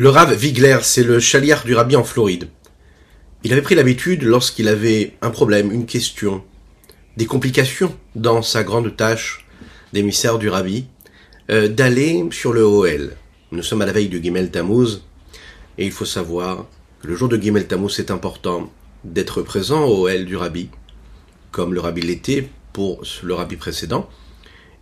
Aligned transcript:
Le 0.00 0.10
Rav 0.10 0.32
Wigler, 0.32 0.78
c'est 0.82 1.02
le 1.02 1.18
chaliard 1.18 1.64
du 1.64 1.74
rabbi 1.74 1.96
en 1.96 2.04
Floride. 2.04 2.46
Il 3.42 3.52
avait 3.52 3.62
pris 3.62 3.74
l'habitude, 3.74 4.22
lorsqu'il 4.22 4.68
avait 4.68 5.14
un 5.22 5.30
problème, 5.30 5.72
une 5.72 5.86
question, 5.86 6.44
des 7.16 7.26
complications 7.26 7.92
dans 8.14 8.40
sa 8.40 8.62
grande 8.62 8.94
tâche 8.94 9.44
d'émissaire 9.92 10.38
du 10.38 10.48
rabbi, 10.48 10.86
euh, 11.50 11.66
d'aller 11.66 12.24
sur 12.30 12.52
le 12.52 12.62
OL. 12.62 13.16
Nous 13.50 13.64
sommes 13.64 13.82
à 13.82 13.86
la 13.86 13.92
veille 13.92 14.08
du 14.08 14.22
Gimel 14.22 14.52
Tammuz, 14.52 15.02
et 15.78 15.86
il 15.86 15.90
faut 15.90 16.04
savoir 16.04 16.66
que 17.02 17.08
le 17.08 17.16
jour 17.16 17.28
de 17.28 17.36
Gimel 17.36 17.66
Tammuz, 17.66 17.92
c'est 17.92 18.12
important 18.12 18.72
d'être 19.02 19.42
présent 19.42 19.84
au 19.84 20.06
OL 20.06 20.26
du 20.26 20.36
rabbi, 20.36 20.70
comme 21.50 21.74
le 21.74 21.80
rabbi 21.80 22.02
l'était 22.02 22.48
pour 22.72 23.02
le 23.24 23.34
rabbi 23.34 23.56
précédent, 23.56 24.08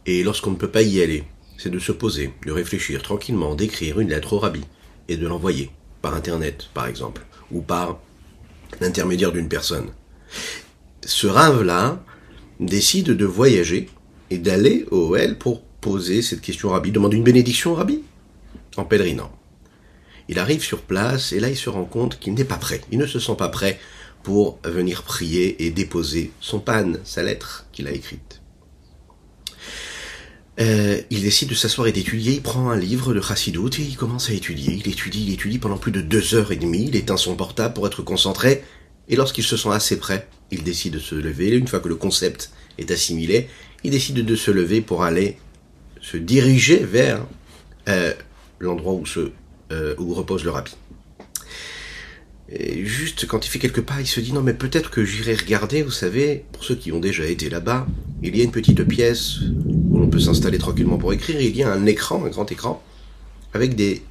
et 0.04 0.22
lorsqu'on 0.22 0.50
ne 0.50 0.56
peut 0.56 0.68
pas 0.68 0.82
y 0.82 1.00
aller, 1.00 1.24
c'est 1.56 1.70
de 1.70 1.78
se 1.78 1.92
poser, 1.92 2.34
de 2.44 2.52
réfléchir 2.52 3.02
tranquillement, 3.02 3.54
d'écrire 3.54 3.98
une 3.98 4.10
lettre 4.10 4.34
au 4.34 4.40
rabbi 4.40 4.60
et 5.08 5.16
de 5.16 5.26
l'envoyer 5.26 5.70
par 6.02 6.14
Internet, 6.14 6.68
par 6.74 6.86
exemple, 6.86 7.24
ou 7.50 7.60
par 7.60 7.98
l'intermédiaire 8.80 9.32
d'une 9.32 9.48
personne. 9.48 9.90
Ce 11.04 11.26
rave-là 11.26 12.02
décide 12.60 13.10
de 13.10 13.24
voyager 13.24 13.88
et 14.30 14.38
d'aller 14.38 14.86
au 14.90 15.14
OL 15.14 15.36
pour 15.36 15.62
poser 15.80 16.22
cette 16.22 16.40
question 16.40 16.68
au 16.68 16.72
rabbi, 16.72 16.90
demande 16.90 17.14
une 17.14 17.22
bénédiction 17.22 17.72
au 17.72 17.74
rabbi, 17.74 18.02
en 18.76 18.84
pèlerinant. 18.84 19.30
Il 20.28 20.38
arrive 20.38 20.62
sur 20.62 20.82
place 20.82 21.32
et 21.32 21.38
là 21.38 21.48
il 21.48 21.56
se 21.56 21.70
rend 21.70 21.84
compte 21.84 22.18
qu'il 22.18 22.34
n'est 22.34 22.44
pas 22.44 22.56
prêt, 22.56 22.80
il 22.90 22.98
ne 22.98 23.06
se 23.06 23.20
sent 23.20 23.36
pas 23.38 23.48
prêt 23.48 23.78
pour 24.24 24.58
venir 24.64 25.04
prier 25.04 25.64
et 25.64 25.70
déposer 25.70 26.32
son 26.40 26.58
pan, 26.58 26.94
sa 27.04 27.22
lettre 27.22 27.66
qu'il 27.70 27.86
a 27.86 27.92
écrite. 27.92 28.40
Euh, 30.58 31.00
il 31.10 31.22
décide 31.22 31.50
de 31.50 31.54
s'asseoir 31.54 31.86
et 31.86 31.92
d'étudier, 31.92 32.32
il 32.32 32.42
prend 32.42 32.70
un 32.70 32.78
livre 32.78 33.12
de 33.12 33.20
Chassidut 33.20 33.68
et 33.78 33.82
il 33.82 33.96
commence 33.96 34.30
à 34.30 34.32
étudier. 34.32 34.72
Il 34.72 34.90
étudie, 34.90 35.26
il 35.26 35.34
étudie 35.34 35.58
pendant 35.58 35.76
plus 35.76 35.92
de 35.92 36.00
deux 36.00 36.34
heures 36.34 36.50
et 36.50 36.56
demie, 36.56 36.86
il 36.88 36.96
éteint 36.96 37.18
son 37.18 37.36
portable 37.36 37.74
pour 37.74 37.86
être 37.86 38.02
concentré, 38.02 38.62
et 39.08 39.16
lorsqu'il 39.16 39.44
se 39.44 39.56
sent 39.56 39.68
assez 39.70 39.98
prêt, 39.98 40.28
il 40.50 40.62
décide 40.62 40.94
de 40.94 40.98
se 40.98 41.14
lever. 41.14 41.50
Une 41.50 41.68
fois 41.68 41.80
que 41.80 41.88
le 41.88 41.94
concept 41.94 42.50
est 42.78 42.90
assimilé, 42.90 43.48
il 43.84 43.90
décide 43.90 44.24
de 44.24 44.36
se 44.36 44.50
lever 44.50 44.80
pour 44.80 45.04
aller 45.04 45.36
se 46.00 46.16
diriger 46.16 46.78
vers 46.78 47.26
euh, 47.88 48.14
l'endroit 48.58 48.94
où, 48.94 49.04
se, 49.04 49.30
euh, 49.72 49.94
où 49.98 50.14
repose 50.14 50.44
le 50.44 50.50
rabbi. 50.50 50.72
Et 52.48 52.84
juste 52.84 53.26
quand 53.26 53.44
il 53.44 53.50
fait 53.50 53.58
quelques 53.58 53.82
pas, 53.82 54.00
il 54.00 54.06
se 54.06 54.20
dit 54.20 54.32
non 54.32 54.40
mais 54.40 54.54
peut-être 54.54 54.90
que 54.90 55.04
j'irai 55.04 55.34
regarder, 55.34 55.82
vous 55.82 55.90
savez, 55.90 56.44
pour 56.52 56.64
ceux 56.64 56.76
qui 56.76 56.92
ont 56.92 57.00
déjà 57.00 57.24
été 57.26 57.50
là-bas, 57.50 57.86
il 58.22 58.36
y 58.36 58.40
a 58.40 58.44
une 58.44 58.52
petite 58.52 58.82
pièce 58.84 59.40
où 59.96 60.00
l'on 60.00 60.08
peut 60.08 60.20
s'installer 60.20 60.58
tranquillement 60.58 60.98
pour 60.98 61.12
écrire, 61.12 61.40
il 61.40 61.56
y 61.56 61.62
a 61.62 61.72
un 61.72 61.86
écran, 61.86 62.24
un 62.24 62.28
grand 62.28 62.50
écran, 62.52 62.82
avec 63.54 63.74
des 63.74 64.02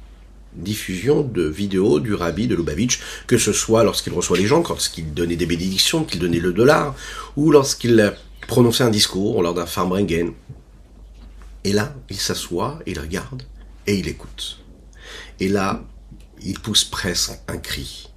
diffusions 0.54 1.22
de 1.22 1.44
vidéos 1.44 2.00
du 2.00 2.14
rabbi 2.14 2.48
de 2.48 2.56
Lubavitch, 2.56 3.00
que 3.26 3.38
ce 3.38 3.52
soit 3.52 3.84
lorsqu'il 3.84 4.12
reçoit 4.12 4.36
les 4.36 4.46
gens, 4.46 4.64
lorsqu'il 4.68 5.14
donnait 5.14 5.36
des 5.36 5.46
bénédictions, 5.46 6.04
qu'il 6.04 6.20
donnait 6.20 6.40
le 6.40 6.52
dollar, 6.52 6.94
ou 7.36 7.52
lorsqu'il 7.52 8.14
prononçait 8.48 8.84
un 8.84 8.90
discours 8.90 9.42
lors 9.42 9.54
d'un 9.54 9.66
farmbringen. 9.66 10.32
Et 11.64 11.72
là, 11.72 11.94
il 12.10 12.16
s'assoit, 12.16 12.80
il 12.86 12.98
regarde, 12.98 13.42
et 13.86 13.96
il 13.96 14.08
écoute. 14.08 14.58
Et 15.38 15.48
là, 15.48 15.84
il 16.42 16.58
pousse 16.58 16.84
presque 16.84 17.32
un 17.48 17.58
cri. 17.58 18.08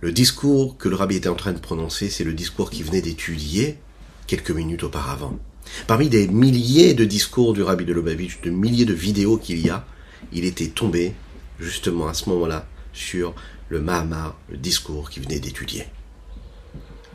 Le 0.00 0.12
discours 0.12 0.76
que 0.76 0.88
le 0.88 0.96
rabbi 0.96 1.16
était 1.16 1.28
en 1.28 1.34
train 1.34 1.52
de 1.52 1.58
prononcer, 1.58 2.10
c'est 2.10 2.24
le 2.24 2.34
discours 2.34 2.70
qu'il 2.70 2.84
venait 2.84 3.02
d'étudier 3.02 3.78
quelques 4.26 4.50
minutes 4.50 4.84
auparavant. 4.84 5.38
Parmi 5.86 6.08
des 6.08 6.28
milliers 6.28 6.94
de 6.94 7.04
discours 7.04 7.52
du 7.52 7.62
rabbi 7.62 7.84
de 7.84 7.92
Lubavitch, 7.92 8.40
de 8.42 8.50
milliers 8.50 8.84
de 8.84 8.94
vidéos 8.94 9.38
qu'il 9.38 9.64
y 9.64 9.70
a, 9.70 9.86
il 10.32 10.44
était 10.44 10.68
tombé, 10.68 11.14
justement 11.58 12.08
à 12.08 12.14
ce 12.14 12.28
moment-là, 12.30 12.66
sur 12.92 13.34
le 13.68 13.80
Mahamar, 13.80 14.38
le 14.50 14.56
discours 14.56 15.10
qu'il 15.10 15.22
venait 15.22 15.40
d'étudier. 15.40 15.84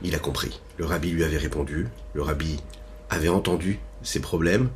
Il 0.04 0.16
a 0.16 0.20
compris. 0.20 0.60
Le 0.78 0.86
rabbi 0.86 1.12
lui 1.12 1.24
avait 1.24 1.38
répondu, 1.38 1.88
le 2.14 2.22
rabbi 2.22 2.60
avait 3.10 3.30
entendu 3.30 3.80
ses 4.02 4.20
problèmes, 4.20 4.70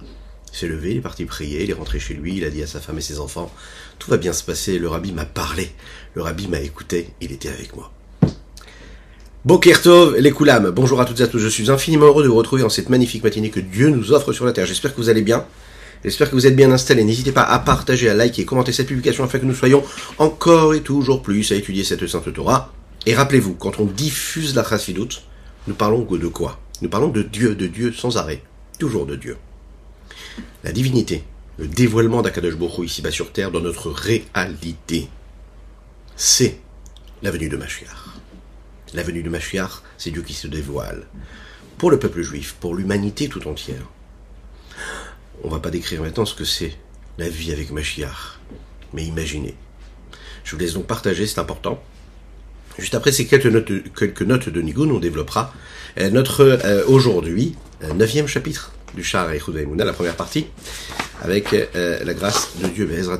s'est 0.51 0.67
levé, 0.67 0.91
il 0.91 0.97
est 0.97 1.01
parti 1.01 1.25
prier, 1.25 1.63
il 1.63 1.69
est 1.69 1.73
rentré 1.73 1.99
chez 1.99 2.13
lui, 2.13 2.37
il 2.37 2.45
a 2.45 2.49
dit 2.49 2.63
à 2.63 2.67
sa 2.67 2.79
femme 2.79 2.97
et 2.97 3.01
ses 3.01 3.19
enfants, 3.19 3.51
tout 3.99 4.09
va 4.09 4.17
bien 4.17 4.33
se 4.33 4.43
passer, 4.43 4.79
le 4.79 4.87
rabbi 4.87 5.11
m'a 5.11 5.25
parlé, 5.25 5.71
le 6.13 6.21
rabbi 6.21 6.47
m'a 6.47 6.59
écouté, 6.59 7.09
il 7.21 7.31
était 7.31 7.49
avec 7.49 7.75
moi. 7.75 7.91
Bokertov, 9.47 10.17
les 10.17 10.31
Koulam, 10.31 10.71
bonjour 10.71 10.99
à 10.99 11.05
toutes 11.05 11.21
et 11.21 11.23
à 11.23 11.27
tous, 11.27 11.39
je 11.39 11.47
suis 11.47 11.71
infiniment 11.71 12.07
heureux 12.07 12.21
de 12.21 12.27
vous 12.27 12.35
retrouver 12.35 12.63
en 12.63 12.69
cette 12.69 12.89
magnifique 12.89 13.23
matinée 13.23 13.49
que 13.49 13.61
Dieu 13.61 13.87
nous 13.87 14.11
offre 14.11 14.33
sur 14.33 14.43
la 14.43 14.51
terre. 14.51 14.65
J'espère 14.65 14.93
que 14.93 14.99
vous 14.99 15.07
allez 15.07 15.21
bien, 15.21 15.45
j'espère 16.03 16.29
que 16.29 16.35
vous 16.35 16.47
êtes 16.47 16.55
bien 16.57 16.69
installés. 16.69 17.05
N'hésitez 17.05 17.31
pas 17.31 17.43
à 17.43 17.57
partager, 17.59 18.09
à 18.09 18.13
liker, 18.13 18.43
commenter 18.43 18.73
cette 18.73 18.87
publication 18.87 19.23
afin 19.23 19.39
que 19.39 19.45
nous 19.45 19.55
soyons 19.55 19.85
encore 20.17 20.73
et 20.73 20.81
toujours 20.81 21.21
plus 21.21 21.49
à 21.53 21.55
étudier 21.55 21.85
cette 21.85 22.05
sainte 22.07 22.33
Torah. 22.33 22.73
Et 23.05 23.15
rappelez-vous, 23.15 23.53
quand 23.53 23.79
on 23.79 23.85
diffuse 23.85 24.53
la 24.53 24.65
Chassidut, 24.65 25.21
nous 25.67 25.75
parlons 25.75 26.01
de 26.01 26.27
quoi? 26.27 26.59
Nous 26.81 26.89
parlons 26.89 27.07
de 27.07 27.21
Dieu, 27.21 27.55
de 27.55 27.67
Dieu 27.67 27.93
sans 27.93 28.17
arrêt, 28.17 28.41
toujours 28.79 29.05
de 29.05 29.15
Dieu. 29.15 29.37
La 30.65 30.73
divinité, 30.73 31.23
le 31.57 31.67
dévoilement 31.67 32.21
d'Akadosh 32.21 32.57
Bokhu 32.57 32.83
ici-bas 32.83 33.11
sur 33.11 33.31
terre 33.31 33.51
dans 33.51 33.61
notre 33.61 33.91
réalité, 33.91 35.07
c'est 36.17 36.57
la 37.23 37.31
venue 37.31 37.47
de 37.47 37.55
Mashiach. 37.55 38.17
La 38.93 39.03
venue 39.03 39.23
de 39.23 39.29
Mashiach, 39.29 39.83
c'est 39.97 40.11
Dieu 40.11 40.21
qui 40.21 40.33
se 40.33 40.47
dévoile. 40.47 41.07
Pour 41.77 41.91
le 41.91 41.99
peuple 41.99 42.21
juif, 42.21 42.55
pour 42.59 42.75
l'humanité 42.75 43.27
tout 43.29 43.47
entière. 43.47 43.83
On 45.43 45.49
va 45.49 45.59
pas 45.59 45.69
décrire 45.69 46.01
maintenant 46.01 46.25
ce 46.25 46.33
que 46.33 46.45
c'est 46.45 46.73
la 47.17 47.29
vie 47.29 47.51
avec 47.51 47.71
Mashiach. 47.71 48.39
Mais 48.93 49.03
imaginez. 49.03 49.55
Je 50.43 50.55
vous 50.55 50.61
laisse 50.61 50.73
donc 50.73 50.87
partager, 50.87 51.27
c'est 51.27 51.39
important. 51.39 51.83
Juste 52.79 52.95
après 52.95 53.11
ces 53.11 53.25
quelques 53.25 53.45
notes, 53.47 54.49
de 54.49 54.61
Nigun, 54.61 54.89
on 54.89 54.99
développera 54.99 55.53
euh, 55.99 56.09
notre 56.09 56.41
euh, 56.41 56.85
aujourd'hui 56.87 57.55
euh, 57.83 57.93
neuvième 57.93 58.27
chapitre 58.27 58.71
du 58.95 59.03
Shah 59.03 59.27
et 59.35 59.41
la 59.77 59.93
première 59.93 60.15
partie, 60.15 60.47
avec 61.21 61.53
euh, 61.53 62.03
la 62.03 62.13
grâce 62.13 62.57
de 62.61 62.67
Dieu, 62.67 62.85
Bezrat. 62.85 63.19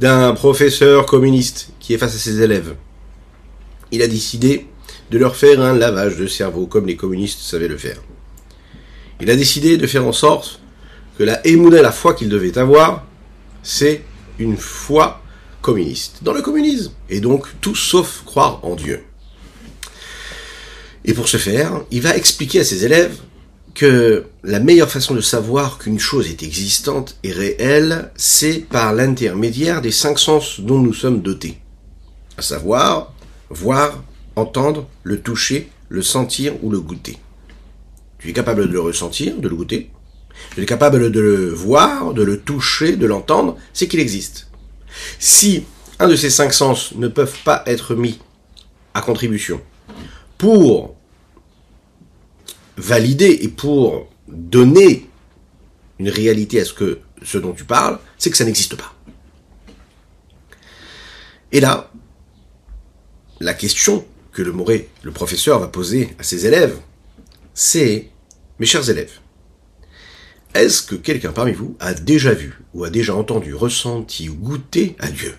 d'un 0.00 0.32
professeur 0.32 1.06
communiste 1.06 1.69
qui 1.78 1.94
est 1.94 1.98
face 1.98 2.16
à 2.16 2.19
ses 2.19 2.42
élèves. 2.42 2.75
Il 3.92 4.03
a 4.03 4.09
décidé 4.09 4.66
de 5.10 5.19
leur 5.19 5.37
faire 5.37 5.60
un 5.60 5.75
lavage 5.75 6.16
de 6.16 6.26
cerveau 6.26 6.66
comme 6.66 6.87
les 6.87 6.97
communistes 6.97 7.41
savaient 7.41 7.69
le 7.69 7.76
faire. 7.76 8.00
Il 9.21 9.31
a 9.31 9.37
décidé 9.37 9.76
de 9.76 9.87
faire 9.87 10.06
en 10.06 10.12
sorte 10.12 10.60
que 11.18 11.24
la 11.24 11.47
émouna, 11.47 11.83
la 11.83 11.92
foi 11.92 12.15
qu'il 12.15 12.28
devait 12.28 12.57
avoir, 12.57 13.07
c'est 13.62 14.03
une 14.39 14.57
foi 14.57 15.22
communiste, 15.60 16.21
dans 16.22 16.33
le 16.33 16.41
communisme, 16.41 16.92
et 17.10 17.21
donc 17.21 17.47
tout 17.60 17.74
sauf 17.74 18.22
croire 18.24 18.65
en 18.65 18.74
Dieu. 18.74 19.03
Et 21.04 21.13
pour 21.13 21.28
ce 21.28 21.36
faire, 21.36 21.83
il 21.91 22.01
va 22.01 22.16
expliquer 22.16 22.60
à 22.60 22.65
ses 22.65 22.84
élèves 22.84 23.16
que 23.74 24.24
la 24.42 24.60
meilleure 24.60 24.91
façon 24.91 25.15
de 25.15 25.21
savoir 25.21 25.78
qu'une 25.78 25.98
chose 25.98 26.28
est 26.28 26.42
existante 26.42 27.16
et 27.22 27.33
réelle, 27.33 28.10
c'est 28.16 28.66
par 28.68 28.92
l'intermédiaire 28.92 29.80
des 29.80 29.92
cinq 29.92 30.18
sens 30.18 30.60
dont 30.60 30.78
nous 30.78 30.95
sommes 30.95 31.22
dotés. 31.22 31.59
À 32.36 32.42
savoir, 32.42 33.13
voir, 33.48 34.03
entendre, 34.41 34.89
le 35.03 35.21
toucher, 35.21 35.71
le 35.89 36.03
sentir 36.03 36.54
ou 36.63 36.71
le 36.71 36.81
goûter. 36.81 37.19
Tu 38.19 38.31
es 38.31 38.33
capable 38.33 38.66
de 38.66 38.72
le 38.72 38.81
ressentir, 38.81 39.37
de 39.39 39.48
le 39.48 39.57
goûter. 39.57 39.91
Tu 40.54 40.63
es 40.63 40.66
capable 40.66 41.10
de 41.10 41.21
le 41.21 41.51
voir, 41.51 42.15
de 42.15 42.22
le 42.22 42.41
toucher, 42.41 42.97
de 42.97 43.07
l'entendre, 43.07 43.57
c'est 43.72 43.89
qu'il 43.89 44.01
existe. 44.01 44.48
Si 45.19 45.65
un 45.98 46.09
de 46.09 46.16
ces 46.16 46.31
cinq 46.31 46.53
sens 46.53 46.95
ne 46.95 47.09
peuvent 47.09 47.39
pas 47.45 47.63
être 47.66 47.95
mis 47.95 48.19
à 48.95 49.01
contribution 49.01 49.60
pour 50.39 50.97
valider 52.77 53.39
et 53.42 53.48
pour 53.48 54.09
donner 54.27 55.09
une 55.98 56.09
réalité 56.09 56.60
à 56.60 56.65
ce 56.65 56.72
que 56.72 57.01
ce 57.22 57.39
dont 57.39 57.53
tu 57.53 57.65
parles, 57.65 57.98
c'est 58.16 58.31
que 58.31 58.37
ça 58.37 58.45
n'existe 58.45 58.77
pas. 58.77 58.95
Et 61.53 61.60
là, 61.60 61.91
la 63.41 63.54
question 63.54 64.04
que 64.32 64.42
le 64.42 64.53
Moré, 64.53 64.88
le 65.03 65.10
professeur, 65.10 65.59
va 65.59 65.68
poser 65.68 66.15
à 66.18 66.22
ses 66.22 66.47
élèves, 66.47 66.77
c'est, 67.54 68.10
mes 68.59 68.66
chers 68.66 68.88
élèves, 68.88 69.18
est-ce 70.54 70.82
que 70.82 70.97
quelqu'un 70.97 71.32
parmi 71.32 71.53
vous 71.53 71.77
a 71.78 71.94
déjà 71.94 72.32
vu, 72.32 72.59
ou 72.74 72.84
a 72.84 72.91
déjà 72.91 73.15
entendu, 73.15 73.54
ressenti 73.54 74.28
ou 74.28 74.34
goûté 74.34 74.97
à 74.98 75.10
Dieu 75.10 75.34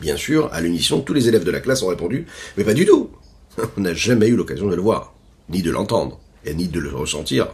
Bien 0.00 0.16
sûr, 0.16 0.52
à 0.52 0.60
l'unisson, 0.60 1.00
tous 1.00 1.14
les 1.14 1.28
élèves 1.28 1.44
de 1.44 1.50
la 1.50 1.60
classe 1.60 1.82
ont 1.82 1.88
répondu, 1.88 2.26
mais 2.56 2.64
pas 2.64 2.74
du 2.74 2.84
tout. 2.84 3.10
On 3.76 3.80
n'a 3.80 3.94
jamais 3.94 4.26
eu 4.26 4.36
l'occasion 4.36 4.66
de 4.66 4.74
le 4.74 4.82
voir, 4.82 5.14
ni 5.48 5.62
de 5.62 5.70
l'entendre, 5.70 6.20
et 6.44 6.54
ni 6.54 6.66
de 6.66 6.80
le 6.80 6.90
ressentir, 6.94 7.48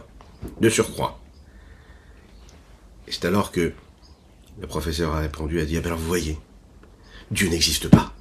de 0.59 0.69
surcroît. 0.69 1.19
Et 3.07 3.11
c'est 3.11 3.25
alors 3.25 3.51
que 3.51 3.73
le 4.59 4.67
professeur 4.67 5.13
a 5.13 5.19
répondu, 5.19 5.59
a 5.59 5.65
dit, 5.65 5.77
ah 5.77 5.81
ben 5.81 5.87
alors 5.87 5.99
vous 5.99 6.07
voyez, 6.07 6.37
Dieu 7.29 7.47
n'existe 7.47 7.89
pas. 7.89 8.13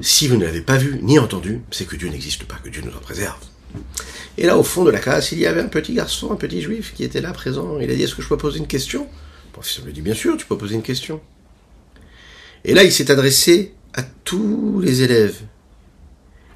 Si 0.00 0.28
vous 0.28 0.36
ne 0.36 0.44
l'avez 0.44 0.60
pas 0.60 0.76
vu 0.76 0.98
ni 1.02 1.18
entendu, 1.18 1.60
c'est 1.70 1.86
que 1.86 1.96
Dieu 1.96 2.08
n'existe 2.08 2.44
pas, 2.44 2.56
que 2.56 2.68
Dieu 2.68 2.82
nous 2.84 2.92
en 2.92 3.00
préserve. 3.00 3.38
Et 4.38 4.46
là, 4.46 4.56
au 4.56 4.62
fond 4.62 4.84
de 4.84 4.90
la 4.90 4.98
classe, 4.98 5.32
il 5.32 5.38
y 5.38 5.46
avait 5.46 5.60
un 5.60 5.68
petit 5.68 5.94
garçon, 5.94 6.32
un 6.32 6.36
petit 6.36 6.60
juif, 6.60 6.92
qui 6.94 7.04
était 7.04 7.20
là 7.20 7.32
présent. 7.32 7.78
Il 7.80 7.90
a 7.90 7.94
dit, 7.94 8.02
est-ce 8.02 8.14
que 8.14 8.22
je 8.22 8.28
peux 8.28 8.36
poser 8.36 8.58
une 8.58 8.66
question? 8.66 9.08
Le 9.46 9.52
professeur 9.52 9.84
lui 9.84 9.92
dit, 9.92 10.02
bien 10.02 10.14
sûr, 10.14 10.36
tu 10.36 10.46
peux 10.46 10.58
poser 10.58 10.74
une 10.74 10.82
question. 10.82 11.20
Et 12.64 12.74
là, 12.74 12.84
il 12.84 12.92
s'est 12.92 13.10
adressé 13.10 13.74
à 13.92 14.02
tous 14.02 14.80
les 14.80 15.02
élèves. 15.02 15.40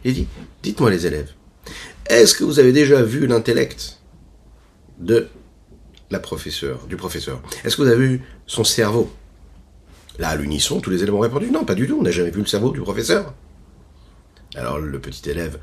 Il 0.05 0.15
dit, 0.15 0.29
dites-moi 0.62 0.91
les 0.91 1.06
élèves, 1.06 1.32
est-ce 2.09 2.35
que 2.35 2.44
vous 2.44 2.59
avez 2.59 2.73
déjà 2.73 3.03
vu 3.03 3.26
l'intellect 3.26 3.99
de 4.99 5.29
la 6.11 6.19
professeure, 6.19 6.87
du 6.87 6.97
professeur? 6.97 7.43
Est-ce 7.65 7.76
que 7.76 7.82
vous 7.82 7.88
avez 7.88 8.06
vu 8.06 8.23
son 8.47 8.65
cerveau? 8.65 9.12
Là, 10.19 10.31
à 10.31 10.37
l'unisson, 10.37 10.81
tous 10.81 10.91
les 10.91 11.03
élèves 11.03 11.15
ont 11.15 11.20
répondu, 11.20 11.50
non, 11.50 11.65
pas 11.65 11.75
du 11.75 11.87
tout, 11.87 11.99
on 11.99 12.03
n'a 12.03 12.11
jamais 12.11 12.31
vu 12.31 12.41
le 12.41 12.47
cerveau 12.47 12.70
du 12.70 12.81
professeur. 12.81 13.35
Alors 14.55 14.79
le 14.79 14.99
petit 15.00 15.29
élève 15.31 15.59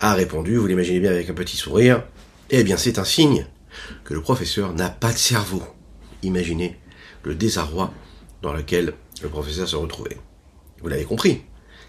a 0.00 0.14
répondu, 0.14 0.56
vous 0.56 0.66
l'imaginez 0.66 1.00
bien 1.00 1.10
avec 1.10 1.28
un 1.30 1.34
petit 1.34 1.56
sourire, 1.56 2.04
eh 2.50 2.62
bien 2.62 2.76
c'est 2.76 2.98
un 2.98 3.04
signe 3.04 3.46
que 4.04 4.14
le 4.14 4.20
professeur 4.20 4.72
n'a 4.74 4.90
pas 4.90 5.12
de 5.12 5.18
cerveau. 5.18 5.62
Imaginez 6.22 6.78
le 7.24 7.34
désarroi 7.34 7.92
dans 8.42 8.52
lequel 8.52 8.94
le 9.22 9.28
professeur 9.28 9.68
se 9.68 9.76
retrouvait. 9.76 10.18
Vous 10.80 10.88
l'avez 10.88 11.04
compris. 11.04 11.42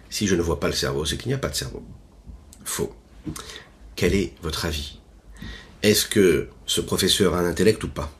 Si 0.09 0.25
je 0.25 0.35
ne 0.35 0.41
vois 0.41 0.59
pas 0.59 0.67
le 0.67 0.73
cerveau, 0.73 1.05
c'est 1.05 1.17
qu'il 1.17 1.27
n'y 1.27 1.35
a 1.35 1.39
pas 1.39 1.49
de 1.49 1.55
cerveau. 1.55 1.83
Faux. 2.63 2.95
Quel 3.95 4.15
est 4.15 4.33
votre 4.41 4.65
avis? 4.65 4.99
Est-ce 5.83 6.07
que 6.07 6.49
ce 6.65 6.81
professeur 6.81 7.35
a 7.35 7.39
un 7.39 7.45
intellect 7.45 7.83
ou 7.83 7.89
pas? 7.89 8.11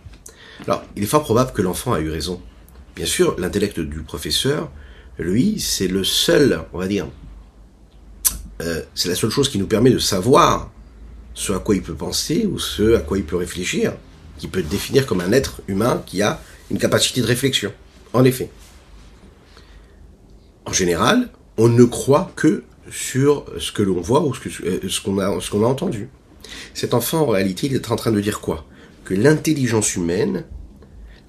Alors, 0.68 0.84
il 0.96 1.04
est 1.04 1.08
fort 1.08 1.24
probable 1.24 1.52
que 1.52 1.62
l'enfant 1.62 1.94
a 1.94 2.00
eu 2.00 2.10
raison. 2.10 2.42
Bien 3.00 3.08
sûr, 3.08 3.40
l'intellect 3.40 3.80
du 3.80 4.02
professeur, 4.02 4.70
lui, 5.18 5.58
c'est 5.62 5.88
le 5.88 6.04
seul, 6.04 6.66
on 6.74 6.80
va 6.80 6.88
dire, 6.90 7.08
euh, 8.62 8.82
c'est 8.94 9.08
la 9.08 9.16
seule 9.16 9.30
chose 9.30 9.48
qui 9.48 9.58
nous 9.58 9.68
permet 9.68 9.90
de 9.90 10.00
savoir 10.00 10.70
ce 11.34 11.54
à 11.54 11.60
quoi 11.60 11.76
il 11.76 11.82
peut 11.82 11.94
penser 11.94 12.46
ou 12.46 12.60
ce 12.60 12.98
à 12.98 13.00
quoi 13.00 13.18
il 13.18 13.24
peut 13.24 13.38
réfléchir, 13.38 13.94
qui 14.38 14.50
peut 14.50 14.62
définir 14.62 15.06
comme 15.06 15.22
un 15.22 15.32
être 15.32 15.62
humain 15.70 16.04
qui 16.06 16.22
a 16.22 16.42
une 16.70 16.78
capacité 16.78 17.22
de 17.22 17.26
réflexion. 17.26 17.72
En 18.12 18.26
effet. 18.26 18.50
En 20.66 20.74
général, 20.74 21.30
on 21.56 21.70
ne 21.70 21.86
croit 21.86 22.34
que 22.36 22.66
sur 22.92 23.46
ce 23.60 23.72
que 23.72 23.82
l'on 23.82 24.02
voit 24.02 24.26
ou 24.26 24.34
ce 24.34 25.00
qu'on 25.00 25.20
a, 25.20 25.28
a 25.28 25.70
entendu. 25.70 26.10
Cet 26.74 26.94
enfant, 26.94 27.22
en 27.22 27.28
réalité, 27.28 27.68
il 27.68 27.76
est 27.76 27.92
en 27.92 27.96
train 27.96 28.12
de 28.12 28.20
dire 28.20 28.42
quoi? 28.42 28.66
Que 29.06 29.14
l'intelligence 29.14 29.96
humaine, 29.96 30.44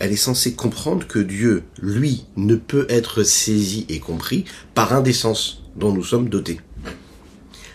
elle 0.00 0.12
est 0.12 0.16
censée 0.16 0.54
comprendre 0.54 1.06
que 1.06 1.18
Dieu, 1.18 1.62
lui, 1.80 2.24
ne 2.36 2.56
peut 2.56 2.86
être 2.88 3.22
saisi 3.22 3.86
et 3.90 4.00
compris 4.00 4.46
par 4.74 4.94
un 4.94 5.02
des 5.02 5.12
sens 5.12 5.62
dont 5.76 5.92
nous 5.92 6.02
sommes 6.02 6.30
dotés. 6.30 6.58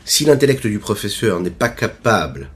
Si 0.05 0.25
l'intellect 0.25 0.65
du 0.65 0.79
professeur 0.79 1.39
n'est 1.39 1.51
pas 1.51 1.69
capable, 1.69 2.49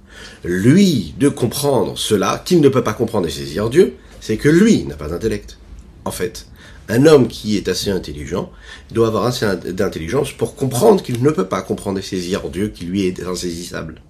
lui, 0.44 1.14
de 1.20 1.30
comprendre 1.30 1.98
cela, 1.98 2.42
qu'il 2.44 2.62
ne 2.62 2.70
peut 2.70 2.84
pas 2.84 2.94
comprendre 2.94 3.28
et 3.28 3.32
saisir 3.32 3.70
Dieu, 3.70 3.94
c'est 4.20 4.38
que 4.38 4.50
lui 4.50 4.86
n'a 4.86 4.96
pas 4.96 5.08
d'intellect. 5.08 5.58
En 6.04 6.12
fait, 6.12 6.48
un 6.90 7.06
homme 7.06 7.28
qui 7.28 7.56
est 7.56 7.68
assez 7.68 7.92
intelligent 7.92 8.52
doit 8.92 9.08
avoir 9.08 9.26
assez 9.26 9.46
d'intelligence 9.72 10.32
pour 10.32 10.56
comprendre 10.56 11.04
qu'il 11.04 11.22
ne 11.22 11.30
peut 11.30 11.48
pas 11.48 11.62
comprendre 11.62 12.00
et 12.00 12.04
saisir 12.04 12.50
Dieu 12.50 12.70
qui 12.70 12.86
lui 12.86 13.06
est 13.06 13.22
insaisissable. 13.22 14.02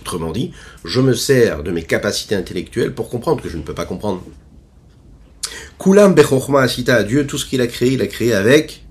Autrement 0.00 0.30
dit, 0.30 0.52
je 0.84 1.00
me 1.00 1.14
sers 1.14 1.64
de 1.64 1.72
mes 1.72 1.82
capacités 1.82 2.36
intellectuelles 2.36 2.94
pour 2.94 3.08
comprendre 3.08 3.42
que 3.42 3.48
je 3.48 3.56
ne 3.56 3.62
peux 3.62 3.74
pas 3.74 3.86
comprendre. 3.86 4.22
Kulam 5.78 6.14
bechorma 6.14 6.62
asita 6.62 7.02
Dieu, 7.02 7.26
tout 7.26 7.38
ce 7.38 7.46
qu'il 7.46 7.60
a 7.60 7.66
créé, 7.66 7.92
il 7.92 8.02
a 8.02 8.06
créé 8.06 8.32
avec, 8.34 8.84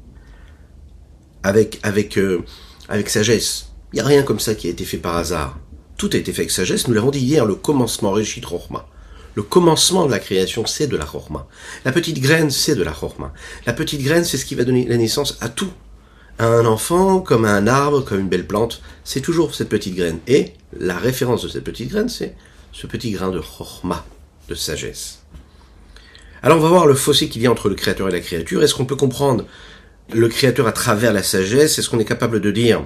avec, 1.44 1.80
avec, 1.84 2.18
euh, 2.18 2.44
avec 2.90 3.10
sagesse. 3.10 3.70
Il 3.92 3.96
n'y 3.96 4.02
a 4.02 4.06
rien 4.06 4.24
comme 4.24 4.40
ça 4.40 4.56
qui 4.56 4.68
a 4.68 4.70
été 4.70 4.86
fait 4.86 4.98
par 4.98 5.18
hasard. 5.18 5.58
Tout 5.98 6.10
a 6.14 6.18
été 6.18 6.34
fait 6.34 6.42
avec 6.42 6.52
sagesse. 6.52 6.88
Nous 6.88 6.94
l'avons 6.94 7.12
dit 7.12 7.20
hier, 7.20 7.46
le 7.46 7.56
commencement 7.56 8.12
Réchit 8.12 8.42
Rochma. 8.44 8.88
Le 9.36 9.44
commencement 9.44 10.06
de 10.06 10.12
la 10.12 10.20
création, 10.20 10.66
c'est 10.66 10.88
de 10.88 10.96
la 10.96 11.06
Rochma. 11.06 11.48
La 11.84 11.92
petite 11.92 12.20
graine, 12.22 12.50
c'est 12.52 12.76
de 12.76 12.84
la 12.84 12.92
Rochma. 12.92 13.34
La 13.66 13.74
petite 13.74 14.02
graine, 14.02 14.24
c'est 14.24 14.38
ce 14.38 14.46
qui 14.46 14.56
va 14.56 14.64
donner 14.64 14.86
la 14.88 14.98
naissance 14.98 15.38
à 15.42 15.50
tout. 15.50 15.72
À 16.40 16.48
un 16.48 16.66
enfant, 16.66 17.20
comme 17.20 17.46
à 17.46 17.54
un 17.54 17.68
arbre, 17.68 18.02
comme 18.02 18.20
une 18.20 18.30
belle 18.30 18.48
plante, 18.48 18.82
c'est 19.04 19.22
toujours 19.22 19.54
cette 19.54 19.70
petite 19.70 19.96
graine. 19.96 20.20
Et 20.28 20.54
la 20.78 20.98
référence 20.98 21.44
de 21.44 21.50
cette 21.50 21.64
petite 21.64 21.90
graine, 21.90 22.10
c'est 22.10 22.36
ce 22.72 22.88
petit 22.88 23.12
grain 23.12 23.30
de 23.30 23.40
Rochma, 23.40 24.06
de 24.48 24.56
sagesse. 24.56 25.20
Alors 26.46 26.60
on 26.60 26.62
va 26.62 26.70
voir 26.70 26.86
le 26.86 26.94
fossé 26.94 27.28
qu'il 27.28 27.42
y 27.42 27.48
a 27.48 27.52
entre 27.52 27.70
le 27.70 27.76
créateur 27.76 28.08
et 28.08 28.12
la 28.12 28.20
créature. 28.20 28.62
Est-ce 28.62 28.76
qu'on 28.76 28.86
peut 28.86 28.96
comprendre 28.96 29.48
le 30.14 30.28
créateur 30.28 30.68
à 30.68 30.72
travers 30.72 31.12
la 31.12 31.24
sagesse, 31.24 31.80
est-ce 31.80 31.90
qu'on 31.90 31.98
est 31.98 32.06
capable 32.06 32.40
de 32.40 32.52
dire 32.52 32.86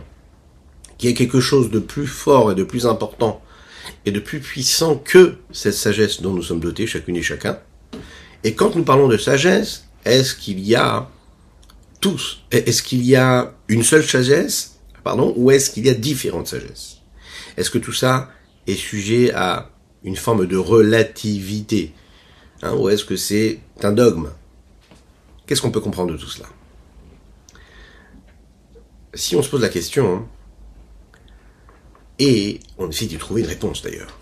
qu'il 0.98 1.10
y 1.10 1.14
a 1.14 1.16
quelque 1.16 1.42
chose 1.42 1.70
de 1.70 1.80
plus 1.80 2.08
fort 2.08 2.54
et 2.54 2.56
de 2.56 2.64
plus 2.64 2.88
important 2.88 3.42
et 4.06 4.12
de 4.12 4.20
plus 4.22 4.40
puissant 4.40 4.96
que 4.96 5.36
cette 5.52 5.74
sagesse 5.74 6.22
dont 6.22 6.32
nous 6.32 6.42
sommes 6.42 6.62
dotés 6.62 6.88
chacune 6.88 7.18
et 7.18 7.22
chacun? 7.22 7.60
Et 8.46 8.54
quand 8.54 8.78
nous 8.78 8.86
parlons 8.86 9.10
de 9.10 9.18
sagesse, 9.18 9.90
est-ce 10.06 10.36
qu'il 10.36 10.62
y 10.62 10.76
a 10.76 11.10
tous, 12.00 12.46
est-ce 12.52 12.82
qu'il 12.82 13.04
y 13.04 13.18
a 13.18 13.56
une 13.68 13.84
seule 13.84 14.06
sagesse, 14.06 14.80
pardon, 15.04 15.34
ou 15.36 15.52
est-ce 15.52 15.70
qu'il 15.70 15.86
y 15.86 15.90
a 15.90 15.94
différentes 15.94 16.48
sagesses? 16.48 17.00
Est-ce 17.58 17.70
que 17.70 17.78
tout 17.78 17.92
ça 17.92 18.30
est 18.68 18.76
sujet 18.76 19.34
à 19.34 19.70
une 20.06 20.16
forme 20.16 20.48
de 20.48 20.56
relativité? 20.56 21.92
Hein, 22.62 22.74
Ou 22.76 22.90
est-ce 22.90 23.06
que 23.06 23.16
c'est 23.16 23.60
un 23.82 23.92
dogme? 23.92 24.30
Qu'est-ce 25.46 25.62
qu'on 25.62 25.72
peut 25.72 25.82
comprendre 25.82 26.12
de 26.12 26.18
tout 26.18 26.30
cela? 26.30 26.48
Si 29.14 29.36
on 29.36 29.42
se 29.42 29.50
pose 29.50 29.62
la 29.62 29.70
question, 29.70 30.28
et 32.20 32.60
on 32.78 32.90
essaie 32.90 33.06
d'y 33.06 33.18
trouver 33.18 33.42
une 33.42 33.48
réponse 33.48 33.82
d'ailleurs. 33.82 34.16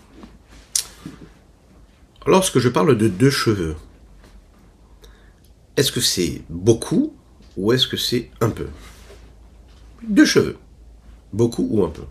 Lorsque 2.26 2.58
je 2.58 2.68
parle 2.68 2.96
de 2.96 3.08
deux 3.08 3.30
cheveux, 3.30 3.76
est-ce 5.76 5.92
que 5.92 6.00
c'est 6.00 6.42
beaucoup 6.48 7.14
ou 7.56 7.72
est-ce 7.72 7.88
que 7.88 7.96
c'est 7.96 8.30
un 8.40 8.50
peu? 8.50 8.68
Deux 10.02 10.24
cheveux. 10.24 10.56
Beaucoup 11.32 11.66
ou 11.70 11.84
un 11.84 11.90
peu 11.90 12.04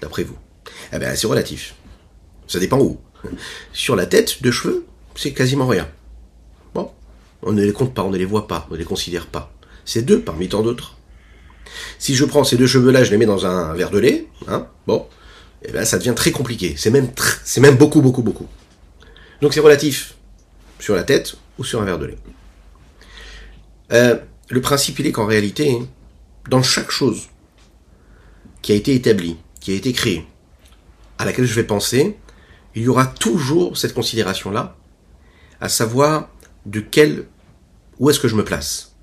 D'après 0.00 0.24
vous? 0.24 0.36
Eh 0.92 0.98
bien, 0.98 1.14
c'est 1.14 1.26
relatif. 1.26 1.74
Ça 2.46 2.58
dépend 2.58 2.80
où. 2.80 2.98
Sur 3.72 3.96
la 3.96 4.06
tête, 4.06 4.42
deux 4.42 4.50
cheveux, 4.50 4.86
c'est 5.16 5.32
quasiment 5.32 5.66
rien. 5.66 5.88
Bon, 6.74 6.90
on 7.42 7.52
ne 7.52 7.64
les 7.64 7.72
compte 7.72 7.94
pas, 7.94 8.02
on 8.02 8.10
ne 8.10 8.18
les 8.18 8.24
voit 8.24 8.46
pas, 8.46 8.66
on 8.70 8.74
ne 8.74 8.78
les 8.78 8.84
considère 8.84 9.26
pas. 9.26 9.52
C'est 9.84 10.02
deux 10.02 10.20
parmi 10.20 10.48
tant 10.48 10.62
d'autres. 10.62 10.96
Si 11.98 12.14
je 12.14 12.24
prends 12.24 12.44
ces 12.44 12.56
deux 12.56 12.66
cheveux-là, 12.66 13.04
je 13.04 13.10
les 13.10 13.16
mets 13.16 13.26
dans 13.26 13.46
un 13.46 13.74
verre 13.74 13.90
de 13.90 13.98
lait, 13.98 14.26
hein, 14.48 14.66
bon, 14.86 15.06
et 15.62 15.68
eh 15.68 15.72
ben 15.72 15.84
ça 15.84 15.98
devient 15.98 16.14
très 16.14 16.30
compliqué. 16.30 16.74
C'est 16.76 16.90
même, 16.90 17.76
beaucoup, 17.76 18.02
beaucoup, 18.02 18.22
beaucoup. 18.22 18.46
Donc 19.40 19.54
c'est 19.54 19.60
relatif 19.60 20.14
sur 20.78 20.94
la 20.94 21.02
tête 21.02 21.36
ou 21.58 21.64
sur 21.64 21.80
un 21.82 21.84
verre 21.84 21.98
de 21.98 22.06
lait. 22.06 22.18
Euh, 23.92 24.16
le 24.48 24.60
principe, 24.60 24.98
il 24.98 25.06
est 25.06 25.12
qu'en 25.12 25.26
réalité, 25.26 25.78
dans 26.48 26.62
chaque 26.62 26.90
chose 26.90 27.28
qui 28.62 28.72
a 28.72 28.74
été 28.74 28.94
établie, 28.94 29.36
qui 29.60 29.72
a 29.72 29.74
été 29.74 29.92
créée, 29.92 30.26
à 31.18 31.24
laquelle 31.24 31.46
je 31.46 31.54
vais 31.54 31.64
penser, 31.64 32.16
il 32.74 32.82
y 32.82 32.88
aura 32.88 33.06
toujours 33.06 33.76
cette 33.78 33.94
considération-là, 33.94 34.76
à 35.60 35.68
savoir 35.68 36.30
de 36.66 36.80
quel, 36.80 37.26
où 37.98 38.10
est-ce 38.10 38.20
que 38.20 38.28
je 38.28 38.36
me 38.36 38.44
place. 38.44 38.94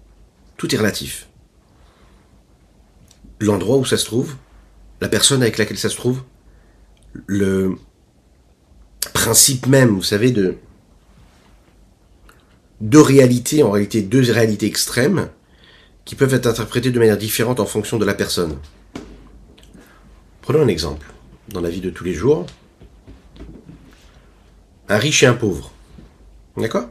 Tout 0.57 0.73
est 0.73 0.77
relatif 0.77 1.27
l'endroit 3.43 3.77
où 3.77 3.85
ça 3.85 3.97
se 3.97 4.05
trouve, 4.05 4.35
la 5.01 5.09
personne 5.09 5.41
avec 5.41 5.57
laquelle 5.57 5.77
ça 5.77 5.89
se 5.89 5.95
trouve, 5.95 6.23
le 7.27 7.75
principe 9.13 9.67
même, 9.67 9.89
vous 9.89 10.03
savez, 10.03 10.31
de 10.31 10.55
deux 12.81 13.01
réalités, 13.01 13.63
en 13.63 13.71
réalité 13.71 14.01
deux 14.01 14.31
réalités 14.31 14.65
extrêmes, 14.65 15.29
qui 16.05 16.15
peuvent 16.15 16.33
être 16.33 16.47
interprétées 16.47 16.91
de 16.91 16.99
manière 16.99 17.17
différente 17.17 17.59
en 17.59 17.65
fonction 17.65 17.97
de 17.97 18.05
la 18.05 18.13
personne. 18.13 18.57
Prenons 20.41 20.61
un 20.61 20.67
exemple. 20.67 21.07
Dans 21.49 21.61
la 21.61 21.69
vie 21.69 21.81
de 21.81 21.89
tous 21.89 22.03
les 22.03 22.13
jours, 22.13 22.45
un 24.87 24.97
riche 24.97 25.23
et 25.23 25.25
un 25.25 25.33
pauvre. 25.33 25.71
D'accord? 26.57 26.89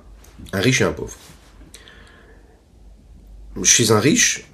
Un 0.52 0.61
riche 0.61 0.81
et 0.81 0.85
un 0.85 0.92
pauvre. 0.92 1.16
Chez 3.62 3.90
un 3.90 4.00
riche, 4.00 4.45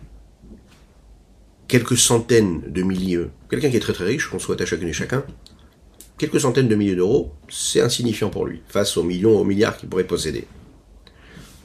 quelques 1.67 1.97
centaines 1.97 2.63
de 2.67 2.83
milliers, 2.83 3.27
quelqu'un 3.49 3.71
qui 3.71 3.77
est 3.77 3.81
très 3.81 3.93
très 3.93 4.05
riche, 4.05 4.29
qu'on 4.29 4.39
souhaite 4.39 4.61
à 4.61 4.67
chacune 4.67 4.89
et 4.89 4.93
chacun, 4.93 5.25
quelques 6.19 6.41
centaines 6.41 6.69
de 6.69 6.75
milliers 6.75 6.97
d'euros, 6.97 7.33
c'est 7.49 7.81
insignifiant 7.81 8.29
pour 8.29 8.45
lui, 8.45 8.61
face 8.69 8.97
aux 8.97 9.05
millions, 9.05 9.39
aux 9.39 9.45
milliards 9.45 9.77
qu'il 9.77 9.89
pourrait 9.89 10.05
posséder. 10.05 10.47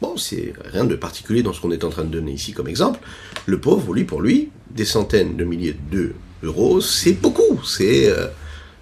Bon, 0.02 0.16
c'est 0.18 0.54
rien 0.66 0.86
de 0.86 0.96
particulier 0.96 1.44
dans 1.44 1.54
ce 1.54 1.62
qu'on 1.62 1.72
est 1.72 1.84
en 1.84 1.90
train 1.90 2.04
de 2.04 2.10
donner 2.10 2.34
ici 2.34 2.52
comme 2.52 2.68
exemple. 2.68 3.00
Le 3.46 3.60
pauvre, 3.60 3.94
lui, 3.94 4.04
pour 4.04 4.22
lui, 4.22 4.52
des 4.70 4.86
centaines 4.86 5.36
de 5.38 5.44
milliers 5.44 5.76
d'euros, 5.92 6.82
c'est 6.82 7.14
beaucoup. 7.14 7.64
C'est 7.64 8.10
euh, 8.10 8.28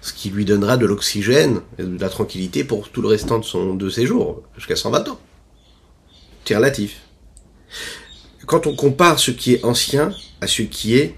ce 0.02 0.12
qui 0.12 0.30
lui 0.30 0.44
donnera 0.44 0.76
de 0.76 0.84
l'oxygène 0.84 1.60
et 1.78 1.84
de 1.84 1.98
la 1.98 2.08
tranquillité 2.08 2.64
pour 2.64 2.90
tout 2.90 3.00
le 3.00 3.08
restant 3.08 3.38
de 3.38 3.44
son 3.44 3.74
de 3.74 3.88
ses 3.88 4.04
jours, 4.04 4.42
jusqu'à 4.56 4.76
120 4.76 5.08
ans. 5.08 5.20
C'est 6.44 6.56
relatif. 6.56 7.02
Quand 8.46 8.66
on 8.66 8.74
compare 8.74 9.20
ce 9.20 9.30
qui 9.30 9.54
est 9.54 9.64
ancien 9.64 10.12
à 10.40 10.48
ce 10.48 10.62
qui 10.62 10.96
est 10.96 11.14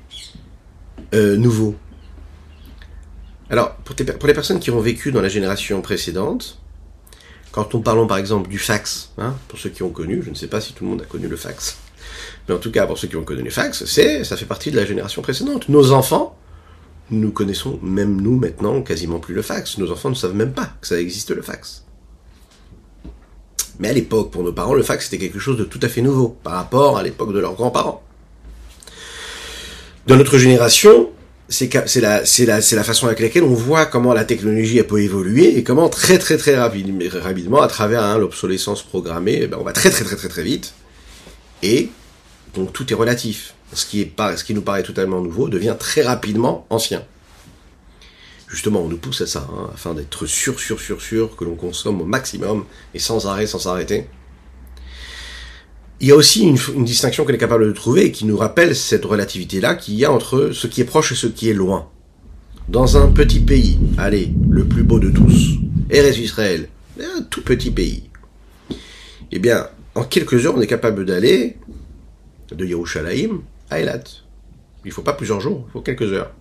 euh, 1.14 1.37
nouveau. 1.37 1.75
Alors, 3.49 3.75
pour, 3.76 3.97
pour, 3.97 4.26
les 4.29 4.35
personnes 4.35 4.61
qui 4.61 4.71
ont 4.71 4.81
vécu 4.81 5.12
dans 5.12 5.23
la 5.23 5.29
génération 5.29 5.81
précédente, 5.81 6.59
quand 7.53 7.75
on 7.75 7.81
parlons 7.81 8.07
par 8.07 8.19
exemple 8.19 8.50
du 8.50 8.59
fax, 8.59 9.12
hein, 9.17 9.35
pour 9.49 9.59
ceux 9.59 9.71
qui 9.71 9.83
ont 9.83 9.91
connu, 9.91 10.23
je 10.23 10.31
ne 10.31 10.35
sais 10.35 10.49
pas 10.49 10.61
si 10.61 10.75
tout 10.75 10.85
le 10.85 10.91
monde 10.91 11.03
a 11.03 11.05
connu 11.05 11.29
le 11.29 11.37
fax, 11.37 11.79
mais 12.49 12.55
en 12.55 12.59
tout 12.59 12.71
cas 12.71 12.87
pour 12.87 12.99
ceux 12.99 13.09
qui 13.09 13.17
ont 13.17 13.25
connu 13.25 13.43
le 13.43 13.50
fax, 13.50 13.85
c'est, 13.87 14.25
ça 14.25 14.37
fait 14.37 14.45
partie 14.45 14.71
de 14.71 14.76
la 14.76 14.85
génération 14.85 15.23
précédente. 15.23 15.69
Nos 15.69 15.93
enfants, 15.93 16.37
nous 17.11 17.30
connaissons 17.30 17.78
même 17.82 18.20
nous 18.20 18.38
maintenant 18.38 18.82
quasiment 18.82 19.18
plus 19.18 19.34
le 19.34 19.42
fax. 19.42 19.78
Nos 19.78 19.90
enfants 19.90 20.11
ne 20.11 20.14
savent 20.14 20.34
même 20.34 20.52
pas 20.52 20.73
que 20.80 20.87
ça 20.87 20.99
existe 20.99 21.30
le 21.30 21.42
fax. 21.42 21.84
Mais 23.78 23.88
à 23.88 23.92
l'époque, 23.92 24.30
pour 24.30 24.42
nos 24.42 24.52
parents, 24.52 24.75
le 24.75 24.82
fax 24.82 25.06
c'était 25.06 25.18
quelque 25.18 25.38
chose 25.38 25.56
de 25.56 25.64
tout 25.64 25.80
à 25.82 25.88
fait 25.88 26.02
nouveau 26.02 26.37
par 26.42 26.54
rapport 26.54 26.96
à 26.96 27.02
l'époque 27.02 27.32
de 27.32 27.40
leurs 27.40 27.54
grands-parents. 27.54 28.02
Dans 30.06 30.16
notre 30.16 30.38
génération, 30.38 31.11
c'est 31.49 32.00
la, 32.00 32.84
façon 32.84 33.06
avec 33.06 33.20
laquelle 33.20 33.42
on 33.42 33.54
voit 33.54 33.87
comment 33.87 34.14
la 34.14 34.25
technologie 34.25 34.80
a 34.80 34.84
pu 34.84 35.02
évoluer 35.02 35.56
et 35.56 35.62
comment 35.62 35.88
très 35.88 36.18
très 36.18 36.37
très 36.37 36.56
rapidement, 36.56 37.62
à 37.62 37.68
travers 37.68 38.02
hein, 38.02 38.18
l'obsolescence 38.18 38.82
programmée, 38.82 39.40
eh 39.42 39.46
ben, 39.46 39.58
on 39.61 39.64
va 39.64 39.73
très 39.73 39.90
très 39.90 40.04
très 40.04 40.16
très 40.16 40.28
très 40.28 40.42
vite. 40.42 40.75
Et 41.62 41.90
donc 42.54 42.73
tout 42.73 42.90
est 42.92 42.96
relatif 42.96 43.54
ce 43.75 43.87
qui, 43.87 44.00
est 44.00 44.37
ce 44.37 44.45
qui 44.45 44.54
nous 44.54 44.62
paraît 44.62 44.83
totalement 44.83 45.21
nouveau 45.21 45.49
devient 45.49 45.76
très 45.78 46.02
rapidement 46.02 46.66
ancien. 46.71 47.02
Justement, 48.49 48.83
on 48.83 48.88
nous 48.88 48.99
pousse 48.99 49.21
à 49.21 49.26
ça, 49.26 49.49
hein, 49.52 49.71
afin 49.75 49.95
d'être 49.95 50.26
sûr, 50.26 50.61
sûr, 50.61 50.81
sûr, 50.81 51.00
sûr 51.00 51.37
que 51.37 51.45
l'on 51.45 51.57
consomme 51.57 52.00
au 52.00 52.04
maximum 52.04 52.64
et 52.95 52.99
sans 52.99 53.26
arrêt, 53.26 53.47
sans 53.47 53.59
s'arrêter. 53.59 54.07
Il 56.00 56.09
y 56.09 56.12
a 56.12 56.16
aussi 56.16 56.43
une, 56.43 56.59
une 56.75 56.85
distinction 56.85 57.25
qu'on 57.25 57.33
est 57.33 57.38
capable 57.38 57.66
de 57.66 57.73
trouver 57.73 58.07
et 58.07 58.12
qui 58.12 58.26
nous 58.26 58.37
rappelle 58.37 58.76
cette 58.76 59.04
relativité-là 59.04 59.75
qu'il 59.75 59.95
y 59.95 60.04
a 60.04 60.12
entre 60.12 60.50
ce 60.52 60.66
qui 60.66 60.81
est 60.81 60.85
proche 60.85 61.12
et 61.12 61.16
ce 61.16 61.26
qui 61.26 61.49
est 61.49 61.54
loin. 61.54 61.88
Dans 62.69 62.97
un 62.97 63.09
petit 63.09 63.40
pays, 63.40 63.78
allez, 63.99 64.33
le 64.49 64.64
plus 64.64 64.85
beau 64.85 64.99
de 64.99 65.11
tous, 65.11 65.59
Eres 65.90 66.19
Israël, 66.19 66.69
un 67.00 67.23
tout 67.23 67.43
petit 67.43 67.71
pays, 67.71 68.04
eh 69.33 69.38
bien, 69.38 69.69
en 69.95 70.04
quelques 70.04 70.47
heures, 70.47 70.54
on 70.57 70.61
est 70.61 70.66
capable 70.66 71.04
d'aller 71.04 71.57
de 72.52 72.64
Yerushalayim 72.64 73.43
à. 73.71 73.85
Il 74.85 74.92
faut 74.92 75.02
pas 75.02 75.14
plusieurs 75.14 75.40
jours, 75.40 75.64
il 75.68 75.73
faut 75.73 75.80
quelques 75.80 76.12
heures. 76.12 76.33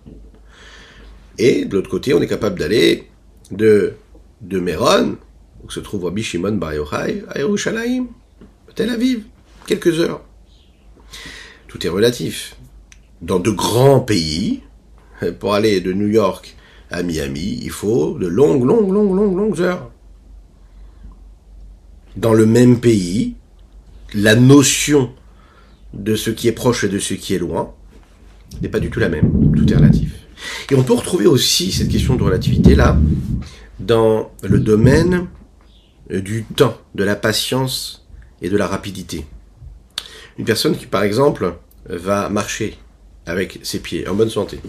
Et 1.38 1.64
de 1.64 1.76
l'autre 1.76 1.90
côté, 1.90 2.14
on 2.14 2.20
est 2.20 2.28
capable 2.28 2.58
d'aller 2.58 3.10
de, 3.50 3.94
de 4.40 4.60
Méron, 4.60 5.16
où 5.64 5.70
se 5.70 5.80
trouve 5.80 6.04
Rabbi 6.04 6.22
Shimon 6.22 6.52
Bar 6.52 6.74
Yochai, 6.74 7.24
à 7.28 7.38
Yerushalayim, 7.38 8.08
Tel 8.74 8.90
Aviv, 8.90 9.24
quelques 9.66 10.00
heures. 10.00 10.22
Tout 11.68 11.84
est 11.86 11.90
relatif. 11.90 12.56
Dans 13.22 13.38
de 13.38 13.50
grands 13.50 14.00
pays, 14.00 14.62
pour 15.40 15.54
aller 15.54 15.80
de 15.80 15.92
New 15.92 16.08
York 16.08 16.56
à 16.90 17.02
Miami, 17.02 17.58
il 17.62 17.70
faut 17.70 18.18
de 18.18 18.26
longues, 18.26 18.64
longues, 18.64 18.92
longues, 18.92 19.14
longues, 19.14 19.36
longues 19.36 19.60
heures. 19.60 19.90
Dans 22.16 22.34
le 22.34 22.46
même 22.46 22.78
pays, 22.78 23.34
la 24.12 24.36
notion 24.36 25.12
de 25.94 26.16
ce 26.16 26.30
qui 26.30 26.48
est 26.48 26.52
proche 26.52 26.84
et 26.84 26.88
de 26.88 26.98
ce 26.98 27.14
qui 27.14 27.34
est 27.34 27.38
loin 27.38 27.72
n'est 28.60 28.68
pas 28.68 28.80
du 28.80 28.90
tout 28.90 29.00
la 29.00 29.08
même. 29.08 29.52
Tout 29.56 29.72
est 29.72 29.76
relatif. 29.76 30.12
Et 30.70 30.74
on 30.74 30.82
peut 30.82 30.92
retrouver 30.92 31.26
aussi 31.26 31.72
cette 31.72 31.88
question 31.88 32.16
de 32.16 32.22
relativité-là 32.22 32.98
dans 33.80 34.30
le 34.42 34.58
domaine 34.60 35.26
du 36.10 36.44
temps, 36.44 36.76
de 36.94 37.04
la 37.04 37.16
patience 37.16 38.06
et 38.42 38.50
de 38.50 38.56
la 38.56 38.66
rapidité. 38.66 39.24
Une 40.38 40.44
personne 40.44 40.76
qui, 40.76 40.86
par 40.86 41.02
exemple, 41.02 41.54
va 41.86 42.28
marcher 42.28 42.76
avec 43.26 43.60
ses 43.62 43.80
pieds 43.80 44.06
en 44.06 44.14
bonne 44.14 44.30
santé, 44.30 44.60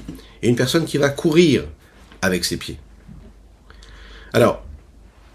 et 0.41 0.47
une 0.47 0.55
personne 0.55 0.85
qui 0.85 0.97
va 0.97 1.09
courir 1.09 1.65
avec 2.21 2.45
ses 2.45 2.57
pieds. 2.57 2.77
Alors, 4.31 4.63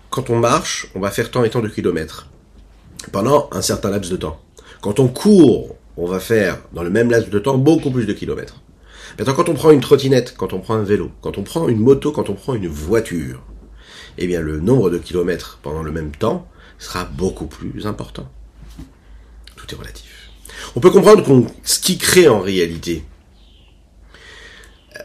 quand 0.09 0.31
on 0.31 0.39
marche, 0.39 0.89
on 0.95 1.01
va 1.01 1.11
faire 1.11 1.31
tant 1.31 1.45
et 1.45 1.51
tant 1.51 1.61
de 1.61 1.69
kilomètres 1.69 2.29
pendant 3.13 3.49
un 3.53 3.63
certain 3.63 3.91
laps 3.91 4.11
de 4.11 4.17
temps. 4.17 4.41
Quand 4.81 5.01
on 5.01 5.09
court, 5.09 5.77
on 6.01 6.07
va 6.07 6.19
faire 6.19 6.59
dans 6.73 6.83
le 6.83 6.91
même 6.91 7.11
laps 7.11 7.31
de 7.31 7.39
temps 7.39 7.59
beaucoup 7.59 7.91
plus 7.91 8.07
de 8.07 8.13
kilomètres. 8.15 8.63
Maintenant, 9.19 9.35
quand 9.35 9.49
on 9.51 9.55
prend 9.55 9.71
une 9.71 9.81
trottinette, 9.81 10.35
quand 10.37 10.55
on 10.55 10.61
prend 10.61 10.75
un 10.75 10.83
vélo, 10.83 11.11
quand 11.21 11.37
on 11.37 11.43
prend 11.43 11.69
une 11.69 11.79
moto, 11.79 12.11
quand 12.11 12.31
on 12.31 12.35
prend 12.35 12.55
une 12.55 12.69
voiture, 12.69 13.43
eh 14.17 14.27
bien, 14.27 14.41
le 14.41 14.61
nombre 14.61 14.89
de 14.89 14.99
kilomètres 14.99 15.59
pendant 15.63 15.83
le 15.83 15.93
même 15.93 16.11
temps 16.13 16.49
sera 16.79 17.05
beaucoup 17.05 17.47
plus 17.47 17.87
important. 17.87 18.31
Tout 19.57 19.67
est 19.71 19.79
relatif. 19.79 20.31
On 20.75 20.81
peut 20.81 20.91
comprendre 20.91 21.23
qu'on, 21.23 21.47
ce 21.65 21.79
qui 21.79 21.99
crée 21.99 22.29
en 22.29 22.41
réalité 22.41 23.05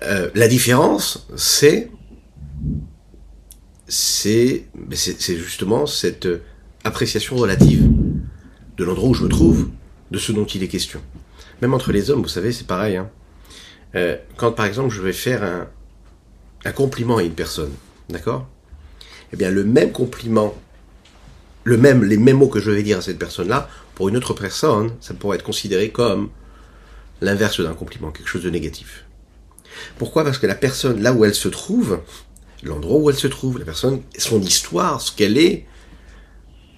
euh, 0.04 0.30
la 0.34 0.48
différence, 0.48 1.28
c'est 1.36 1.90
c'est 3.88 4.66
justement 5.38 5.86
cette 5.86 6.28
appréciation 6.84 7.36
relative 7.36 7.88
de 8.78 8.84
l'endroit 8.84 9.10
où 9.10 9.14
je 9.14 9.24
me 9.24 9.30
trouve, 9.30 9.70
de 10.12 10.17
ce 10.17 10.31
dont 10.31 10.45
il 10.45 10.63
est 10.63 10.67
question. 10.67 11.01
Même 11.62 11.74
entre 11.74 11.91
les 11.91 12.09
hommes, 12.09 12.21
vous 12.21 12.27
savez, 12.27 12.51
c'est 12.51 12.67
pareil. 12.67 12.97
Hein. 12.97 13.09
Euh, 13.95 14.17
quand 14.38 14.51
par 14.51 14.65
exemple 14.65 14.93
je 14.93 15.01
vais 15.01 15.13
faire 15.13 15.43
un, 15.43 15.67
un 16.65 16.71
compliment 16.71 17.17
à 17.17 17.24
une 17.24 17.33
personne, 17.33 17.71
d'accord? 18.09 18.47
Eh 19.33 19.38
bien 19.38 19.50
le 19.50 19.63
même 19.63 19.91
compliment, 19.91 20.53
le 21.63 21.77
même, 21.77 22.03
les 22.03 22.17
mêmes 22.17 22.38
mots 22.38 22.50
que 22.50 22.59
je 22.59 22.71
vais 22.71 22.83
dire 22.83 22.97
à 22.97 23.01
cette 23.01 23.19
personne-là, 23.19 23.69
pour 23.95 24.09
une 24.09 24.17
autre 24.17 24.33
personne, 24.33 24.91
ça 25.00 25.13
pourrait 25.13 25.38
être 25.38 25.43
considéré 25.43 25.89
comme 25.89 26.29
l'inverse 27.21 27.62
d'un 27.62 27.74
compliment, 27.74 28.12
quelque 28.12 28.27
chose 28.27 28.43
de 28.43 28.50
négatif. 28.50 29.05
Pourquoi? 29.97 30.24
Parce 30.24 30.38
que 30.38 30.47
la 30.47 30.55
personne, 30.55 31.01
là 31.01 31.13
où 31.13 31.24
elle 31.25 31.35
se 31.35 31.47
trouve, 31.47 32.01
l'endroit 32.63 33.00
où 33.00 33.09
elle 33.09 33.15
se 33.15 33.27
trouve, 33.27 33.59
la 33.59 33.65
personne, 33.65 34.01
son 34.17 34.41
histoire, 34.41 35.01
ce 35.01 35.12
qu'elle 35.12 35.38
est, 35.38 35.65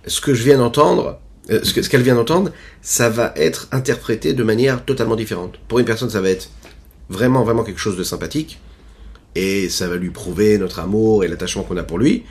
ce 0.06 0.22
que 0.22 0.34
je 0.34 0.44
viens 0.44 0.60
d'entendre, 0.60 1.20
euh, 1.50 1.64
ce 1.64 1.90
qu'elle 1.90 2.02
vient 2.02 2.16
d'entendre, 2.16 2.52
ça 2.82 3.10
va 3.10 3.34
être 3.36 3.68
interprété 3.72 4.34
de 4.34 4.44
manière 4.44 4.84
totalement 4.84 5.16
différente. 5.16 5.58
Pour 5.68 5.80
une 5.80 5.86
personne, 5.86 6.10
ça 6.10 6.22
va 6.22 6.30
être 6.30 6.50
vraiment, 7.10 7.44
vraiment 7.44 7.64
quelque 7.64 7.80
chose 7.80 7.98
de 7.98 8.04
sympathique, 8.04 8.60
et 9.36 9.70
ça 9.70 9.88
va 9.88 9.96
lui 9.96 10.10
prouver 10.10 10.58
notre 10.58 10.80
amour 10.80 11.24
et 11.24 11.28
l'attachement 11.28 11.64
qu'on 11.64 11.78
a 11.78 11.84
pour 11.84 12.00
lui, 12.00 12.24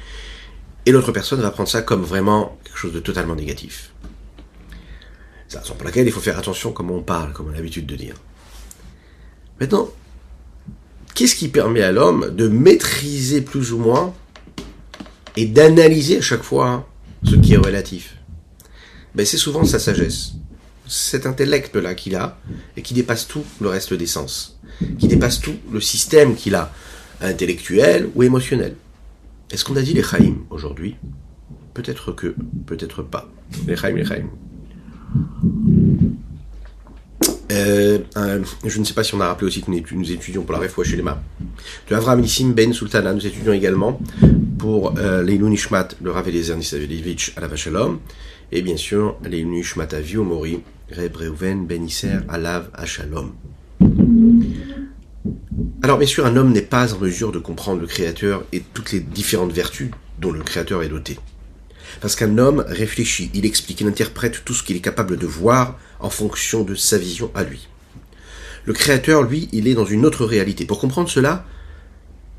et 0.84 0.92
l'autre 0.92 1.12
personne 1.12 1.40
va 1.40 1.50
prendre 1.50 1.68
ça 1.68 1.82
comme 1.82 2.02
vraiment 2.02 2.58
quelque 2.64 2.78
chose 2.78 2.92
de 2.92 3.00
totalement 3.00 3.34
négatif. 3.34 3.92
C'est 5.48 5.56
la 5.56 5.62
raison 5.62 5.74
pour 5.74 5.84
laquelle 5.84 6.06
il 6.06 6.12
faut 6.12 6.20
faire 6.20 6.38
attention 6.38 6.72
comment 6.72 6.94
on 6.94 7.02
parle, 7.02 7.32
comme 7.32 7.48
on 7.48 7.52
a 7.52 7.56
l'habitude 7.56 7.86
de 7.86 7.96
dire. 7.96 8.14
Maintenant, 9.60 9.88
qu'est-ce 11.14 11.36
qui 11.36 11.48
permet 11.48 11.82
à 11.82 11.92
l'homme 11.92 12.34
de 12.34 12.48
maîtriser 12.48 13.40
plus 13.40 13.72
ou 13.72 13.78
moins 13.78 14.14
et 15.36 15.46
d'analyser 15.46 16.18
à 16.18 16.20
chaque 16.20 16.42
fois 16.42 16.88
ce 17.24 17.36
qui 17.36 17.54
est 17.54 17.58
relatif? 17.58 18.16
Ben 19.16 19.24
c'est 19.24 19.38
souvent 19.38 19.64
sa 19.64 19.78
sagesse. 19.78 20.34
Cet 20.86 21.26
intellect-là 21.26 21.94
qu'il 21.94 22.14
a, 22.14 22.38
et 22.76 22.82
qui 22.82 22.94
dépasse 22.94 23.26
tout 23.26 23.44
le 23.60 23.68
reste 23.68 23.92
des 23.94 24.06
sens, 24.06 24.60
qui 24.98 25.08
dépasse 25.08 25.40
tout 25.40 25.56
le 25.72 25.80
système 25.80 26.36
qu'il 26.36 26.54
a, 26.54 26.70
intellectuel 27.20 28.10
ou 28.14 28.22
émotionnel. 28.22 28.76
Est-ce 29.50 29.64
qu'on 29.64 29.76
a 29.76 29.82
dit 29.82 29.94
les 29.94 30.02
Chaim 30.02 30.36
aujourd'hui? 30.50 30.96
Peut-être 31.72 32.12
que, 32.12 32.34
peut-être 32.66 33.02
pas. 33.02 33.28
Les 33.66 33.76
Chaim, 33.76 33.96
les. 33.96 34.04
Euh, 37.52 37.98
je 38.64 38.78
ne 38.78 38.84
sais 38.84 38.92
pas 38.92 39.04
si 39.04 39.14
on 39.14 39.20
a 39.20 39.28
rappelé 39.28 39.46
aussi 39.46 39.62
que 39.62 39.94
nous 39.94 40.12
étudions 40.12 40.42
pour 40.42 40.52
la 40.52 40.58
réfoua 40.58 40.84
chez 40.84 40.96
les 40.96 41.02
mains. 41.02 41.20
De 41.88 41.94
Avram 41.94 42.20
Nissim 42.20 42.52
Ben 42.52 42.72
Sultana, 42.72 43.12
nous 43.12 43.26
étudions 43.26 43.52
également 43.52 44.00
pour 44.58 44.98
euh, 44.98 45.22
Leilou 45.22 45.48
Nishmat, 45.48 45.88
le 46.02 46.10
Rav 46.10 46.28
Eliezer 46.28 46.56
Nisavelievich 46.56 47.32
à 47.36 47.40
la 47.40 47.48
Vachalom, 47.48 48.00
et 48.52 48.62
bien 48.62 48.76
sûr 48.76 49.16
les 49.24 49.44
Nishmat 49.44 49.88
Avio 49.92 50.24
Mori, 50.24 50.60
Reb 50.90 51.16
Reuven 51.16 51.66
Ben 51.66 51.84
Isser 51.84 52.18
Alav 52.28 52.70
Shalom. 52.84 53.32
Alors 55.82 55.98
bien 55.98 56.06
sûr, 56.06 56.26
un 56.26 56.36
homme 56.36 56.52
n'est 56.52 56.62
pas 56.62 56.94
en 56.94 56.98
mesure 56.98 57.32
de 57.32 57.38
comprendre 57.38 57.80
le 57.80 57.86
Créateur 57.86 58.44
et 58.52 58.62
toutes 58.74 58.92
les 58.92 59.00
différentes 59.00 59.52
vertus 59.52 59.90
dont 60.20 60.32
le 60.32 60.42
Créateur 60.42 60.82
est 60.82 60.88
doté. 60.88 61.18
Parce 62.00 62.16
qu'un 62.16 62.38
homme 62.38 62.64
réfléchit, 62.66 63.30
il 63.34 63.46
explique, 63.46 63.80
il 63.80 63.86
interprète 63.86 64.44
tout 64.44 64.54
ce 64.54 64.62
qu'il 64.62 64.76
est 64.76 64.80
capable 64.80 65.16
de 65.16 65.26
voir 65.26 65.78
en 66.00 66.10
fonction 66.10 66.62
de 66.62 66.74
sa 66.74 66.98
vision 66.98 67.30
à 67.34 67.44
lui. 67.44 67.68
Le 68.64 68.72
Créateur, 68.72 69.22
lui, 69.22 69.48
il 69.52 69.68
est 69.68 69.74
dans 69.74 69.84
une 69.84 70.04
autre 70.04 70.24
réalité. 70.24 70.64
Pour 70.64 70.80
comprendre 70.80 71.08
cela, 71.08 71.44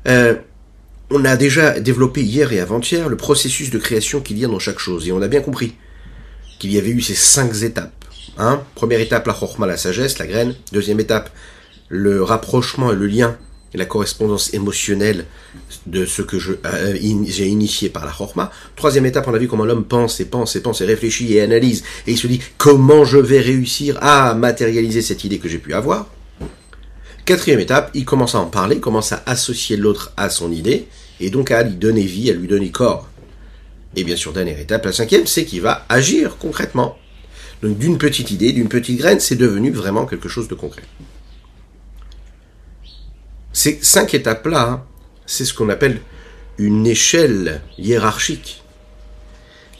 euh, 0.06 0.34
on 1.10 1.24
a 1.24 1.36
déjà 1.36 1.80
développé 1.80 2.22
hier 2.22 2.52
et 2.52 2.60
avant-hier 2.60 3.08
le 3.08 3.16
processus 3.16 3.70
de 3.70 3.78
création 3.78 4.20
qu'il 4.20 4.38
y 4.38 4.44
a 4.44 4.48
dans 4.48 4.58
chaque 4.58 4.78
chose. 4.78 5.08
Et 5.08 5.12
on 5.12 5.22
a 5.22 5.28
bien 5.28 5.40
compris 5.40 5.74
qu'il 6.58 6.72
y 6.72 6.78
avait 6.78 6.90
eu 6.90 7.00
ces 7.00 7.14
cinq 7.14 7.62
étapes. 7.62 8.04
Hein 8.36 8.62
Première 8.74 9.00
étape, 9.00 9.26
la 9.26 9.34
chorma, 9.34 9.66
la 9.66 9.76
sagesse, 9.76 10.18
la 10.18 10.26
graine. 10.26 10.54
Deuxième 10.72 11.00
étape, 11.00 11.30
le 11.88 12.22
rapprochement 12.22 12.92
et 12.92 12.96
le 12.96 13.06
lien 13.06 13.36
et 13.74 13.78
la 13.78 13.84
correspondance 13.84 14.54
émotionnelle 14.54 15.26
de 15.86 16.06
ce 16.06 16.22
que 16.22 16.38
je 16.38 16.52
euh, 16.64 16.96
j'ai 17.26 17.46
initié 17.46 17.88
par 17.88 18.06
la 18.06 18.12
chorma. 18.12 18.50
Troisième 18.76 19.06
étape, 19.06 19.26
on 19.28 19.34
a 19.34 19.38
vu 19.38 19.48
comment 19.48 19.64
l'homme 19.64 19.84
pense 19.84 20.20
et 20.20 20.24
pense 20.24 20.56
et 20.56 20.62
pense 20.62 20.80
et 20.80 20.84
réfléchit 20.84 21.34
et 21.34 21.42
analyse. 21.42 21.84
Et 22.06 22.12
il 22.12 22.18
se 22.18 22.26
dit 22.26 22.40
comment 22.56 23.04
je 23.04 23.18
vais 23.18 23.40
réussir 23.40 23.98
à 24.00 24.34
matérialiser 24.34 25.02
cette 25.02 25.24
idée 25.24 25.38
que 25.38 25.48
j'ai 25.48 25.58
pu 25.58 25.74
avoir? 25.74 26.06
Quatrième 27.24 27.60
étape, 27.60 27.90
il 27.92 28.06
commence 28.06 28.34
à 28.34 28.38
en 28.38 28.46
parler, 28.46 28.80
commence 28.80 29.12
à 29.12 29.22
associer 29.26 29.76
l'autre 29.76 30.12
à 30.16 30.30
son 30.30 30.50
idée, 30.50 30.86
et 31.20 31.28
donc 31.28 31.50
à 31.50 31.62
lui 31.62 31.74
donner 31.74 32.02
vie, 32.02 32.30
à 32.30 32.32
lui 32.32 32.48
donner 32.48 32.70
corps. 32.70 33.06
Et 33.98 34.04
bien 34.04 34.14
sûr, 34.14 34.32
dernière 34.32 34.60
étape, 34.60 34.84
la 34.84 34.92
cinquième, 34.92 35.26
c'est 35.26 35.44
qu'il 35.44 35.60
va 35.60 35.84
agir 35.88 36.36
concrètement. 36.38 36.96
Donc 37.62 37.78
d'une 37.78 37.98
petite 37.98 38.30
idée, 38.30 38.52
d'une 38.52 38.68
petite 38.68 38.96
graine, 38.96 39.18
c'est 39.18 39.34
devenu 39.34 39.72
vraiment 39.72 40.06
quelque 40.06 40.28
chose 40.28 40.46
de 40.46 40.54
concret. 40.54 40.84
Ces 43.52 43.80
cinq 43.82 44.14
étapes-là, 44.14 44.68
hein, 44.70 44.84
c'est 45.26 45.44
ce 45.44 45.52
qu'on 45.52 45.68
appelle 45.68 46.00
une 46.58 46.86
échelle 46.86 47.60
hiérarchique. 47.76 48.62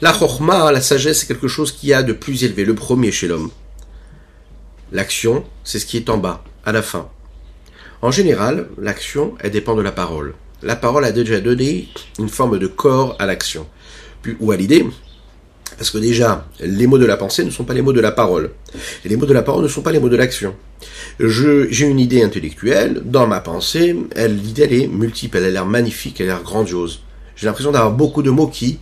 La 0.01 0.11
chorma, 0.11 0.69
la 0.73 0.81
sagesse, 0.81 1.19
c'est 1.19 1.27
quelque 1.27 1.47
chose 1.47 1.71
qui 1.71 1.93
a 1.93 2.03
de 2.03 2.11
plus 2.11 2.43
élevé, 2.43 2.65
le 2.65 2.75
premier 2.75 3.13
chez 3.13 3.29
l'homme. 3.29 3.51
L'action, 4.91 5.45
c'est 5.63 5.79
ce 5.79 5.85
qui 5.85 5.95
est 5.95 6.09
en 6.09 6.17
bas, 6.17 6.43
à 6.65 6.73
la 6.73 6.81
fin. 6.81 7.07
En 8.01 8.11
général, 8.11 8.67
l'action, 8.77 9.35
elle 9.39 9.51
dépend 9.51 9.75
de 9.75 9.81
la 9.81 9.93
parole. 9.93 10.33
La 10.61 10.75
parole 10.75 11.05
a 11.05 11.13
déjà 11.13 11.39
donné 11.39 11.87
une 12.17 12.27
forme 12.27 12.59
de 12.59 12.67
corps 12.67 13.15
à 13.17 13.25
l'action, 13.25 13.65
ou 14.39 14.51
à 14.51 14.57
l'idée, 14.57 14.85
parce 15.77 15.91
que 15.91 15.97
déjà, 15.97 16.45
les 16.59 16.87
mots 16.87 16.97
de 16.97 17.05
la 17.05 17.17
pensée 17.17 17.45
ne 17.45 17.51
sont 17.51 17.63
pas 17.63 17.73
les 17.73 17.81
mots 17.81 17.93
de 17.93 18.01
la 18.01 18.11
parole. 18.11 18.51
Et 19.05 19.09
les 19.09 19.15
mots 19.15 19.25
de 19.25 19.33
la 19.33 19.43
parole 19.43 19.63
ne 19.63 19.67
sont 19.67 19.81
pas 19.81 19.91
les 19.91 19.99
mots 19.99 20.09
de 20.09 20.17
l'action. 20.17 20.55
j'ai 21.19 21.85
une 21.85 21.99
idée 21.99 22.23
intellectuelle, 22.23 23.01
dans 23.05 23.27
ma 23.27 23.39
pensée, 23.39 23.95
elle, 24.15 24.35
l'idée, 24.35 24.63
elle 24.63 24.73
est 24.73 24.87
multiple, 24.87 25.37
elle 25.37 25.45
a 25.45 25.49
l'air 25.49 25.65
magnifique, 25.65 26.19
elle 26.19 26.29
a 26.29 26.33
l'air 26.33 26.43
grandiose. 26.43 27.01
J'ai 27.35 27.45
l'impression 27.45 27.71
d'avoir 27.71 27.93
beaucoup 27.93 28.23
de 28.23 28.29
mots 28.29 28.47
qui 28.47 28.79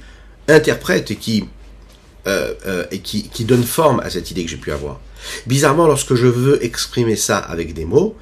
interprètent 0.47 1.11
et 1.11 1.17
qui, 1.17 1.45
euh, 2.25 2.53
euh, 2.65 2.85
et 2.89 2.99
qui, 2.99 3.29
qui 3.29 3.45
donnent 3.45 3.63
forme 3.63 3.99
à 3.99 4.09
cette 4.09 4.31
idée 4.31 4.43
que 4.43 4.49
j'ai 4.49 4.57
pu 4.57 4.71
avoir. 4.71 4.99
Bizarrement, 5.45 5.87
lorsque 5.87 6.15
je 6.15 6.27
veux 6.27 6.63
exprimer 6.63 7.15
ça 7.15 7.37
avec 7.37 7.73
des 7.73 7.85
mots, 7.85 8.15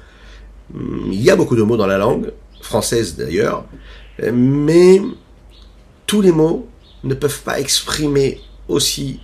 il 0.74 1.22
y 1.22 1.30
a 1.30 1.36
beaucoup 1.36 1.56
de 1.56 1.62
mots 1.62 1.76
dans 1.76 1.86
la 1.86 1.96
langue, 1.96 2.32
française 2.60 3.16
d'ailleurs, 3.16 3.64
mais 4.32 5.00
tous 6.06 6.20
les 6.20 6.32
mots 6.32 6.66
ne 7.06 7.14
peuvent 7.14 7.42
pas 7.42 7.60
exprimer 7.60 8.40
aussi, 8.68 9.20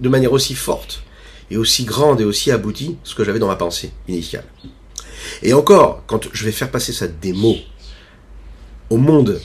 de 0.00 0.08
manière 0.08 0.32
aussi 0.32 0.54
forte 0.54 1.02
et 1.50 1.56
aussi 1.56 1.84
grande 1.84 2.20
et 2.20 2.24
aussi 2.24 2.50
aboutie 2.50 2.96
ce 3.04 3.14
que 3.14 3.24
j'avais 3.24 3.38
dans 3.38 3.48
ma 3.48 3.56
pensée 3.56 3.92
initiale. 4.08 4.44
Et 5.42 5.52
encore, 5.52 6.02
quand 6.06 6.28
je 6.32 6.44
vais 6.44 6.52
faire 6.52 6.70
passer 6.70 6.92
ça 6.92 7.06
des 7.06 7.32
mots 7.32 7.58
au 8.90 8.96
monde 8.96 9.40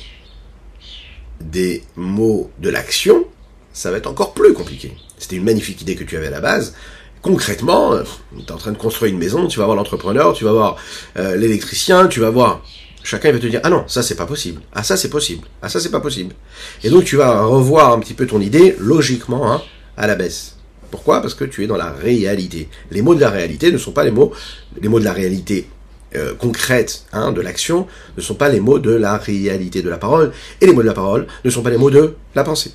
des 1.39 1.83
mots 1.95 2.51
de 2.59 2.69
l'action, 2.69 3.25
ça 3.73 3.91
va 3.91 3.97
être 3.97 4.07
encore 4.07 4.33
plus 4.33 4.53
compliqué. 4.53 4.93
C'était 5.17 5.35
une 5.35 5.43
magnifique 5.43 5.81
idée 5.81 5.95
que 5.95 6.03
tu 6.03 6.17
avais 6.17 6.27
à 6.27 6.31
la 6.31 6.41
base, 6.41 6.73
concrètement, 7.21 7.93
euh, 7.93 8.03
tu 8.37 8.43
es 8.43 8.51
en 8.51 8.57
train 8.57 8.71
de 8.71 8.77
construire 8.77 9.11
une 9.11 9.19
maison, 9.19 9.47
tu 9.47 9.59
vas 9.59 9.65
voir 9.65 9.77
l'entrepreneur, 9.77 10.33
tu 10.33 10.45
vas 10.45 10.51
voir 10.51 10.77
euh, 11.17 11.35
l'électricien, 11.35 12.07
tu 12.07 12.19
vas 12.19 12.29
voir... 12.29 12.63
Chacun 13.09 13.31
va 13.31 13.39
te 13.39 13.47
dire, 13.47 13.61
ah 13.63 13.69
non, 13.69 13.85
ça 13.87 14.03
c'est 14.03 14.17
pas 14.17 14.25
possible, 14.25 14.61
ah 14.73 14.83
ça 14.83 14.97
c'est 14.97 15.07
possible, 15.09 15.47
ah 15.61 15.69
ça 15.69 15.79
c'est 15.79 15.91
pas 15.91 16.01
possible. 16.01 16.35
Et 16.83 16.89
donc 16.89 17.05
tu 17.05 17.15
vas 17.15 17.41
revoir 17.45 17.93
un 17.93 17.99
petit 18.01 18.13
peu 18.13 18.27
ton 18.27 18.41
idée, 18.41 18.75
logiquement, 18.79 19.49
hein, 19.49 19.61
à 19.95 20.07
la 20.07 20.15
baisse. 20.15 20.57
Pourquoi? 20.91 21.21
Parce 21.21 21.33
que 21.33 21.45
tu 21.45 21.63
es 21.63 21.67
dans 21.67 21.77
la 21.77 21.89
réalité. 21.89 22.67
Les 22.91 23.01
mots 23.01 23.15
de 23.15 23.21
la 23.21 23.29
réalité 23.29 23.71
ne 23.71 23.77
sont 23.77 23.93
pas 23.93 24.03
les 24.03 24.11
mots, 24.11 24.33
les 24.81 24.89
mots 24.89 24.99
de 24.99 25.05
la 25.05 25.13
réalité 25.13 25.69
euh, 26.17 26.35
concrète 26.35 27.05
hein, 27.13 27.31
de 27.31 27.39
l'action 27.39 27.87
ne 28.17 28.21
sont 28.21 28.35
pas 28.35 28.49
les 28.49 28.59
mots 28.59 28.77
de 28.77 28.91
la 28.91 29.15
réalité 29.15 29.81
de 29.81 29.89
la 29.89 29.97
parole, 29.97 30.33
et 30.59 30.65
les 30.65 30.73
mots 30.73 30.81
de 30.81 30.87
la 30.87 30.93
parole 30.93 31.27
ne 31.45 31.49
sont 31.49 31.63
pas 31.63 31.69
les 31.69 31.77
mots 31.77 31.89
de 31.89 32.17
la 32.35 32.43
pensée. 32.43 32.73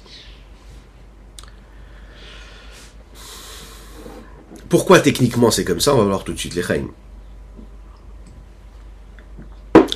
Pourquoi 4.70 5.00
techniquement 5.00 5.50
c'est 5.50 5.64
comme 5.64 5.80
ça? 5.80 5.94
On 5.94 5.98
va 5.98 6.04
voir 6.04 6.24
tout 6.24 6.32
de 6.32 6.38
suite 6.38 6.54
les 6.54 6.62
règles. 6.62 6.88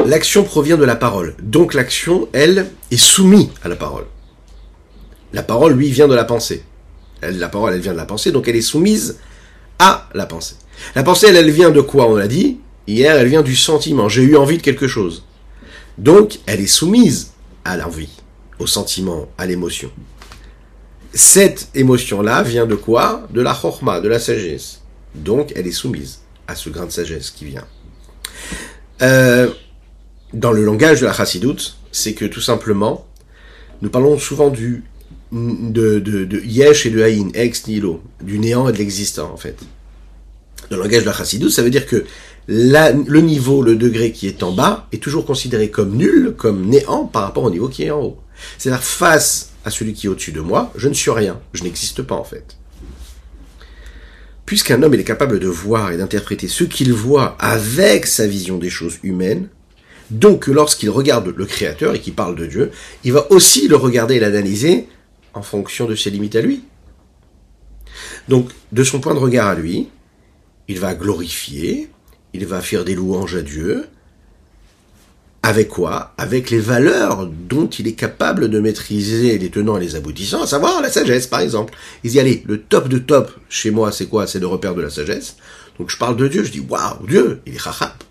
L'action 0.06 0.44
provient 0.44 0.76
de 0.76 0.84
la 0.84 0.96
parole. 0.96 1.34
Donc 1.42 1.74
l'action, 1.74 2.28
elle, 2.32 2.66
est 2.90 2.96
soumise 2.96 3.48
à 3.62 3.68
la 3.68 3.76
parole. 3.76 4.06
La 5.32 5.42
parole, 5.42 5.74
lui, 5.74 5.90
vient 5.90 6.08
de 6.08 6.14
la 6.14 6.24
pensée. 6.24 6.62
la 7.22 7.48
parole, 7.48 7.74
elle 7.74 7.80
vient 7.80 7.92
de 7.92 7.98
la 7.98 8.06
pensée, 8.06 8.32
donc 8.32 8.48
elle 8.48 8.56
est 8.56 8.62
soumise 8.62 9.18
à 9.78 10.08
la 10.14 10.26
pensée. 10.26 10.54
La 10.94 11.02
pensée, 11.02 11.26
elle, 11.28 11.36
elle 11.36 11.50
vient 11.50 11.70
de 11.70 11.80
quoi 11.80 12.08
On 12.08 12.16
l'a 12.16 12.28
dit? 12.28 12.58
Hier, 12.86 13.16
elle 13.16 13.28
vient 13.28 13.42
du 13.42 13.56
sentiment. 13.56 14.08
J'ai 14.08 14.22
eu 14.22 14.36
envie 14.36 14.58
de 14.58 14.62
quelque 14.62 14.86
chose. 14.86 15.24
Donc, 15.98 16.38
elle 16.46 16.60
est 16.60 16.66
soumise 16.66 17.32
à 17.64 17.76
l'envie, 17.76 18.10
au 18.58 18.66
sentiment, 18.66 19.26
à 19.38 19.46
l'émotion 19.46 19.90
cette 21.16 21.68
émotion-là 21.74 22.42
vient 22.42 22.66
de 22.66 22.74
quoi? 22.74 23.26
De 23.30 23.40
la 23.40 23.54
chorma, 23.54 24.00
de 24.00 24.08
la 24.08 24.18
sagesse. 24.18 24.82
Donc, 25.14 25.52
elle 25.56 25.66
est 25.66 25.72
soumise 25.72 26.20
à 26.46 26.54
ce 26.54 26.68
grain 26.68 26.84
de 26.84 26.90
sagesse 26.90 27.30
qui 27.30 27.46
vient. 27.46 27.64
Euh, 29.02 29.50
dans 30.32 30.52
le 30.52 30.64
langage 30.64 31.00
de 31.00 31.06
la 31.06 31.12
chassidoute, 31.12 31.78
c'est 31.92 32.14
que 32.14 32.24
tout 32.24 32.40
simplement, 32.40 33.06
nous 33.82 33.90
parlons 33.90 34.18
souvent 34.18 34.50
du 34.50 34.84
de, 35.32 35.98
de, 35.98 36.40
yesh 36.44 36.86
et 36.86 36.90
de 36.90 37.02
haïn, 37.02 37.30
ex 37.34 37.66
nihilo, 37.66 38.00
du 38.22 38.38
néant 38.38 38.68
et 38.68 38.72
de 38.72 38.78
l'existant 38.78 39.30
en 39.32 39.36
fait. 39.36 39.58
Dans 40.70 40.76
le 40.76 40.82
langage 40.82 41.02
de 41.02 41.06
la 41.06 41.12
chassidoute, 41.12 41.50
ça 41.50 41.62
veut 41.62 41.70
dire 41.70 41.86
que 41.86 42.04
le 42.48 43.20
niveau, 43.20 43.62
le 43.62 43.76
degré 43.76 44.12
qui 44.12 44.28
est 44.28 44.42
en 44.42 44.52
bas, 44.52 44.88
est 44.92 45.02
toujours 45.02 45.26
considéré 45.26 45.70
comme 45.70 45.96
nul, 45.96 46.34
comme 46.36 46.66
néant 46.66 47.04
par 47.04 47.22
rapport 47.22 47.44
au 47.44 47.50
niveau 47.50 47.68
qui 47.68 47.84
est 47.84 47.90
en 47.90 48.00
haut. 48.00 48.18
C'est-à-dire 48.58 48.82
face 48.82 49.52
à 49.64 49.70
celui 49.70 49.94
qui 49.94 50.06
est 50.06 50.10
au-dessus 50.10 50.32
de 50.32 50.40
moi, 50.40 50.72
je 50.76 50.88
ne 50.88 50.94
suis 50.94 51.10
rien, 51.10 51.40
je 51.52 51.64
n'existe 51.64 52.02
pas 52.02 52.14
en 52.14 52.24
fait. 52.24 52.56
Puisqu'un 54.44 54.80
homme 54.82 54.94
est 54.94 55.02
capable 55.02 55.40
de 55.40 55.48
voir 55.48 55.90
et 55.90 55.96
d'interpréter 55.96 56.46
ce 56.46 56.62
qu'il 56.62 56.92
voit 56.92 57.36
avec 57.40 58.06
sa 58.06 58.28
vision 58.28 58.58
des 58.58 58.70
choses 58.70 58.98
humaines, 59.02 59.48
donc 60.10 60.46
lorsqu'il 60.46 60.90
regarde 60.90 61.32
le 61.36 61.46
Créateur 61.46 61.94
et 61.94 62.00
qu'il 62.00 62.14
parle 62.14 62.36
de 62.36 62.46
Dieu, 62.46 62.70
il 63.04 63.12
va 63.12 63.30
aussi 63.30 63.68
le 63.68 63.76
regarder 63.76 64.16
et 64.16 64.20
l'analyser 64.20 64.88
en 65.34 65.42
fonction 65.42 65.86
de 65.86 65.94
ses 65.94 66.10
limites 66.10 66.36
à 66.36 66.40
lui. 66.40 66.64
Donc, 68.28 68.50
de 68.72 68.84
son 68.84 69.00
point 69.00 69.14
de 69.14 69.18
regard 69.18 69.48
à 69.48 69.54
lui, 69.54 69.88
il 70.68 70.78
va 70.80 70.94
glorifier, 70.94 71.90
il 72.34 72.46
va 72.46 72.60
faire 72.60 72.84
des 72.84 72.94
louanges 72.94 73.36
à 73.36 73.42
Dieu, 73.42 73.86
avec 75.42 75.68
quoi? 75.68 76.12
Avec 76.18 76.50
les 76.50 76.58
valeurs 76.58 77.26
dont 77.26 77.68
il 77.68 77.86
est 77.86 77.92
capable 77.92 78.48
de 78.48 78.58
maîtriser 78.58 79.38
les 79.38 79.48
tenants 79.48 79.76
et 79.76 79.80
les 79.80 79.94
aboutissants, 79.94 80.42
à 80.42 80.46
savoir 80.46 80.82
la 80.82 80.90
sagesse, 80.90 81.28
par 81.28 81.40
exemple. 81.40 81.72
Il 82.02 82.10
dit, 82.10 82.18
allez, 82.18 82.42
le 82.46 82.60
top 82.60 82.88
de 82.88 82.98
top 82.98 83.30
chez 83.48 83.70
moi, 83.70 83.92
c'est 83.92 84.06
quoi? 84.06 84.26
C'est 84.26 84.40
le 84.40 84.48
repère 84.48 84.74
de 84.74 84.82
la 84.82 84.90
sagesse. 84.90 85.36
Donc 85.78 85.90
je 85.90 85.98
parle 85.98 86.16
de 86.16 86.26
Dieu, 86.26 86.42
je 86.42 86.50
dis, 86.50 86.60
waouh, 86.60 87.06
Dieu, 87.06 87.40
il 87.46 87.54
est 87.54 87.60
rachap. 87.60 88.02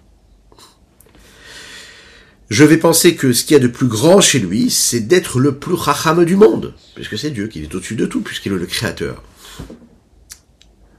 Je 2.50 2.64
vais 2.64 2.78
penser 2.78 3.16
que 3.16 3.34
ce 3.34 3.44
qu'il 3.44 3.56
y 3.56 3.60
a 3.60 3.64
de 3.64 3.68
plus 3.68 3.88
grand 3.88 4.22
chez 4.22 4.40
lui, 4.40 4.70
c'est 4.70 5.00
d'être 5.00 5.40
le 5.40 5.56
plus 5.56 5.74
racham 5.74 6.24
du 6.26 6.36
monde, 6.36 6.76
puisque 6.94 7.18
c'est 7.18 7.32
Dieu, 7.32 7.48
qu'il 7.48 7.64
est 7.64 7.74
au-dessus 7.74 7.96
de 7.96 8.06
tout, 8.06 8.22
puisqu'il 8.22 8.54
est 8.54 8.58
le 8.58 8.68
créateur. 8.68 9.24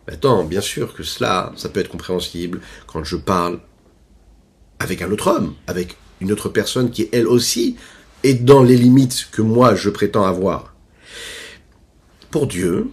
Maintenant, 0.08 0.44
bien 0.44 0.60
sûr 0.60 0.94
que 0.94 1.04
cela, 1.04 1.52
ça 1.56 1.68
peut 1.68 1.80
être 1.80 1.88
compréhensible 1.88 2.60
quand 2.86 3.04
je 3.04 3.16
parle 3.16 3.60
avec 4.80 5.02
un 5.02 5.10
autre 5.10 5.28
homme, 5.28 5.54
avec 5.68 5.96
une 6.20 6.32
autre 6.32 6.48
personne 6.48 6.90
qui, 6.90 7.08
elle 7.12 7.26
aussi, 7.28 7.76
est 8.24 8.34
dans 8.34 8.62
les 8.62 8.76
limites 8.76 9.28
que 9.30 9.42
moi 9.42 9.76
je 9.76 9.90
prétends 9.90 10.24
avoir. 10.24 10.74
Pour 12.30 12.48
Dieu, 12.48 12.90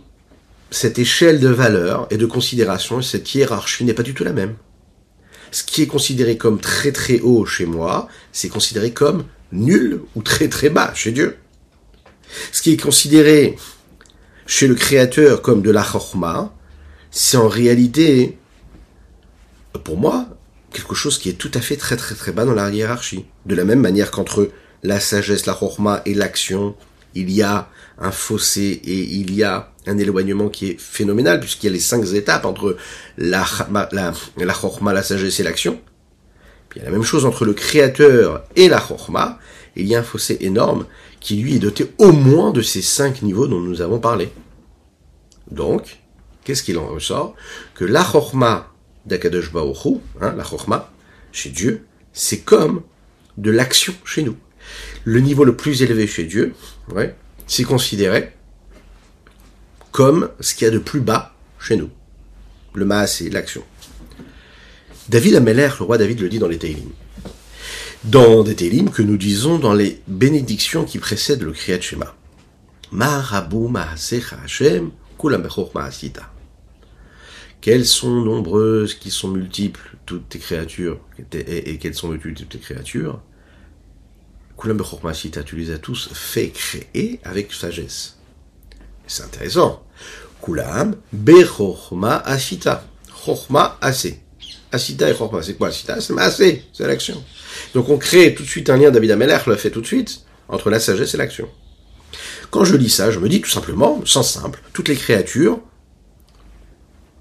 cette 0.70 1.00
échelle 1.00 1.40
de 1.40 1.50
valeur 1.50 2.08
et 2.12 2.18
de 2.18 2.26
considération, 2.26 3.02
cette 3.02 3.34
hiérarchie 3.34 3.84
n'est 3.84 3.94
pas 3.94 4.04
du 4.04 4.14
tout 4.14 4.24
la 4.24 4.34
même. 4.34 4.56
Ce 5.54 5.64
qui 5.64 5.84
est 5.84 5.88
considéré 5.88 6.36
comme 6.36 6.60
très 6.60 6.92
très 6.92 7.20
haut 7.20 7.46
chez 7.46 7.68
moi, 7.68 8.08
c'est 8.32 8.50
considéré 8.50 8.92
comme 8.92 9.26
nul 9.52 10.02
ou 10.16 10.24
très 10.24 10.48
très 10.48 10.72
bas 10.72 10.92
chez 10.96 11.12
Dieu. 11.12 11.38
Ce 12.52 12.64
qui 12.64 12.74
est 12.74 12.82
considéré 12.82 13.56
chez 14.48 14.68
le 14.68 14.74
Créateur 14.74 15.44
comme 15.44 15.62
de 15.62 15.70
la 15.70 15.84
chorma, 15.84 16.52
c'est 17.12 17.38
en 17.38 17.48
réalité, 17.48 18.40
pour 19.84 19.98
moi, 19.98 20.26
quelque 20.72 20.96
chose 20.96 21.20
qui 21.20 21.30
est 21.30 21.34
tout 21.34 21.52
à 21.54 21.62
fait 21.62 21.78
très 21.78 21.98
très 21.98 22.16
très 22.16 22.32
bas 22.32 22.46
dans 22.46 22.56
la 22.56 22.72
hiérarchie. 22.72 23.26
De 23.46 23.54
la 23.54 23.64
même 23.64 23.80
manière 23.80 24.10
qu'entre 24.10 24.50
la 24.82 25.00
sagesse, 25.00 25.46
la 25.46 25.54
chorma 25.54 26.02
et 26.08 26.16
l'action, 26.16 26.76
il 27.14 27.30
y 27.30 27.44
a 27.44 27.70
un 28.00 28.12
fossé 28.12 28.82
et 28.84 29.02
il 29.02 29.36
y 29.36 29.44
a 29.44 29.72
un 29.86 29.98
éloignement 29.98 30.50
qui 30.50 30.72
est 30.72 30.80
phénoménal 30.80 31.40
puisqu'il 31.40 31.68
y 31.68 31.70
a 31.70 31.74
les 31.74 31.80
cinq 31.80 32.06
étapes 32.14 32.46
entre 32.46 32.78
la, 33.18 33.46
la, 33.92 34.14
la 34.38 34.54
chorma, 34.54 34.94
la 34.94 35.04
sagesse 35.04 35.40
et 35.40 35.44
l'action. 35.44 35.82
Puis 36.70 36.80
il 36.80 36.84
y 36.84 36.86
a 36.86 36.90
la 36.90 36.96
même 36.96 37.04
chose 37.04 37.26
entre 37.26 37.46
le 37.46 37.54
créateur 37.54 38.46
et 38.56 38.70
la 38.70 38.80
chorma. 38.80 39.40
Il 39.76 39.88
y 39.88 39.96
a 39.96 40.00
un 40.00 40.04
fossé 40.04 40.38
énorme 40.42 40.86
qui 41.20 41.38
lui 41.38 41.56
est 41.56 41.60
doté 41.60 41.92
au 41.98 42.12
moins 42.12 42.52
de 42.52 42.62
ces 42.62 42.82
cinq 42.82 43.22
niveaux 43.22 43.48
dont 43.48 43.60
nous 43.60 43.82
avons 43.82 44.00
parlé. 44.00 44.30
Donc, 45.50 46.00
qu'est-ce 46.44 46.64
qu'il 46.64 46.78
en 46.78 46.88
ressort? 46.88 47.36
Que 47.76 47.86
la 47.86 48.04
chorma 48.04 48.72
d'Akadosh 49.06 49.52
Baoru, 49.52 49.98
hein, 50.22 50.34
la 50.38 50.44
chorma, 50.44 50.92
chez 51.32 51.50
Dieu, 51.50 51.86
c'est 52.14 52.40
comme 52.40 52.84
de 53.38 53.52
l'action 53.52 53.94
chez 54.06 54.24
nous. 54.24 54.38
Le 55.04 55.20
niveau 55.20 55.44
le 55.44 55.56
plus 55.56 55.82
élevé 55.82 56.08
chez 56.08 56.24
Dieu, 56.24 56.54
ouais, 56.94 57.16
c'est 57.48 57.64
considéré 57.64 58.34
comme 59.94 60.30
ce 60.42 60.56
qu'il 60.56 60.66
y 60.66 60.68
a 60.68 60.74
de 60.74 60.80
plus 60.80 61.00
bas 61.00 61.34
chez 61.60 61.78
nous. 61.78 61.90
Le 62.74 62.84
maas, 62.84 63.08
c'est 63.08 63.30
l'action. 63.30 63.64
David 65.08 65.36
Ameller, 65.36 65.70
le 65.80 65.86
roi 65.86 65.98
David, 65.98 66.20
le 66.20 66.30
dit 66.30 66.40
dans 66.40 66.48
les 66.48 66.58
Teilim. 66.58 66.90
Dans 68.04 68.44
des 68.44 68.56
Teilim 68.56 68.90
que 68.90 69.04
nous 69.04 69.18
disons 69.18 69.60
dans 69.60 69.74
les 69.74 70.02
bénédictions 70.08 70.84
qui 70.84 70.98
précèdent 70.98 71.44
le 71.44 71.52
Kriyat 71.52 71.80
Shema. 71.80 72.16
Quelles 77.62 77.86
sont 77.86 78.22
nombreuses, 78.22 78.96
qui 78.96 79.12
sont 79.12 79.30
multiples, 79.30 79.96
toutes 80.08 80.28
tes 80.28 80.40
créatures, 80.40 81.00
et, 81.32 81.78
quelles 81.78 81.94
sont 81.94 82.10
multiples 82.10 82.34
toutes 82.34 82.50
tes 82.50 82.58
créatures 82.58 83.22
Kulam 84.58 84.82
tu 85.46 85.56
les 85.56 85.72
as 85.72 85.78
tous 85.78 86.10
fait 86.14 86.50
créer 86.50 87.20
avec 87.24 87.54
sagesse. 87.54 88.13
C'est 89.08 89.24
intéressant. 89.24 89.84
Kulam 90.44 90.96
Asita. 92.26 92.84
Assez. 93.82 94.20
Asita 94.72 95.10
et 95.10 95.16
c'est 95.44 95.58
quoi 95.58 95.68
Asita 95.70 96.02
C'est 96.02 96.18
assez, 96.20 96.64
c'est 96.74 96.88
l'action. 96.88 97.24
Donc 97.74 97.90
on 97.90 97.98
crée 97.98 98.34
tout 98.34 98.44
de 98.44 98.48
suite 98.48 98.70
un 98.70 98.78
lien, 98.78 98.92
David 98.92 99.12
Ameller 99.12 99.38
le 99.48 99.56
fait 99.56 99.70
tout 99.72 99.82
de 99.82 99.86
suite, 99.86 100.22
entre 100.50 100.70
la 100.70 100.80
sagesse 100.80 101.14
et 101.14 101.18
l'action. 101.18 101.48
Quand 102.50 102.66
je 102.66 102.76
lis 102.76 102.90
ça, 102.90 103.12
je 103.12 103.20
me 103.20 103.30
dis 103.30 103.42
tout 103.42 103.50
simplement, 103.50 104.02
sans 104.06 104.24
simple, 104.24 104.62
toutes 104.74 104.90
les 104.90 104.96
créatures, 104.96 105.60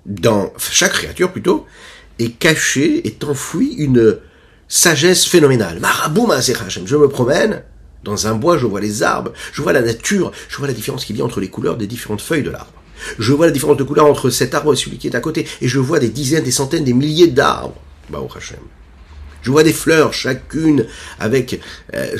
dans 0.06 0.52
chaque 0.58 0.92
créature 0.92 1.30
plutôt, 1.30 1.66
est 2.18 2.32
cachée, 2.32 3.06
est 3.06 3.22
enfouie 3.24 3.74
une 3.78 4.18
sagesse 4.68 5.26
phénoménale. 5.26 5.80
Maraboum 5.80 6.34
Je 6.84 6.96
me 6.96 7.08
promène 7.08 7.62
dans 8.04 8.26
un 8.26 8.34
bois, 8.34 8.58
je 8.58 8.66
vois 8.66 8.80
les 8.80 9.02
arbres, 9.02 9.32
je 9.52 9.62
vois 9.62 9.72
la 9.72 9.82
nature, 9.82 10.32
je 10.48 10.56
vois 10.58 10.66
la 10.66 10.72
différence 10.72 11.04
qu'il 11.04 11.16
y 11.16 11.20
a 11.20 11.24
entre 11.24 11.40
les 11.40 11.48
couleurs 11.48 11.76
des 11.76 11.86
différentes 11.86 12.20
feuilles 12.20 12.42
de 12.42 12.50
l'arbre. 12.50 12.72
Je 13.18 13.32
vois 13.32 13.46
la 13.46 13.52
différence 13.52 13.76
de 13.76 13.84
couleur 13.84 14.06
entre 14.06 14.30
cet 14.30 14.54
arbre 14.54 14.72
et 14.72 14.76
celui 14.76 14.98
qui 14.98 15.08
est 15.08 15.16
à 15.16 15.20
côté, 15.20 15.46
et 15.60 15.68
je 15.68 15.78
vois 15.78 15.98
des 15.98 16.08
dizaines, 16.08 16.44
des 16.44 16.50
centaines, 16.50 16.84
des 16.84 16.92
milliers 16.92 17.28
d'arbres. 17.28 17.76
Bah, 18.10 18.20
Hashem. 18.34 18.58
Je 19.42 19.50
vois 19.50 19.64
des 19.64 19.72
fleurs, 19.72 20.12
chacune 20.12 20.86
avec 21.18 21.60
euh, 21.94 22.16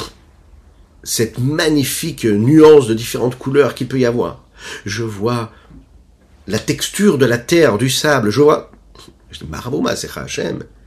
cette 1.04 1.38
magnifique 1.38 2.24
nuance 2.24 2.88
de 2.88 2.94
différentes 2.94 3.38
couleurs 3.38 3.74
qu'il 3.74 3.86
peut 3.88 3.98
y 3.98 4.06
avoir. 4.06 4.44
Je 4.86 5.02
vois 5.02 5.52
la 6.48 6.58
texture 6.58 7.18
de 7.18 7.26
la 7.26 7.38
terre, 7.38 7.78
du 7.78 7.90
sable. 7.90 8.30
Je 8.30 8.40
vois. 8.40 8.70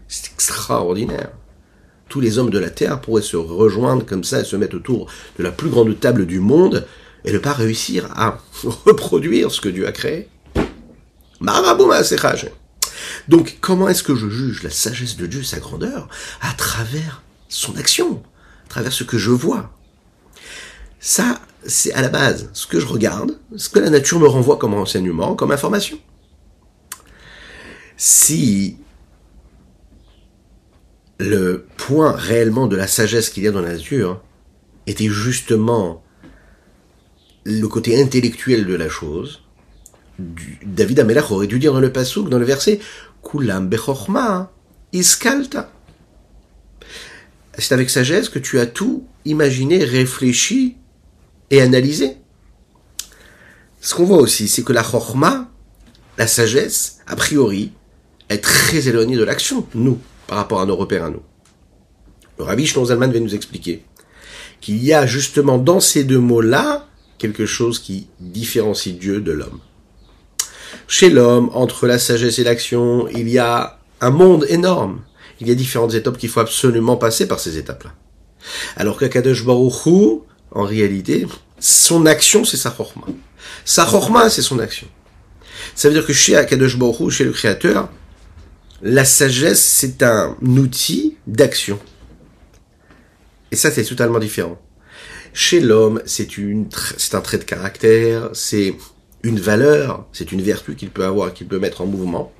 C'est 0.07 0.31
extraordinaire 0.33 1.29
tous 2.15 2.21
les 2.21 2.37
hommes 2.37 2.49
de 2.49 2.59
la 2.59 2.69
terre 2.69 3.01
pourraient 3.01 3.21
se 3.21 3.35
rejoindre 3.35 4.05
comme 4.05 4.23
ça 4.23 4.39
et 4.39 4.45
se 4.45 4.55
mettre 4.55 4.77
autour 4.77 5.11
de 5.37 5.43
la 5.43 5.51
plus 5.51 5.67
grande 5.67 5.99
table 5.99 6.25
du 6.25 6.39
monde 6.39 6.87
et 7.25 7.33
ne 7.33 7.37
pas 7.37 7.51
réussir 7.51 8.07
à 8.15 8.37
reproduire 8.85 9.51
ce 9.51 9.59
que 9.59 9.67
Dieu 9.67 9.85
a 9.85 9.91
créé. 9.91 10.29
Donc, 13.27 13.57
comment 13.59 13.89
est-ce 13.89 14.01
que 14.01 14.15
je 14.15 14.29
juge 14.29 14.63
la 14.63 14.69
sagesse 14.69 15.17
de 15.17 15.25
Dieu, 15.25 15.43
sa 15.43 15.59
grandeur, 15.59 16.07
à 16.39 16.53
travers 16.53 17.21
son 17.49 17.75
action, 17.75 18.23
à 18.67 18.69
travers 18.69 18.93
ce 18.93 19.03
que 19.03 19.17
je 19.17 19.31
vois 19.31 19.73
Ça, 21.01 21.41
c'est 21.67 21.91
à 21.91 22.01
la 22.01 22.07
base 22.07 22.49
ce 22.53 22.65
que 22.65 22.79
je 22.79 22.87
regarde, 22.87 23.37
ce 23.57 23.67
que 23.67 23.79
la 23.79 23.89
nature 23.89 24.21
me 24.21 24.27
renvoie 24.29 24.55
comme 24.55 24.73
enseignement, 24.73 25.35
comme 25.35 25.51
information. 25.51 25.99
Si 27.97 28.77
le 31.17 31.65
point 31.77 32.11
réellement 32.11 32.67
de 32.67 32.75
la 32.75 32.87
sagesse 32.87 33.29
qu'il 33.29 33.43
y 33.43 33.47
a 33.47 33.51
dans 33.51 33.61
la 33.61 33.73
nature 33.73 34.21
était 34.87 35.07
justement 35.07 36.03
le 37.45 37.67
côté 37.67 38.01
intellectuel 38.01 38.65
de 38.65 38.73
la 38.73 38.89
chose. 38.89 39.43
David 40.19 40.99
Amelach 40.99 41.31
aurait 41.31 41.47
dû 41.47 41.59
dire 41.59 41.73
dans 41.73 41.79
le 41.79 41.91
pasouk, 41.91 42.29
dans 42.29 42.39
le 42.39 42.45
verset, 42.45 42.79
Kulam 43.23 43.67
bechorma 43.67 44.51
iskalta. 44.93 45.71
C'est 47.57 47.73
avec 47.73 47.89
sagesse 47.89 48.29
que 48.29 48.39
tu 48.39 48.59
as 48.59 48.65
tout 48.65 49.07
imaginé, 49.23 49.83
réfléchi 49.83 50.75
et 51.49 51.61
analysé. 51.61 52.17
Ce 53.79 53.95
qu'on 53.95 54.05
voit 54.05 54.17
aussi, 54.17 54.47
c'est 54.47 54.63
que 54.63 54.73
la 54.73 54.83
chorma, 54.83 55.49
la 56.17 56.27
sagesse, 56.27 56.99
a 57.07 57.15
priori, 57.15 57.71
est 58.29 58.43
très 58.43 58.87
éloignée 58.87 59.15
de 59.15 59.23
l'action, 59.23 59.67
nous 59.75 59.99
par 60.27 60.37
rapport 60.37 60.61
à 60.61 60.65
nos 60.65 60.75
repères 60.75 61.05
à 61.05 61.09
nous. 61.09 61.23
Le 62.37 62.43
rabbi 62.43 62.67
Zalman 62.67 63.11
va 63.11 63.19
nous 63.19 63.35
expliquer 63.35 63.83
qu'il 64.61 64.83
y 64.83 64.93
a 64.93 65.05
justement 65.05 65.57
dans 65.57 65.79
ces 65.79 66.03
deux 66.03 66.19
mots-là 66.19 66.87
quelque 67.17 67.45
chose 67.45 67.79
qui 67.79 68.07
différencie 68.19 68.95
Dieu 68.95 69.21
de 69.21 69.31
l'homme. 69.31 69.59
Chez 70.87 71.09
l'homme, 71.09 71.49
entre 71.53 71.87
la 71.87 71.97
sagesse 71.97 72.39
et 72.39 72.43
l'action, 72.43 73.07
il 73.09 73.29
y 73.29 73.39
a 73.39 73.79
un 74.01 74.09
monde 74.09 74.45
énorme. 74.49 75.01
Il 75.39 75.47
y 75.47 75.51
a 75.51 75.55
différentes 75.55 75.93
étapes 75.93 76.17
qu'il 76.17 76.29
faut 76.29 76.39
absolument 76.39 76.97
passer 76.97 77.27
par 77.27 77.39
ces 77.39 77.57
étapes-là. 77.57 77.93
Alors 78.75 78.97
qu'Akadosh 78.99 79.45
Baruch 79.45 79.85
Hu, 79.85 80.19
en 80.51 80.63
réalité, 80.63 81.25
son 81.59 82.05
action, 82.05 82.45
c'est 82.45 82.57
sa 82.57 82.69
chorma. 82.69 83.07
Sa 83.63 83.85
chorma, 83.85 84.29
c'est 84.29 84.41
son 84.41 84.59
action. 84.59 84.87
Ça 85.73 85.87
veut 85.87 85.93
dire 85.93 86.05
que 86.05 86.13
chez 86.13 86.35
Akadosh 86.35 86.77
Baruch 86.77 86.99
Hu, 86.99 87.11
chez 87.11 87.23
le 87.23 87.31
Créateur, 87.31 87.89
la 88.81 89.05
sagesse, 89.05 89.63
c'est 89.63 90.03
un 90.03 90.35
outil 90.41 91.17
d'action. 91.27 91.79
Et 93.51 93.55
ça, 93.55 93.71
c'est 93.71 93.83
totalement 93.83 94.19
différent. 94.19 94.59
Chez 95.33 95.59
l'homme, 95.59 96.01
c'est 96.05 96.29
un 97.13 97.21
trait 97.21 97.37
de 97.37 97.43
caractère, 97.43 98.29
c'est 98.33 98.75
une 99.23 99.39
valeur, 99.39 100.05
c'est 100.13 100.31
une 100.31 100.41
vertu 100.41 100.75
qu'il 100.75 100.89
peut 100.89 101.05
avoir, 101.05 101.33
qu'il 101.33 101.47
peut 101.47 101.59
mettre 101.59 101.81
en 101.81 101.85
mouvement. 101.85 102.31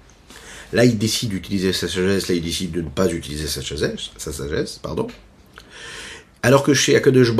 Là, 0.73 0.85
il 0.85 0.97
décide 0.97 1.29
d'utiliser 1.29 1.73
sa 1.73 1.87
sagesse, 1.87 2.27
là, 2.27 2.35
il 2.35 2.43
décide 2.43 2.71
de 2.71 2.81
ne 2.81 2.89
pas 2.89 3.11
utiliser 3.11 3.47
sa 3.47 3.61
sagesse, 3.61 4.11
sa 4.17 4.31
sagesse, 4.31 4.79
pardon. 4.81 5.07
Alors 6.43 6.63
que 6.63 6.73
chez 6.73 6.95
Akadosh 6.95 7.33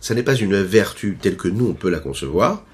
ça 0.00 0.14
n'est 0.14 0.22
pas 0.22 0.34
une 0.34 0.60
vertu 0.62 1.16
telle 1.20 1.36
que 1.36 1.48
nous, 1.48 1.68
on 1.68 1.74
peut 1.74 1.90
la 1.90 2.00
concevoir, 2.00 2.64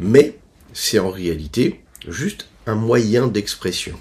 mais 0.00 0.38
c'est 0.72 0.98
en 0.98 1.10
réalité 1.10 1.82
juste 2.08 2.48
un 2.66 2.74
moyen 2.74 3.28
d'expression. 3.28 3.98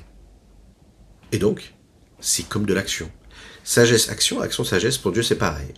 Et 1.34 1.40
donc, 1.40 1.74
c'est 2.20 2.48
comme 2.48 2.66
de 2.66 2.74
l'action. 2.74 3.12
Sagesse, 3.64 4.10
action, 4.10 4.40
action, 4.40 4.64
sagesse, 4.64 4.98
pour 5.00 5.12
Dieu 5.12 5.24
c'est 5.24 5.36
pareil. 5.36 5.74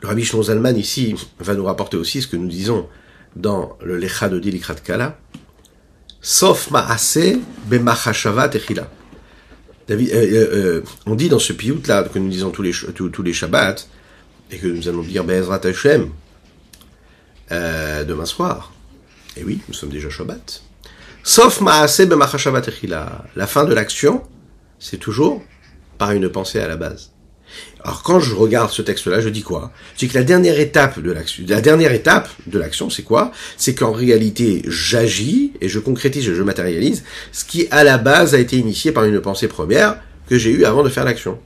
Le 0.00 0.06
Rabbi 0.06 0.24
Shlomo 0.24 0.44
Zalman 0.44 0.76
ici 0.76 1.16
va 1.40 1.54
nous 1.54 1.64
rapporter 1.64 1.96
aussi 1.96 2.22
ce 2.22 2.28
que 2.28 2.36
nous 2.36 2.46
disons 2.46 2.88
dans 3.34 3.76
le 3.82 3.98
Lecha 3.98 4.28
de 4.28 4.38
Dilikrat 4.38 4.76
Kala. 4.76 5.18
Sauf 6.20 6.70
ma'ase 6.70 7.38
b'machashava 7.66 8.48
techila. 8.48 8.88
David, 9.88 10.10
euh, 10.10 10.14
euh, 10.14 10.48
euh, 10.52 10.82
on 11.06 11.16
dit 11.16 11.28
dans 11.28 11.38
ce 11.40 11.52
piout 11.52 11.84
là 11.88 12.04
que 12.04 12.18
nous 12.18 12.28
disons 12.28 12.50
tous 12.50 12.62
les 12.62 12.72
tous, 12.72 13.22
les 13.22 13.32
Shabbats 13.32 13.86
et 14.52 14.58
que 14.58 14.68
nous 14.68 14.88
allons 14.88 15.02
dire 15.02 15.24
Be'ezrat 15.24 15.60
Hashem 15.64 16.10
demain 17.50 18.26
soir. 18.26 18.72
Et 19.36 19.42
oui, 19.42 19.60
nous 19.66 19.74
sommes 19.74 19.90
déjà 19.90 20.10
Shabbat. 20.10 20.62
Sauf 21.30 21.60
Maase 21.60 22.08
La 23.36 23.46
fin 23.46 23.64
de 23.66 23.74
l'action, 23.74 24.22
c'est 24.78 24.96
toujours 24.96 25.42
par 25.98 26.12
une 26.12 26.30
pensée 26.30 26.58
à 26.58 26.66
la 26.66 26.76
base. 26.76 27.10
Alors 27.84 28.02
quand 28.02 28.18
je 28.18 28.34
regarde 28.34 28.70
ce 28.70 28.80
texte-là, 28.80 29.20
je 29.20 29.28
dis 29.28 29.42
quoi? 29.42 29.70
Je 29.92 29.98
dis 29.98 30.08
que 30.08 30.16
la 30.16 30.24
dernière 30.24 30.58
étape 30.58 31.00
de 31.00 31.12
l'action, 31.12 31.44
la 31.46 31.60
dernière 31.60 31.92
étape 31.92 32.30
de 32.46 32.58
l'action, 32.58 32.88
c'est 32.88 33.02
quoi? 33.02 33.30
C'est 33.58 33.74
qu'en 33.74 33.92
réalité, 33.92 34.62
j'agis 34.68 35.52
et 35.60 35.68
je 35.68 35.78
concrétise, 35.78 36.24
je 36.24 36.42
matérialise 36.42 37.04
ce 37.30 37.44
qui 37.44 37.68
à 37.70 37.84
la 37.84 37.98
base 37.98 38.34
a 38.34 38.38
été 38.38 38.56
initié 38.56 38.90
par 38.90 39.04
une 39.04 39.20
pensée 39.20 39.48
première 39.48 39.98
que 40.30 40.38
j'ai 40.38 40.50
eue 40.50 40.64
avant 40.64 40.82
de 40.82 40.88
faire 40.88 41.04
l'action. 41.04 41.38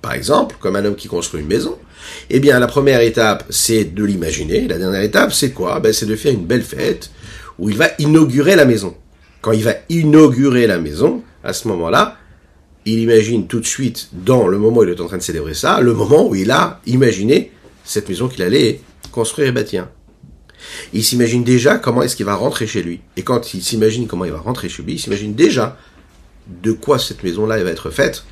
Par 0.00 0.14
exemple, 0.14 0.56
comme 0.58 0.74
un 0.74 0.86
homme 0.86 0.96
qui 0.96 1.08
construit 1.08 1.42
une 1.42 1.48
maison, 1.48 1.76
eh 2.30 2.40
bien 2.40 2.58
la 2.58 2.66
première 2.66 3.02
étape, 3.02 3.44
c'est 3.50 3.84
de 3.84 4.04
l'imaginer. 4.04 4.66
La 4.66 4.78
dernière 4.78 5.02
étape, 5.02 5.34
c'est 5.34 5.50
quoi? 5.50 5.80
Ben, 5.80 5.92
C'est 5.92 6.06
de 6.06 6.16
faire 6.16 6.32
une 6.32 6.46
belle 6.46 6.62
fête 6.62 7.10
où 7.58 7.68
il 7.68 7.76
va 7.76 7.90
inaugurer 7.98 8.56
la 8.56 8.64
maison 8.64 8.96
quand 9.40 9.52
il 9.52 9.62
va 9.62 9.74
inaugurer 9.88 10.66
la 10.66 10.78
maison, 10.78 11.22
à 11.44 11.52
ce 11.52 11.68
moment-là, 11.68 12.16
il 12.84 13.00
imagine 13.00 13.46
tout 13.46 13.60
de 13.60 13.66
suite, 13.66 14.08
dans 14.12 14.46
le 14.46 14.58
moment 14.58 14.78
où 14.80 14.84
il 14.84 14.90
est 14.90 15.00
en 15.00 15.06
train 15.06 15.18
de 15.18 15.22
célébrer 15.22 15.54
ça, 15.54 15.80
le 15.80 15.92
moment 15.92 16.26
où 16.26 16.34
il 16.34 16.50
a 16.50 16.80
imaginé 16.86 17.52
cette 17.84 18.08
maison 18.08 18.28
qu'il 18.28 18.42
allait 18.42 18.80
construire 19.12 19.48
et 19.48 19.52
bâtir. 19.52 19.88
Il 20.92 21.04
s'imagine 21.04 21.44
déjà 21.44 21.78
comment 21.78 22.02
est-ce 22.02 22.16
qu'il 22.16 22.26
va 22.26 22.34
rentrer 22.34 22.66
chez 22.66 22.82
lui. 22.82 23.00
Et 23.16 23.22
quand 23.22 23.54
il 23.54 23.62
s'imagine 23.62 24.06
comment 24.06 24.24
il 24.24 24.32
va 24.32 24.40
rentrer 24.40 24.68
chez 24.68 24.82
lui, 24.82 24.94
il 24.94 24.98
s'imagine 24.98 25.34
déjà 25.34 25.76
de 26.62 26.72
quoi 26.72 26.98
cette 26.98 27.22
maison-là 27.22 27.62
va 27.62 27.70
être 27.70 27.90
faite, 27.90 28.24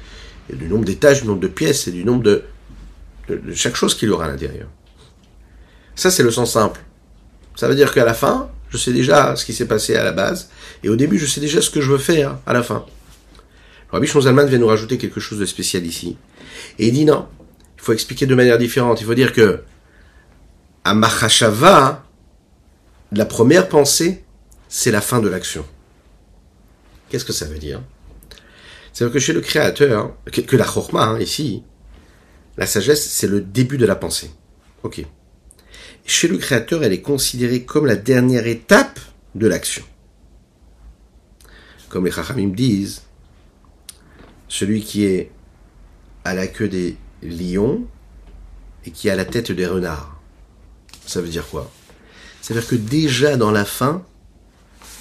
et 0.51 0.57
du 0.57 0.69
nombre 0.69 0.85
d'étages, 0.85 1.23
du 1.23 1.29
nombre 1.29 1.41
de 1.41 1.49
pièces, 1.49 1.87
et 1.89 1.93
du 1.93 2.05
nombre 2.05 2.23
de, 2.23 2.45
de, 3.29 3.37
de 3.37 3.55
chaque 3.55 3.77
chose 3.77 3.95
qu'il 3.95 4.11
aura 4.11 4.25
à 4.25 4.29
l'intérieur. 4.29 4.69
Ça, 5.95 6.11
c'est 6.11 6.23
le 6.23 6.31
sens 6.31 6.53
simple. 6.53 6.81
Ça 7.57 7.69
veut 7.69 7.75
dire 7.75 7.93
qu'à 7.93 8.05
la 8.05 8.15
fin, 8.15 8.51
je 8.77 8.83
sais 8.83 8.93
déjà 8.93 9.35
ce 9.37 9.45
qui 9.45 9.53
s'est 9.53 9.67
passé 9.67 9.97
à 9.97 10.05
la 10.05 10.13
base, 10.13 10.51
et 10.83 10.89
au 10.89 10.97
début, 10.97 11.19
je 11.19 11.27
sais 11.27 11.41
déjà 11.41 11.61
ce 11.61 11.71
que 11.71 11.81
je 11.81 11.91
veux 11.91 11.99
faire 11.99 12.39
à 12.47 12.53
la 12.53 12.63
fin. 12.63 12.85
Rabbi 13.91 14.07
Shonzalman 14.07 14.47
vient 14.47 14.59
nous 14.59 14.67
rajouter 14.67 14.99
quelque 14.99 15.21
chose 15.21 15.39
de 15.39 15.47
spécial 15.47 15.87
ici. 15.87 16.17
Et 16.79 16.89
il 16.89 16.93
dit 16.93 17.05
non, 17.05 17.29
il 17.77 17.83
faut 17.83 17.93
expliquer 17.93 18.27
de 18.27 18.35
manière 18.35 18.59
différente. 18.59 19.01
Il 19.01 19.07
faut 19.07 19.15
dire 19.15 19.33
que 19.33 19.63
à 20.85 20.95
Machashava, 20.95 22.05
la 23.13 23.25
première 23.25 23.69
pensée, 23.69 24.25
c'est 24.69 24.91
la 24.91 25.01
fin 25.01 25.21
de 25.21 25.29
l'action. 25.29 25.65
Qu'est-ce 27.09 27.25
que 27.25 27.33
ça 27.33 27.47
veut 27.47 27.59
dire? 27.59 27.81
C'est-à-dire 28.93 29.15
que 29.15 29.21
chez 29.21 29.33
le 29.33 29.41
créateur, 29.41 30.15
que 30.25 30.57
la 30.57 30.65
chorma, 30.65 31.05
hein, 31.05 31.21
ici, 31.21 31.63
la 32.57 32.67
sagesse, 32.67 33.09
c'est 33.09 33.29
le 33.29 33.41
début 33.41 33.79
de 33.79 33.87
la 33.87 33.95
pensée. 33.95 34.31
Ok. 34.83 35.05
Chez 36.07 36.29
le 36.29 36.39
créateur, 36.39 36.85
elle 36.85 36.93
est 36.93 37.03
considérée 37.03 37.65
comme 37.65 37.85
la 37.85 37.97
dernière 37.97 38.47
étape 38.47 39.01
de 39.35 39.49
l'action. 39.49 39.83
Comme 41.89 42.07
les 42.07 42.13
Chachamim 42.13 42.51
disent, 42.51 43.03
celui 44.49 44.83
qui 44.83 45.05
est 45.05 45.33
à 46.25 46.35
la 46.35 46.47
queue 46.47 46.69
des 46.69 46.97
lions 47.23 47.85
et 48.85 48.93
qui 48.93 49.11
a 49.11 49.17
la 49.17 49.25
tête 49.25 49.51
des 49.51 49.67
renards. 49.67 50.21
Ça 51.07 51.21
veut 51.21 51.29
dire 51.29 51.47
quoi? 51.49 51.71
C'est-à-dire 52.41 52.69
que 52.69 52.77
déjà 52.77 53.37
dans 53.37 53.51
la 53.51 53.65
fin, 53.65 54.05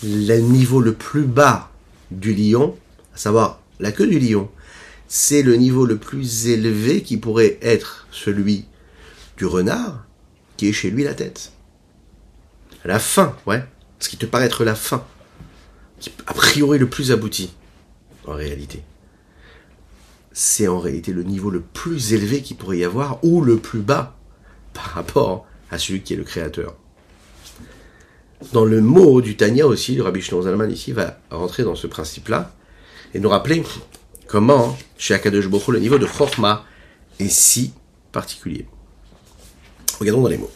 le 0.04 0.40
niveau 0.40 0.82
le 0.82 0.94
plus 0.94 1.26
bas 1.26 1.72
du 2.10 2.34
lion, 2.34 2.76
à 3.14 3.18
savoir 3.18 3.62
la 3.80 3.92
queue 3.92 4.08
du 4.08 4.20
lion, 4.20 4.50
c'est 5.08 5.44
le 5.44 5.56
niveau 5.56 5.86
le 5.86 5.98
plus 5.98 6.48
élevé 6.48 7.04
qui 7.04 7.18
pourrait 7.18 7.60
être 7.62 8.08
celui 8.12 8.66
du 9.38 9.46
renard, 9.46 10.06
qui 10.58 10.70
est 10.70 10.74
chez 10.74 10.90
lui 10.90 11.04
la 11.04 11.14
tête. 11.14 11.52
La 12.84 13.00
fin, 13.00 13.36
ouais. 13.46 13.64
Ce 14.00 14.10
qui 14.10 14.18
te 14.18 14.26
paraît 14.26 14.46
être 14.46 14.64
la 14.64 14.76
fin. 14.76 15.04
Qui, 16.00 16.12
a 16.28 16.34
priori 16.34 16.78
le 16.78 16.90
plus 16.90 17.12
abouti, 17.12 17.54
en 18.28 18.34
réalité. 18.34 18.84
C'est 20.34 20.68
en 20.68 20.80
réalité 20.80 21.14
le 21.14 21.24
niveau 21.24 21.50
le 21.50 21.62
plus 21.62 22.14
élevé 22.14 22.42
qu'il 22.42 22.58
pourrait 22.58 22.80
y 22.80 22.84
avoir, 22.84 23.24
ou 23.24 23.42
le 23.42 23.58
plus 23.58 23.80
bas, 23.80 24.16
par 24.74 24.86
rapport 24.86 25.48
à 25.72 25.78
celui 25.78 26.02
qui 26.02 26.14
est 26.14 26.18
le 26.18 26.24
créateur. 26.24 26.76
Dans 28.52 28.66
le 28.66 28.82
mot 28.82 29.22
du 29.22 29.38
Tanya 29.38 29.66
aussi, 29.66 29.96
le 29.96 30.04
Rabbi 30.04 30.22
Shlomo 30.22 30.44
Zalman 30.44 30.70
ici 30.70 30.92
va 30.92 31.18
rentrer 31.32 31.64
dans 31.64 31.76
ce 31.76 31.88
principe-là, 31.88 32.54
et 33.14 33.20
nous 33.20 33.30
rappeler 33.30 33.64
comment, 34.28 34.78
chez 34.98 35.14
Akadosh 35.14 35.46
Hu, 35.46 35.72
le 35.72 35.80
niveau 35.80 35.98
de 35.98 36.06
Chorma 36.06 36.66
est 37.20 37.30
si 37.30 37.74
particulier. 38.12 38.68
Regardons 40.00 40.22
dans 40.24 40.30
les 40.30 40.38
mots. 40.38 40.52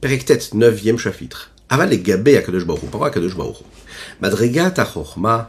Perektet, 0.00 0.38
9e 0.54 0.98
chapitre. 0.98 1.50
Aval 1.68 1.92
et 1.92 1.98
Gabé 1.98 2.36
Akadosh 2.36 2.64
Baruch 2.64 2.90
par 2.90 3.04
Akadosh 3.04 3.36
Baruch 3.36 3.58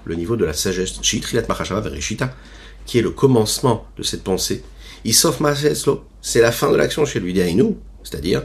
le 0.05 0.15
niveau 0.15 0.35
de 0.35 0.45
la 0.45 0.53
sagesse, 0.53 1.01
Shitrilat 1.01 1.43
Machashava 1.47 1.81
Vereshita, 1.81 2.33
qui 2.85 2.99
est 2.99 3.01
le 3.01 3.09
commencement 3.11 3.87
de 3.97 4.03
cette 4.03 4.23
pensée. 4.23 4.63
Isof 5.03 5.39
Maseslo, 5.39 6.05
c'est 6.21 6.41
la 6.41 6.51
fin 6.51 6.71
de 6.71 6.75
l'action 6.75 7.05
chez 7.05 7.19
lui, 7.19 7.33
nous, 7.55 7.77
c'est-à-dire. 8.03 8.43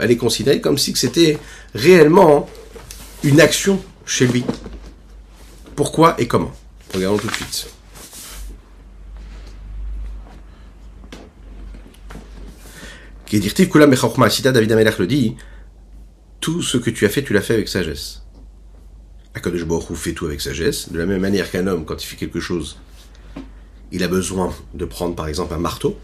Elle 0.00 0.10
est 0.10 0.16
considérée 0.16 0.60
comme 0.60 0.78
si 0.78 0.96
c'était 0.96 1.38
réellement 1.74 2.48
une 3.24 3.40
action 3.40 3.82
chez 4.06 4.26
lui. 4.26 4.44
Pourquoi 5.74 6.14
et 6.18 6.26
comment? 6.26 6.52
Regardons 6.94 7.18
tout 7.18 7.26
de 7.26 7.34
suite. 7.34 7.75
Qui 13.26 13.40
dit 13.40 13.52
Kula 13.52 13.86
Mechachma, 13.86 14.30
Sita 14.30 14.52
David 14.52 14.72
le 14.72 15.06
dit, 15.06 15.36
tout 16.40 16.62
ce 16.62 16.78
que 16.78 16.90
tu 16.90 17.04
as 17.06 17.08
fait, 17.08 17.24
tu 17.24 17.32
l'as 17.32 17.40
fait 17.40 17.54
avec 17.54 17.68
sagesse. 17.68 18.22
Akadosh 19.34 19.64
Baruch 19.64 19.92
fait 19.94 20.12
tout 20.12 20.26
avec 20.26 20.40
sagesse, 20.40 20.90
de 20.90 20.98
la 20.98 21.06
même 21.06 21.20
manière 21.20 21.50
qu'un 21.50 21.66
homme, 21.66 21.84
quand 21.84 22.02
il 22.02 22.06
fait 22.06 22.16
quelque 22.16 22.40
chose, 22.40 22.78
il 23.92 24.02
a 24.02 24.08
besoin 24.08 24.54
de 24.74 24.84
prendre 24.84 25.14
par 25.14 25.26
exemple 25.28 25.54
un 25.54 25.58
marteau, 25.58 25.98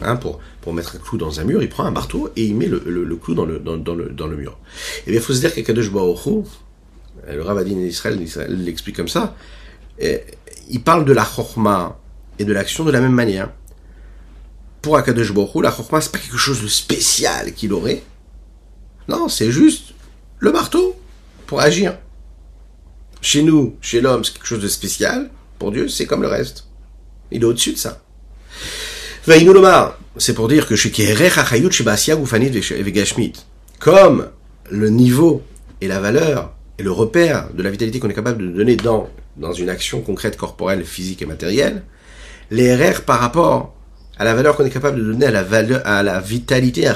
hein, 0.00 0.16
pour, 0.16 0.38
pour 0.60 0.72
mettre 0.72 0.96
un 0.96 0.98
clou 0.98 1.18
dans 1.18 1.40
un 1.40 1.44
mur, 1.44 1.62
il 1.62 1.68
prend 1.68 1.84
un 1.84 1.90
marteau 1.90 2.30
et 2.36 2.44
il 2.44 2.54
met 2.54 2.68
le, 2.68 2.82
le, 2.86 3.04
le 3.04 3.16
clou 3.16 3.34
dans 3.34 3.44
le, 3.44 3.58
dans, 3.58 3.76
dans, 3.76 3.94
le, 3.94 4.10
dans 4.10 4.26
le 4.26 4.36
mur. 4.36 4.56
Et 5.06 5.10
bien 5.10 5.20
il 5.20 5.22
faut 5.22 5.34
se 5.34 5.40
dire 5.40 5.52
qu'Akadosh 5.52 5.90
Baruch 5.90 6.46
le 7.28 7.42
Ravadin 7.42 7.74
d'Israël 7.74 8.18
l'explique 8.48 8.96
comme 8.96 9.08
ça, 9.08 9.36
et 9.98 10.20
il 10.70 10.82
parle 10.82 11.04
de 11.04 11.12
la 11.12 11.24
chorma 11.24 11.98
et 12.38 12.44
de 12.44 12.52
l'action 12.52 12.84
de 12.84 12.90
la 12.90 13.00
même 13.00 13.12
manière. 13.12 13.50
Pour 14.82 14.96
Akadosh 14.96 15.32
Baruch 15.32 15.62
la 15.62 15.70
chorma, 15.70 16.00
c'est 16.00 16.10
pas 16.12 16.18
quelque 16.18 16.36
chose 16.36 16.60
de 16.60 16.68
spécial 16.68 17.54
qu'il 17.54 17.72
aurait. 17.72 18.02
Non, 19.08 19.28
c'est 19.28 19.50
juste 19.50 19.94
le 20.38 20.50
marteau 20.50 20.96
pour 21.46 21.60
agir. 21.60 21.96
Chez 23.20 23.42
nous, 23.44 23.76
chez 23.80 24.00
l'homme, 24.00 24.24
c'est 24.24 24.32
quelque 24.32 24.46
chose 24.46 24.62
de 24.62 24.68
spécial. 24.68 25.30
Pour 25.60 25.70
Dieu, 25.70 25.88
c'est 25.88 26.06
comme 26.06 26.22
le 26.22 26.28
reste. 26.28 26.66
Il 27.30 27.42
est 27.42 27.44
au-dessus 27.44 27.72
de 27.72 27.78
ça. 27.78 28.02
C'est 30.18 30.34
pour 30.34 30.48
dire 30.48 30.66
que 30.66 30.74
chez 30.74 30.90
comme 33.78 34.28
le 34.70 34.88
niveau 34.88 35.42
et 35.80 35.86
la 35.88 36.00
valeur 36.00 36.52
et 36.78 36.82
le 36.82 36.90
repère 36.90 37.52
de 37.54 37.62
la 37.62 37.70
vitalité 37.70 38.00
qu'on 38.00 38.10
est 38.10 38.14
capable 38.14 38.42
de 38.42 38.50
donner 38.50 38.76
dans, 38.76 39.08
dans 39.36 39.52
une 39.52 39.68
action 39.68 40.00
concrète, 40.02 40.36
corporelle, 40.36 40.84
physique 40.84 41.22
et 41.22 41.26
matérielle, 41.26 41.84
les 42.50 42.74
RR 42.74 43.02
par 43.02 43.20
rapport 43.20 43.74
à 44.18 44.24
la 44.24 44.34
valeur 44.34 44.56
qu'on 44.56 44.64
est 44.64 44.70
capable 44.70 44.98
de 44.98 45.04
donner 45.04 45.26
à 45.26 45.30
la 45.30 45.42
valeur, 45.42 45.80
à 45.86 46.02
la 46.02 46.20
vitalité, 46.20 46.86
à 46.86 46.92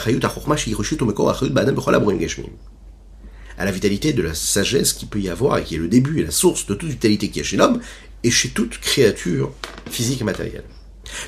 la 3.64 3.70
vitalité 3.70 4.12
de 4.12 4.22
la 4.22 4.34
sagesse 4.34 4.92
qu'il 4.92 5.08
peut 5.08 5.20
y 5.20 5.28
avoir 5.28 5.58
et 5.58 5.64
qui 5.64 5.76
est 5.76 5.78
le 5.78 5.88
début 5.88 6.20
et 6.20 6.24
la 6.24 6.30
source 6.30 6.66
de 6.66 6.74
toute 6.74 6.90
vitalité 6.90 7.28
qu'il 7.28 7.38
y 7.38 7.40
a 7.40 7.44
chez 7.44 7.56
l'homme 7.56 7.80
et 8.22 8.30
chez 8.30 8.50
toute 8.50 8.78
créature 8.78 9.52
physique 9.90 10.20
et 10.20 10.24
matérielle. 10.24 10.64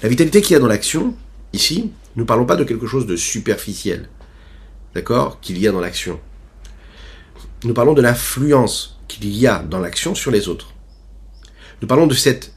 La 0.02 0.08
vitalité 0.08 0.42
qu'il 0.42 0.54
y 0.54 0.56
a 0.56 0.60
dans 0.60 0.66
l'action, 0.66 1.14
ici, 1.52 1.90
nous 2.16 2.26
parlons 2.26 2.44
pas 2.44 2.56
de 2.56 2.64
quelque 2.64 2.86
chose 2.86 3.06
de 3.06 3.16
superficiel, 3.16 4.08
d'accord, 4.94 5.40
qu'il 5.40 5.58
y 5.58 5.66
a 5.68 5.72
dans 5.72 5.80
l'action. 5.80 6.20
Nous 7.64 7.74
parlons 7.74 7.94
de 7.94 8.02
l'influence 8.02 9.00
qu'il 9.08 9.26
y 9.34 9.46
a 9.46 9.60
dans 9.62 9.78
l'action 9.78 10.14
sur 10.14 10.30
les 10.30 10.48
autres. 10.48 10.74
Nous 11.80 11.88
parlons 11.88 12.06
de 12.06 12.14
cette 12.14 12.52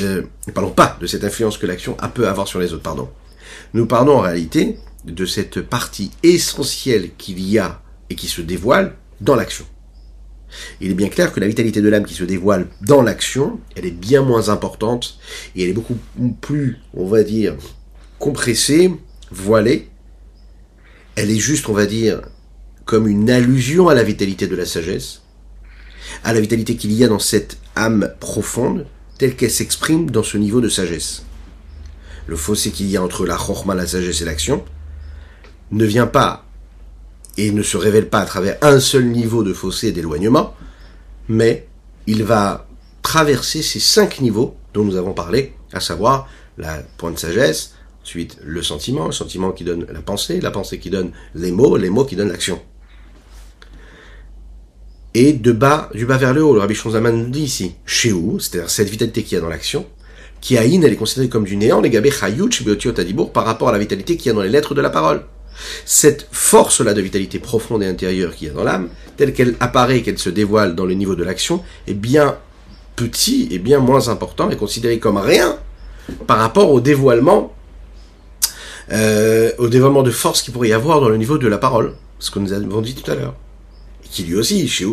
euh, 0.00 0.22
ne 0.46 0.52
parlons 0.52 0.70
pas 0.70 0.96
de 1.00 1.06
cette 1.06 1.24
influence 1.24 1.58
que 1.58 1.66
l'action 1.66 1.96
a 1.98 2.08
peut 2.08 2.28
avoir 2.28 2.48
sur 2.48 2.60
les 2.60 2.72
autres, 2.72 2.82
pardon. 2.82 3.08
Nous 3.74 3.86
parlons 3.86 4.16
en 4.16 4.20
réalité 4.20 4.78
de 5.04 5.26
cette 5.26 5.60
partie 5.60 6.10
essentielle 6.22 7.10
qu'il 7.18 7.40
y 7.40 7.58
a 7.58 7.82
et 8.10 8.14
qui 8.14 8.28
se 8.28 8.40
dévoile 8.40 8.94
dans 9.20 9.34
l'action. 9.34 9.64
Il 10.80 10.90
est 10.90 10.94
bien 10.94 11.08
clair 11.08 11.32
que 11.32 11.40
la 11.40 11.48
vitalité 11.48 11.80
de 11.80 11.88
l'âme 11.88 12.04
qui 12.04 12.14
se 12.14 12.24
dévoile 12.24 12.68
dans 12.82 13.02
l'action, 13.02 13.60
elle 13.74 13.86
est 13.86 13.90
bien 13.90 14.22
moins 14.22 14.48
importante 14.48 15.18
et 15.56 15.62
elle 15.62 15.70
est 15.70 15.74
beaucoup 15.74 15.98
plus, 16.40 16.78
on 16.94 17.06
va 17.06 17.22
dire, 17.22 17.56
compressée, 18.18 18.92
voilée. 19.30 19.88
Elle 21.16 21.30
est 21.30 21.38
juste, 21.38 21.68
on 21.68 21.72
va 21.72 21.86
dire, 21.86 22.22
comme 22.84 23.08
une 23.08 23.30
allusion 23.30 23.88
à 23.88 23.94
la 23.94 24.02
vitalité 24.02 24.46
de 24.46 24.56
la 24.56 24.66
sagesse, 24.66 25.22
à 26.24 26.32
la 26.32 26.40
vitalité 26.40 26.76
qu'il 26.76 26.92
y 26.92 27.04
a 27.04 27.08
dans 27.08 27.18
cette 27.18 27.58
âme 27.74 28.12
profonde, 28.20 28.86
telle 29.22 29.36
qu'elle 29.36 29.52
s'exprime 29.52 30.10
dans 30.10 30.24
ce 30.24 30.36
niveau 30.36 30.60
de 30.60 30.68
sagesse. 30.68 31.22
Le 32.26 32.34
fossé 32.34 32.72
qu'il 32.72 32.90
y 32.90 32.96
a 32.96 33.02
entre 33.04 33.24
la 33.24 33.36
chorma, 33.36 33.72
la 33.72 33.86
sagesse 33.86 34.20
et 34.20 34.24
l'action, 34.24 34.64
ne 35.70 35.84
vient 35.84 36.08
pas 36.08 36.44
et 37.38 37.52
ne 37.52 37.62
se 37.62 37.76
révèle 37.76 38.08
pas 38.08 38.18
à 38.18 38.26
travers 38.26 38.58
un 38.62 38.80
seul 38.80 39.04
niveau 39.04 39.44
de 39.44 39.52
fossé 39.52 39.92
d'éloignement, 39.92 40.56
mais 41.28 41.68
il 42.08 42.24
va 42.24 42.66
traverser 43.02 43.62
ces 43.62 43.78
cinq 43.78 44.20
niveaux 44.20 44.56
dont 44.74 44.82
nous 44.82 44.96
avons 44.96 45.12
parlé, 45.12 45.54
à 45.72 45.78
savoir 45.78 46.28
la 46.58 46.82
point 46.96 47.12
de 47.12 47.18
sagesse, 47.18 47.74
ensuite 48.02 48.38
le 48.42 48.60
sentiment, 48.60 49.06
le 49.06 49.12
sentiment 49.12 49.52
qui 49.52 49.62
donne 49.62 49.86
la 49.92 50.02
pensée, 50.02 50.40
la 50.40 50.50
pensée 50.50 50.80
qui 50.80 50.90
donne 50.90 51.12
les 51.36 51.52
mots, 51.52 51.76
les 51.76 51.90
mots 51.90 52.04
qui 52.04 52.16
donnent 52.16 52.32
l'action 52.32 52.60
et 55.14 55.32
de 55.32 55.52
bas, 55.52 55.90
du 55.94 56.06
bas 56.06 56.16
vers 56.16 56.32
le 56.32 56.42
haut. 56.42 56.54
Le 56.54 56.60
Rabbi 56.60 56.74
Shonzaman 56.74 57.16
nous 57.16 57.30
dit 57.30 57.42
ici, 57.42 57.74
chez 57.86 58.12
où, 58.12 58.38
c'est-à-dire 58.38 58.70
cette 58.70 58.88
vitalité 58.88 59.22
qu'il 59.22 59.36
y 59.36 59.38
a 59.38 59.40
dans 59.40 59.48
l'action, 59.48 59.86
qui 60.40 60.58
a 60.58 60.64
elle 60.64 60.84
est 60.84 60.96
considérée 60.96 61.28
comme 61.28 61.44
du 61.44 61.56
néant, 61.56 61.80
les 61.80 61.90
gabé 61.90 62.10
chayut 62.10 62.48
par 63.32 63.44
rapport 63.44 63.68
à 63.68 63.72
la 63.72 63.78
vitalité 63.78 64.16
qu'il 64.16 64.26
y 64.26 64.30
a 64.30 64.34
dans 64.34 64.42
les 64.42 64.48
lettres 64.48 64.74
de 64.74 64.80
la 64.80 64.90
parole. 64.90 65.22
cette 65.84 66.26
force-là 66.32 66.94
de 66.94 67.00
vitalité 67.00 67.38
profonde 67.38 67.82
et 67.82 67.86
intérieure 67.86 68.34
qu'il 68.34 68.48
y 68.48 68.50
a 68.50 68.54
dans 68.54 68.64
l'âme, 68.64 68.88
telle 69.16 69.32
qu'elle 69.32 69.54
apparaît, 69.60 70.02
qu'elle 70.02 70.18
se 70.18 70.30
dévoile 70.30 70.74
dans 70.74 70.86
le 70.86 70.94
niveau 70.94 71.14
de 71.14 71.22
l'action, 71.22 71.62
est 71.86 71.94
bien 71.94 72.38
petit 72.96 73.48
et 73.50 73.58
bien 73.58 73.78
moins 73.78 74.08
important, 74.08 74.50
et 74.50 74.56
considéré 74.56 74.98
comme 74.98 75.18
rien 75.18 75.58
par 76.26 76.38
rapport 76.38 76.70
au 76.72 76.80
dévoilement, 76.80 77.52
euh, 78.90 79.52
au 79.58 79.68
dévoilement 79.68 80.02
de 80.02 80.10
force 80.10 80.42
qu'il 80.42 80.52
pourrait 80.52 80.68
y 80.68 80.72
avoir 80.72 81.00
dans 81.00 81.08
le 81.08 81.16
niveau 81.16 81.38
de 81.38 81.46
la 81.46 81.58
parole, 81.58 81.94
ce 82.18 82.30
que 82.30 82.38
nous 82.38 82.52
avons 82.52 82.80
dit 82.80 82.94
tout 82.94 83.08
à 83.10 83.14
l'heure. 83.14 83.34
Qui 84.12 84.24
lui 84.24 84.34
aussi, 84.34 84.68
c'est 84.68 84.84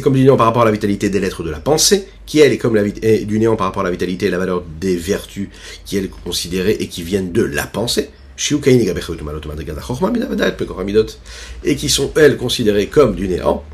comme 0.00 0.14
du 0.14 0.22
néant 0.22 0.36
par 0.36 0.46
rapport 0.46 0.62
à 0.62 0.64
la 0.64 0.70
vitalité 0.70 1.10
des 1.10 1.18
lettres 1.18 1.42
de 1.42 1.50
la 1.50 1.58
pensée, 1.58 2.06
qui 2.24 2.38
elle 2.38 2.52
est 2.52 2.58
comme 2.58 2.80
du 2.80 3.38
néant 3.40 3.56
par 3.56 3.66
rapport 3.66 3.80
à 3.80 3.84
la 3.84 3.90
vitalité 3.90 4.26
et 4.26 4.30
la 4.30 4.38
valeur 4.38 4.62
des 4.80 4.96
vertus 4.96 5.48
qui 5.84 5.96
elle 5.96 6.04
est 6.04 6.10
considérée 6.24 6.76
et 6.78 6.86
qui 6.86 7.02
viennent 7.02 7.32
de 7.32 7.42
la 7.42 7.66
pensée. 7.66 8.10
Et 11.64 11.76
qui 11.76 11.88
sont 11.88 12.12
elles 12.14 12.36
considérées 12.36 12.86
comme 12.86 13.16
du 13.16 13.26
néant 13.26 13.64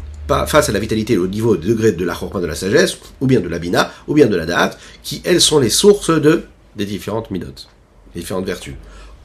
face 0.46 0.70
à 0.70 0.72
la 0.72 0.80
vitalité 0.80 1.18
au 1.18 1.26
niveau 1.26 1.58
de 1.58 1.66
degré 1.66 1.92
de 1.92 2.06
la 2.06 2.14
de 2.14 2.46
la 2.46 2.54
sagesse, 2.54 2.96
ou 3.20 3.26
bien 3.26 3.40
de 3.40 3.48
la 3.48 3.58
bina, 3.58 3.92
ou 4.08 4.14
bien 4.14 4.28
de 4.28 4.36
la 4.36 4.46
date, 4.46 4.78
qui 5.02 5.20
elles 5.24 5.42
sont 5.42 5.58
les 5.58 5.68
sources 5.68 6.08
de 6.08 6.44
des 6.74 6.86
différentes 6.86 7.30
midotes, 7.30 7.68
des 8.14 8.20
différentes 8.20 8.46
vertus. 8.46 8.72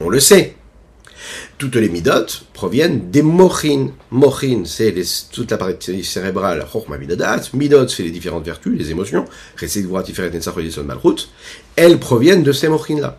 On 0.02 0.08
le 0.08 0.18
sait, 0.18 0.54
toutes 1.58 1.76
les 1.76 1.90
midotes 1.90 2.44
proviennent 2.54 3.10
des 3.10 3.20
mochin. 3.20 3.88
Mochin, 4.10 4.62
c'est 4.64 4.94
toute 5.30 5.50
la 5.50 5.58
partie 5.58 6.02
cérébrale, 6.04 6.66
chokma. 6.72 6.96
Midot, 6.96 7.86
c'est 7.88 8.02
les 8.02 8.10
différentes 8.10 8.46
vertus, 8.46 8.78
les 8.78 8.90
émotions. 8.90 9.26
Elles 11.76 11.98
proviennent 11.98 12.42
de 12.42 12.52
ces 12.52 12.68
mochin-là. 12.68 13.18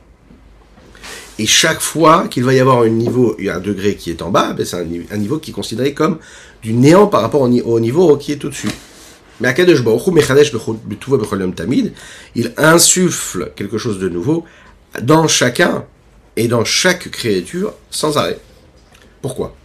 Et 1.37 1.45
chaque 1.45 1.81
fois 1.81 2.27
qu'il 2.27 2.43
va 2.43 2.55
y 2.55 2.59
avoir 2.59 2.81
un 2.81 2.89
niveau, 2.89 3.37
un 3.39 3.59
degré 3.59 3.95
qui 3.95 4.09
est 4.09 4.23
en 4.23 4.31
bas, 4.31 4.53
ben 4.53 4.65
c'est 4.65 4.77
un, 4.77 5.17
niveau 5.17 5.37
qui 5.37 5.51
est 5.51 5.53
considéré 5.53 5.93
comme 5.93 6.17
du 6.63 6.73
néant 6.73 7.05
par 7.05 7.21
rapport 7.21 7.41
au, 7.41 7.79
niveau 7.79 8.17
qui 8.17 8.31
est 8.31 8.43
au-dessus. 8.43 8.71
Mais 9.39 9.47
Akadosh 9.49 9.83
Tamid, 11.55 11.93
il 12.35 12.53
insuffle 12.57 13.51
quelque 13.55 13.77
chose 13.77 13.99
de 13.99 14.09
nouveau 14.09 14.45
dans 15.03 15.27
chacun 15.27 15.85
et 16.35 16.47
dans 16.47 16.63
chaque 16.65 17.09
créature 17.11 17.73
sans 17.89 18.17
arrêt. 18.17 18.39
Pourquoi? 19.21 19.55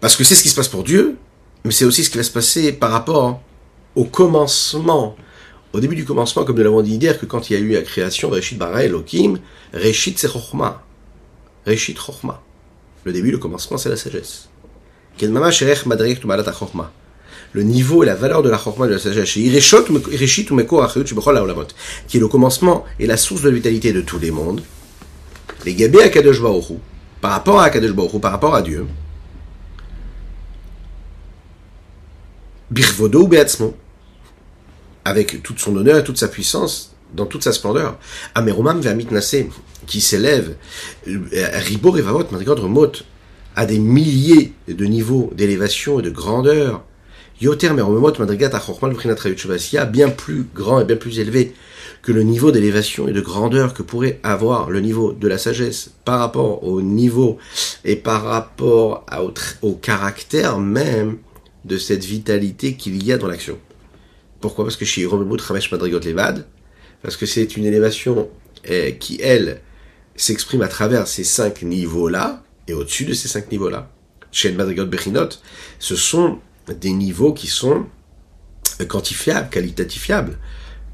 Parce 0.00 0.16
que 0.16 0.24
c'est 0.24 0.34
ce 0.34 0.42
qui 0.42 0.48
se 0.48 0.56
passe 0.56 0.68
pour 0.68 0.84
Dieu, 0.84 1.16
mais 1.64 1.70
c'est 1.70 1.84
aussi 1.84 2.02
ce 2.04 2.10
qui 2.10 2.16
va 2.16 2.24
se 2.24 2.30
passer 2.30 2.72
par 2.72 2.90
rapport 2.90 3.40
au 3.94 4.04
commencement. 4.04 5.16
Au 5.72 5.80
début 5.80 5.94
du 5.94 6.04
commencement, 6.04 6.44
comme 6.44 6.56
nous 6.56 6.64
l'avons 6.64 6.82
dit 6.82 6.96
hier, 6.96 7.18
que 7.18 7.26
quand 7.26 7.48
il 7.48 7.52
y 7.54 7.56
a 7.56 7.60
eu 7.60 7.72
la 7.72 7.82
création, 7.82 8.28
Reshit 8.28 8.58
Bara 8.58 8.84
Elohim, 8.84 9.38
Reshit 9.72 10.18
c'est 10.18 10.28
Chochma. 10.28 10.82
Reshit 11.66 11.98
Chochma. 11.98 12.42
Le 13.04 13.12
début, 13.12 13.30
le 13.30 13.38
commencement, 13.38 13.78
c'est 13.78 13.88
la 13.88 13.96
sagesse. 13.96 14.48
Le 17.54 17.62
niveau 17.62 18.02
et 18.02 18.06
la 18.06 18.14
valeur 18.14 18.42
de 18.42 18.50
la 18.50 18.58
Chochma 18.58 18.86
de 18.86 18.92
la 18.92 18.98
sagesse, 18.98 19.32
qui 19.32 19.46
est 22.16 22.20
le 22.20 22.28
commencement 22.28 22.84
et 22.98 23.06
la 23.06 23.16
source 23.16 23.42
de 23.42 23.48
la 23.48 23.54
vitalité 23.54 23.92
de 23.92 24.00
tous 24.00 24.18
les 24.18 24.30
mondes, 24.30 24.62
les 25.64 25.74
Gabé 25.74 26.02
Akadosh 26.02 26.40
Baruch 26.40 26.78
par 27.20 27.32
rapport 27.32 27.60
à 27.60 27.64
Akadosh 27.64 27.92
Baruch 27.92 28.20
par 28.20 28.32
rapport 28.32 28.54
à 28.54 28.62
Dieu, 28.62 28.86
Birvodo 32.70 33.26
Beatzmo, 33.26 33.76
avec 35.04 35.42
toute 35.42 35.58
son 35.58 35.76
honneur 35.76 35.98
et 35.98 36.04
toute 36.04 36.18
sa 36.18 36.28
puissance, 36.28 36.94
dans 37.14 37.26
toute 37.26 37.44
sa 37.44 37.52
splendeur. 37.52 37.98
Ameromam 38.34 38.80
Vermit 38.80 39.06
Nassé, 39.10 39.50
qui 39.86 40.00
s'élève, 40.00 40.56
euh, 41.06 41.20
Ribor 41.54 41.98
et 41.98 42.02
Vavot, 42.02 42.24
à 43.54 43.66
des 43.66 43.78
milliers 43.78 44.54
de 44.66 44.84
niveaux 44.86 45.30
d'élévation 45.34 46.00
et 46.00 46.02
de 46.02 46.10
grandeur. 46.10 46.82
Yoter 47.40 47.72
Meromot 47.72 48.12
Madrigat 48.18 48.50
Achormal 48.54 48.94
bien 49.90 50.10
plus 50.10 50.46
grand 50.54 50.80
et 50.80 50.84
bien 50.84 50.96
plus 50.96 51.18
élevé 51.18 51.54
que 52.02 52.12
le 52.12 52.22
niveau 52.22 52.50
d'élévation 52.50 53.08
et 53.08 53.12
de 53.12 53.20
grandeur 53.20 53.74
que 53.74 53.82
pourrait 53.82 54.20
avoir 54.22 54.70
le 54.70 54.80
niveau 54.80 55.12
de 55.12 55.28
la 55.28 55.38
sagesse 55.38 55.90
par 56.04 56.18
rapport 56.18 56.64
au 56.64 56.82
niveau 56.82 57.38
et 57.84 57.96
par 57.96 58.24
rapport 58.24 59.06
au, 59.62 59.72
caractère 59.74 60.58
même 60.58 61.18
de 61.64 61.78
cette 61.78 62.04
vitalité 62.04 62.74
qu'il 62.74 63.02
y 63.04 63.12
a 63.12 63.18
dans 63.18 63.28
l'action. 63.28 63.58
Pourquoi? 64.40 64.64
Parce 64.64 64.76
que 64.76 64.84
chez 64.84 65.06
Romemut 65.06 65.40
Ramesh 65.40 65.70
Madrigot 65.70 66.00
Levad, 66.00 66.46
parce 67.02 67.16
que 67.16 67.26
c'est 67.26 67.56
une 67.56 67.64
élévation 67.64 68.28
eh, 68.64 68.96
qui, 68.98 69.20
elle, 69.22 69.60
s'exprime 70.16 70.62
à 70.62 70.68
travers 70.68 71.06
ces 71.06 71.24
cinq 71.24 71.62
niveaux-là, 71.62 72.42
et 72.66 72.74
au-dessus 72.74 73.04
de 73.04 73.12
ces 73.12 73.28
cinq 73.28 73.50
niveaux-là. 73.50 73.90
Chez 74.32 74.50
Madrigot 74.50 74.86
Bechinot, 74.86 75.28
ce 75.78 75.94
sont 75.94 76.38
des 76.68 76.92
niveaux 76.92 77.32
qui 77.32 77.46
sont 77.46 77.86
quantifiables, 78.88 79.50
qualitatifiables. 79.50 80.38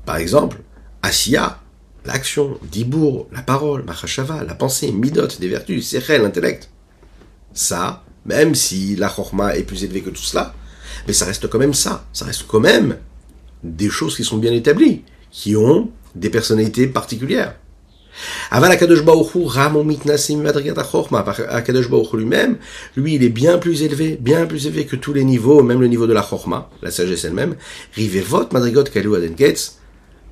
Par 0.04 0.16
exemple, 0.16 0.58
Asiya, 1.02 1.60
l'action, 2.04 2.58
Dibour, 2.62 3.28
la 3.32 3.42
parole, 3.42 3.84
Machashava, 3.84 4.44
la 4.44 4.54
pensée, 4.54 4.92
Midot, 4.92 5.28
des 5.38 5.48
vertus, 5.48 5.88
Sechel, 5.88 6.22
l'intellect. 6.22 6.70
Ça, 7.52 8.04
même 8.24 8.54
si 8.54 8.96
la 8.96 9.08
Chorma 9.08 9.56
est 9.56 9.62
plus 9.62 9.84
élevée 9.84 10.02
que 10.02 10.10
tout 10.10 10.22
cela, 10.22 10.54
mais 11.06 11.12
ça 11.12 11.26
reste 11.26 11.48
quand 11.48 11.58
même 11.58 11.74
ça. 11.74 12.06
Ça 12.12 12.24
reste 12.24 12.46
quand 12.46 12.60
même 12.60 12.98
des 13.62 13.90
choses 13.90 14.16
qui 14.16 14.24
sont 14.24 14.38
bien 14.38 14.52
établies, 14.52 15.02
qui 15.30 15.56
ont 15.56 15.90
des 16.14 16.30
personnalités 16.30 16.86
particulières. 16.86 17.56
Aval 18.50 18.72
Akadosh 18.72 19.02
Ramon 19.46 19.84
Mitnasim 19.84 20.44
Akadosh 20.46 21.88
lui-même, 22.12 22.56
lui, 22.96 23.14
il 23.14 23.22
est 23.22 23.28
bien 23.28 23.58
plus 23.58 23.82
élevé, 23.82 24.18
bien 24.20 24.46
plus 24.46 24.66
élevé 24.66 24.86
que 24.86 24.96
tous 24.96 25.12
les 25.12 25.24
niveaux, 25.24 25.62
même 25.62 25.80
le 25.80 25.88
niveau 25.88 26.06
de 26.06 26.12
la 26.12 26.22
Chorma, 26.22 26.70
la 26.82 26.90
sagesse 26.90 27.24
elle-même. 27.24 27.56
Rivevot 27.94 28.48
Madrigot 28.52 28.84
Kalu 28.84 29.16
Adenketz, 29.16 29.78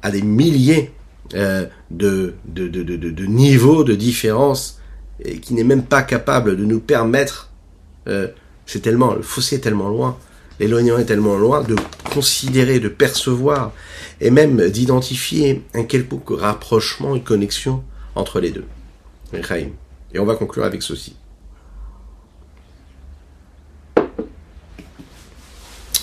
à 0.03 0.11
des 0.11 0.22
milliers 0.22 0.92
euh, 1.35 1.66
de, 1.90 2.35
niveaux 3.27 3.83
de 3.85 3.94
différence 3.94 4.81
et 5.25 5.38
qui 5.38 5.55
n'est 5.55 5.64
même 5.64 5.83
pas 5.83 6.03
capable 6.03 6.57
de 6.57 6.64
nous 6.64 6.81
permettre, 6.81 7.51
euh, 8.09 8.29
c'est 8.66 8.81
tellement, 8.81 9.14
le 9.14 9.22
fossé 9.22 9.57
est 9.57 9.61
tellement 9.61 9.88
loin, 9.88 10.16
l'éloignement 10.61 10.99
est 10.99 11.05
tellement 11.05 11.37
loin, 11.37 11.62
de 11.62 11.77
considérer, 12.12 12.81
de 12.81 12.88
percevoir 12.88 13.73
et 14.21 14.31
même 14.31 14.69
d'identifier 14.71 15.62
un 15.75 15.85
quelconque 15.85 16.31
rapprochement, 16.31 17.14
une 17.14 17.23
connexion 17.23 17.83
entre 18.14 18.40
les 18.40 18.51
deux. 18.51 18.64
Et 20.14 20.19
on 20.19 20.25
va 20.25 20.37
conclure 20.37 20.64
avec 20.64 20.83
ceci. 20.83 21.16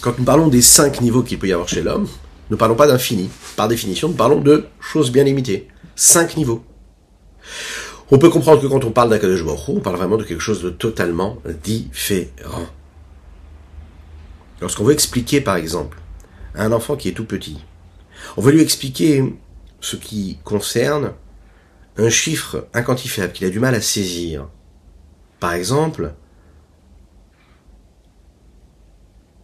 Quand 0.01 0.19
nous 0.19 0.25
parlons 0.25 0.49
des 0.49 0.61
cinq 0.61 0.99
niveaux 1.01 1.23
qu'il 1.23 1.39
peut 1.39 1.47
y 1.47 1.53
avoir 1.53 1.69
chez 1.69 1.81
l'homme, 1.81 2.07
ne 2.49 2.55
parlons 2.57 2.75
pas 2.75 2.87
d'infini. 2.87 3.29
Par 3.55 3.69
définition, 3.69 4.09
nous 4.09 4.15
parlons 4.15 4.41
de 4.41 4.65
choses 4.79 5.11
bien 5.11 5.23
limitées. 5.23 5.69
Cinq 5.95 6.35
niveaux. 6.35 6.63
On 8.11 8.17
peut 8.17 8.29
comprendre 8.29 8.61
que 8.61 8.67
quand 8.67 8.83
on 8.83 8.91
parle 8.91 9.09
d'Akadosh 9.09 9.45
Baruch 9.45 9.69
on 9.69 9.79
parle 9.79 9.95
vraiment 9.95 10.17
de 10.17 10.23
quelque 10.23 10.41
chose 10.41 10.61
de 10.61 10.69
totalement 10.69 11.37
différent. 11.63 12.67
Lorsqu'on 14.61 14.83
veut 14.83 14.93
expliquer, 14.93 15.41
par 15.41 15.55
exemple, 15.55 15.99
à 16.55 16.63
un 16.63 16.71
enfant 16.71 16.95
qui 16.95 17.09
est 17.09 17.13
tout 17.13 17.25
petit, 17.25 17.57
on 18.37 18.41
veut 18.41 18.51
lui 18.51 18.61
expliquer 18.61 19.33
ce 19.81 19.95
qui 19.95 20.37
concerne 20.43 21.13
un 21.97 22.09
chiffre 22.09 22.67
inquantifiable 22.73 23.33
qu'il 23.33 23.45
a 23.45 23.49
du 23.49 23.59
mal 23.59 23.75
à 23.75 23.81
saisir. 23.81 24.47
Par 25.39 25.53
exemple, 25.53 26.13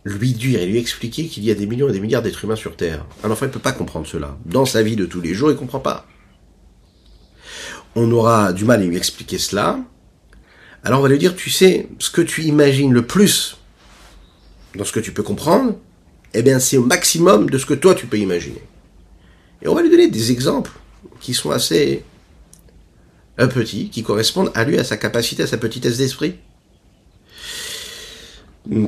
lui 0.05 0.33
dire 0.33 0.61
et 0.61 0.65
lui 0.65 0.77
expliquer 0.77 1.27
qu'il 1.27 1.43
y 1.43 1.51
a 1.51 1.55
des 1.55 1.67
millions 1.67 1.89
et 1.89 1.91
des 1.91 1.99
milliards 1.99 2.21
d'êtres 2.21 2.45
humains 2.45 2.55
sur 2.55 2.75
Terre. 2.75 3.05
Un 3.23 3.31
enfant 3.31 3.45
ne 3.45 3.51
peut 3.51 3.59
pas 3.59 3.73
comprendre 3.73 4.07
cela. 4.07 4.37
Dans 4.45 4.65
sa 4.65 4.81
vie 4.81 4.95
de 4.95 5.05
tous 5.05 5.21
les 5.21 5.33
jours, 5.33 5.49
il 5.49 5.53
ne 5.55 5.59
comprend 5.59 5.79
pas. 5.79 6.05
On 7.95 8.09
aura 8.11 8.53
du 8.53 8.65
mal 8.65 8.81
à 8.81 8.85
lui 8.85 8.97
expliquer 8.97 9.37
cela. 9.37 9.79
Alors 10.83 10.99
on 10.99 11.03
va 11.03 11.09
lui 11.09 11.17
dire, 11.17 11.35
tu 11.35 11.49
sais, 11.49 11.89
ce 11.99 12.09
que 12.09 12.21
tu 12.21 12.43
imagines 12.43 12.93
le 12.93 13.05
plus 13.05 13.58
dans 14.79 14.85
ce 14.85 14.91
que 14.91 14.99
tu 14.99 15.11
peux 15.11 15.23
comprendre, 15.23 15.75
eh 16.33 16.41
bien 16.41 16.57
c'est 16.57 16.77
au 16.77 16.85
maximum 16.85 17.49
de 17.49 17.57
ce 17.59 17.67
que 17.67 17.75
toi 17.75 17.93
tu 17.93 18.07
peux 18.07 18.17
imaginer. 18.17 18.63
Et 19.61 19.67
on 19.67 19.75
va 19.75 19.83
lui 19.83 19.89
donner 19.91 20.07
des 20.07 20.31
exemples 20.31 20.71
qui 21.19 21.33
sont 21.35 21.51
assez 21.51 22.03
petits, 23.37 23.89
qui 23.89 24.03
correspondent 24.03 24.51
à 24.55 24.63
lui, 24.63 24.79
à 24.79 24.83
sa 24.83 24.97
capacité, 24.97 25.43
à 25.43 25.47
sa 25.47 25.57
petitesse 25.57 25.97
d'esprit 25.97 26.35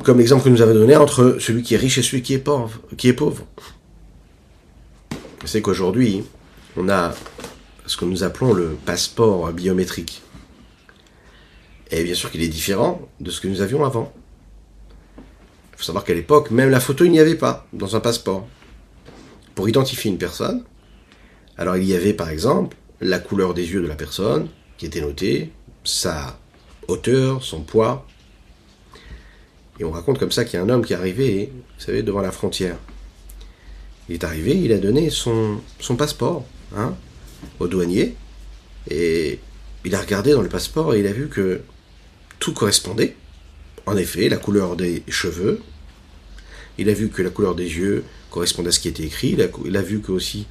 comme 0.04 0.18
l'exemple 0.18 0.44
que 0.44 0.48
nous 0.48 0.62
avons 0.62 0.74
donné 0.74 0.96
entre 0.96 1.38
celui 1.40 1.62
qui 1.62 1.74
est 1.74 1.78
riche 1.78 1.98
et 1.98 2.02
celui 2.02 2.22
qui 2.22 2.34
est 2.34 2.38
pauvre. 2.38 2.80
Qui 2.96 3.08
est 3.08 3.12
pauvre. 3.12 3.44
C'est 5.44 5.60
qu'aujourd'hui, 5.60 6.22
on 6.76 6.88
a 6.88 7.12
ce 7.86 7.96
que 7.96 8.04
nous 8.04 8.22
appelons 8.22 8.52
le 8.52 8.76
passeport 8.86 9.52
biométrique. 9.52 10.22
Et 11.90 12.04
bien 12.04 12.14
sûr 12.14 12.30
qu'il 12.30 12.42
est 12.42 12.48
différent 12.48 13.08
de 13.20 13.30
ce 13.30 13.40
que 13.40 13.48
nous 13.48 13.60
avions 13.60 13.84
avant. 13.84 14.12
Faut 15.82 15.86
savoir 15.86 16.04
qu'à 16.04 16.14
l'époque, 16.14 16.52
même 16.52 16.70
la 16.70 16.78
photo, 16.78 17.04
il 17.04 17.10
n'y 17.10 17.18
avait 17.18 17.34
pas 17.34 17.66
dans 17.72 17.96
un 17.96 18.00
passeport. 18.00 18.46
Pour 19.56 19.68
identifier 19.68 20.12
une 20.12 20.16
personne, 20.16 20.62
Alors 21.58 21.76
il 21.76 21.82
y 21.82 21.96
avait 21.96 22.12
par 22.12 22.28
exemple 22.28 22.76
la 23.00 23.18
couleur 23.18 23.52
des 23.52 23.68
yeux 23.72 23.82
de 23.82 23.88
la 23.88 23.96
personne 23.96 24.46
qui 24.78 24.86
était 24.86 25.00
notée, 25.00 25.50
sa 25.82 26.38
hauteur, 26.86 27.42
son 27.42 27.62
poids. 27.62 28.06
Et 29.80 29.84
on 29.84 29.90
raconte 29.90 30.20
comme 30.20 30.30
ça 30.30 30.44
qu'il 30.44 30.56
y 30.56 30.62
a 30.62 30.64
un 30.64 30.68
homme 30.68 30.84
qui 30.84 30.92
est 30.92 30.96
arrivé, 30.96 31.50
vous 31.52 31.84
savez, 31.84 32.04
devant 32.04 32.20
la 32.20 32.30
frontière. 32.30 32.76
Il 34.08 34.14
est 34.14 34.22
arrivé, 34.22 34.56
il 34.56 34.72
a 34.72 34.78
donné 34.78 35.10
son, 35.10 35.60
son 35.80 35.96
passeport 35.96 36.44
hein, 36.76 36.94
au 37.58 37.66
douanier, 37.66 38.14
et 38.88 39.40
il 39.84 39.96
a 39.96 40.00
regardé 40.00 40.30
dans 40.30 40.42
le 40.42 40.48
passeport 40.48 40.94
et 40.94 41.00
il 41.00 41.08
a 41.08 41.12
vu 41.12 41.28
que 41.28 41.62
tout 42.38 42.54
correspondait. 42.54 43.16
En 43.86 43.96
effet, 43.96 44.28
la 44.28 44.36
couleur 44.36 44.76
des 44.76 45.02
cheveux, 45.08 45.60
il 46.78 46.88
a 46.88 46.94
vu 46.94 47.08
que 47.08 47.22
la 47.22 47.30
couleur 47.30 47.54
des 47.54 47.76
yeux 47.76 48.04
correspondait 48.30 48.68
à 48.68 48.72
ce 48.72 48.80
qui 48.80 48.88
était 48.88 49.04
écrit, 49.04 49.36
il 49.64 49.76
a, 49.76 49.82
vu 49.82 50.00
que 50.00 50.12
aussi 50.12 50.46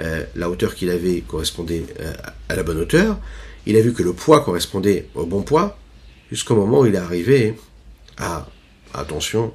euh, 0.00 0.24
la 0.34 0.48
hauteur 0.48 0.74
qu'il 0.74 0.90
avait 0.90 1.20
correspondait 1.20 1.84
euh, 2.00 2.12
à 2.48 2.56
la 2.56 2.62
bonne 2.62 2.78
hauteur, 2.78 3.18
il 3.66 3.76
a 3.76 3.80
vu 3.80 3.92
que 3.92 4.02
le 4.02 4.12
poids 4.12 4.44
correspondait 4.44 5.08
au 5.14 5.26
bon 5.26 5.42
poids, 5.42 5.78
jusqu'au 6.30 6.54
moment 6.54 6.80
où 6.80 6.86
il 6.86 6.94
est 6.94 6.98
arrivé 6.98 7.54
à, 8.18 8.46
attention, 8.92 9.52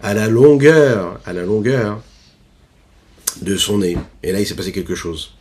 à 0.00 0.14
la 0.14 0.28
longueur, 0.28 1.20
à 1.24 1.32
la 1.32 1.44
longueur 1.44 2.02
de 3.42 3.56
son 3.56 3.78
nez. 3.78 3.96
Et 4.22 4.32
là, 4.32 4.40
il 4.40 4.46
s'est 4.46 4.54
passé 4.54 4.72
quelque 4.72 4.94
chose. 4.94 5.34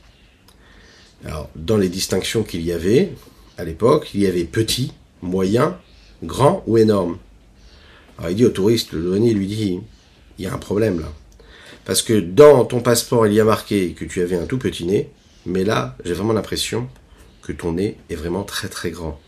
Alors, 1.25 1.49
dans 1.55 1.77
les 1.77 1.89
distinctions 1.89 2.43
qu'il 2.43 2.61
y 2.61 2.71
avait, 2.71 3.11
à 3.57 3.63
l'époque, 3.63 4.09
il 4.13 4.21
y 4.21 4.27
avait 4.27 4.43
petit, 4.43 4.93
moyen, 5.21 5.77
grand 6.23 6.63
ou 6.67 6.77
énorme. 6.77 7.17
Alors, 8.17 8.31
il 8.31 8.35
dit 8.35 8.45
au 8.45 8.49
touriste, 8.49 8.91
le 8.91 9.01
douanier 9.01 9.33
lui 9.33 9.47
dit, 9.47 9.79
il 10.37 10.45
y 10.45 10.47
a 10.47 10.53
un 10.53 10.57
problème 10.57 10.99
là. 10.99 11.11
Parce 11.85 12.01
que 12.01 12.13
dans 12.13 12.63
ton 12.65 12.79
passeport, 12.79 13.27
il 13.27 13.33
y 13.33 13.41
a 13.41 13.43
marqué 13.43 13.93
que 13.93 14.05
tu 14.05 14.21
avais 14.21 14.37
un 14.37 14.45
tout 14.45 14.57
petit 14.57 14.85
nez, 14.85 15.09
mais 15.45 15.63
là, 15.63 15.97
j'ai 16.05 16.13
vraiment 16.13 16.33
l'impression 16.33 16.87
que 17.41 17.51
ton 17.51 17.73
nez 17.73 17.97
est 18.09 18.15
vraiment 18.15 18.43
très 18.43 18.69
très 18.69 18.89
grand. 18.89 19.19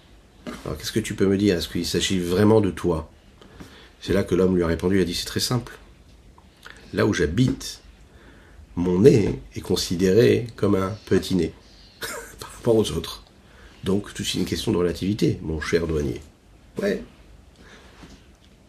Alors 0.63 0.77
qu'est-ce 0.77 0.91
que 0.91 0.99
tu 0.99 1.15
peux 1.15 1.25
me 1.25 1.37
dire? 1.37 1.57
Est-ce 1.57 1.67
qu'il 1.67 1.85
s'agit 1.85 2.19
vraiment 2.19 2.61
de 2.61 2.71
toi? 2.71 3.11
C'est 4.01 4.13
là 4.13 4.23
que 4.23 4.35
l'homme 4.35 4.55
lui 4.55 4.63
a 4.63 4.67
répondu, 4.67 4.97
il 4.97 5.01
a 5.01 5.05
dit 5.05 5.15
c'est 5.15 5.25
très 5.25 5.39
simple. 5.39 5.77
Là 6.93 7.05
où 7.05 7.13
j'habite, 7.13 7.81
mon 8.75 8.99
nez 8.99 9.39
est 9.55 9.61
considéré 9.61 10.47
comme 10.55 10.75
un 10.75 10.95
petit 11.05 11.35
nez 11.35 11.53
par 12.39 12.53
rapport 12.53 12.75
aux 12.75 12.91
autres. 12.91 13.23
Donc 13.83 14.09
c'est 14.15 14.35
une 14.35 14.45
question 14.45 14.71
de 14.71 14.77
relativité, 14.77 15.39
mon 15.41 15.59
cher 15.59 15.87
douanier. 15.87 16.21
Ouais. 16.81 17.03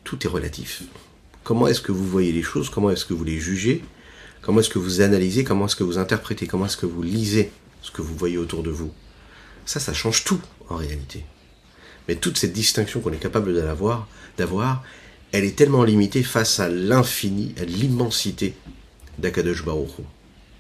Tout 0.05 0.25
est 0.25 0.31
relatif. 0.31 0.83
Comment 1.47 1.69
est-ce 1.69 1.81
que 1.81 1.93
vous 1.93 2.05
voyez 2.05 2.33
les 2.33 2.43
choses? 2.43 2.71
Comment 2.71 2.91
est-ce 2.91 3.05
que 3.05 3.15
vous 3.15 3.23
les 3.23 3.39
jugez? 3.39 3.85
Comment 4.43 4.59
est-ce 4.59 4.69
que 4.69 4.81
vous 4.81 5.01
analysez? 5.01 5.45
Comment 5.45 5.67
est-ce 5.67 5.77
que 5.77 5.85
vous 5.85 5.97
interprétez? 5.97 6.49
Comment 6.49 6.67
est-ce 6.67 6.77
que 6.77 6.87
vous 6.87 7.05
lisez 7.05 7.53
ce 7.83 7.93
que 7.93 8.03
vous 8.03 8.17
voyez 8.17 8.37
autour 8.37 8.65
de 8.65 8.71
vous? 8.71 8.93
Ça, 9.65 9.79
ça 9.79 9.95
change 9.95 10.25
tout 10.25 10.41
en 10.71 10.75
réalité. 10.75 11.25
Mais 12.09 12.17
toute 12.17 12.37
cette 12.37 12.53
distinction 12.53 12.99
qu'on 12.99 13.13
est 13.13 13.23
capable 13.23 13.55
d'avoir, 13.55 14.09
d'avoir, 14.37 14.83
elle 15.31 15.45
est 15.45 15.55
tellement 15.55 15.85
limitée 15.85 16.25
face 16.25 16.59
à 16.59 16.69
l'infini, 16.69 17.55
à 17.61 17.65
l'immensité 17.65 18.57
d'Akadosh 19.19 19.65
Baruch 19.65 20.01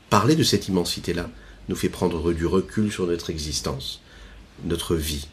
Parler 0.08 0.36
de 0.36 0.44
cette 0.44 0.68
immensité-là 0.68 1.30
nous 1.68 1.74
fait 1.74 1.88
prendre 1.88 2.32
du 2.32 2.46
recul 2.46 2.92
sur 2.92 3.08
notre 3.08 3.30
existence, 3.30 4.02
notre 4.64 4.94
vie, 4.94 5.26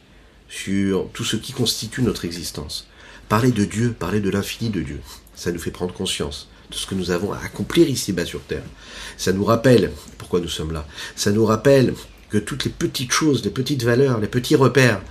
sur 0.49 1.07
tout 1.13 1.23
ce 1.23 1.35
qui 1.35 1.53
constitue 1.53 2.01
notre 2.01 2.25
existence. 2.25 2.87
Parler 3.29 3.51
de 3.51 3.65
Dieu, 3.65 3.93
parler 3.93 4.19
de 4.19 4.31
l'infini 4.31 4.71
de 4.71 4.81
Dieu, 4.81 4.99
ça 5.35 5.51
nous 5.51 5.59
fait 5.59 5.71
prendre 5.71 5.93
conscience 5.93 6.47
de 6.69 6.75
ce 6.75 6.87
que 6.87 6.95
nous 6.95 7.11
avons 7.11 7.33
à 7.33 7.37
accomplir 7.37 7.89
ici-bas 7.89 8.25
sur 8.25 8.41
Terre. 8.41 8.63
Ça 9.17 9.33
nous 9.33 9.43
rappelle 9.43 9.91
pourquoi 10.17 10.39
nous 10.39 10.47
sommes 10.47 10.71
là. 10.71 10.87
Ça 11.15 11.31
nous 11.31 11.45
rappelle 11.45 11.93
que 12.29 12.37
toutes 12.37 12.65
les 12.65 12.71
petites 12.71 13.11
choses, 13.11 13.43
les 13.43 13.51
petites 13.51 13.83
valeurs, 13.83 14.19
les 14.19 14.27
petits 14.27 14.55
repères, 14.55 15.01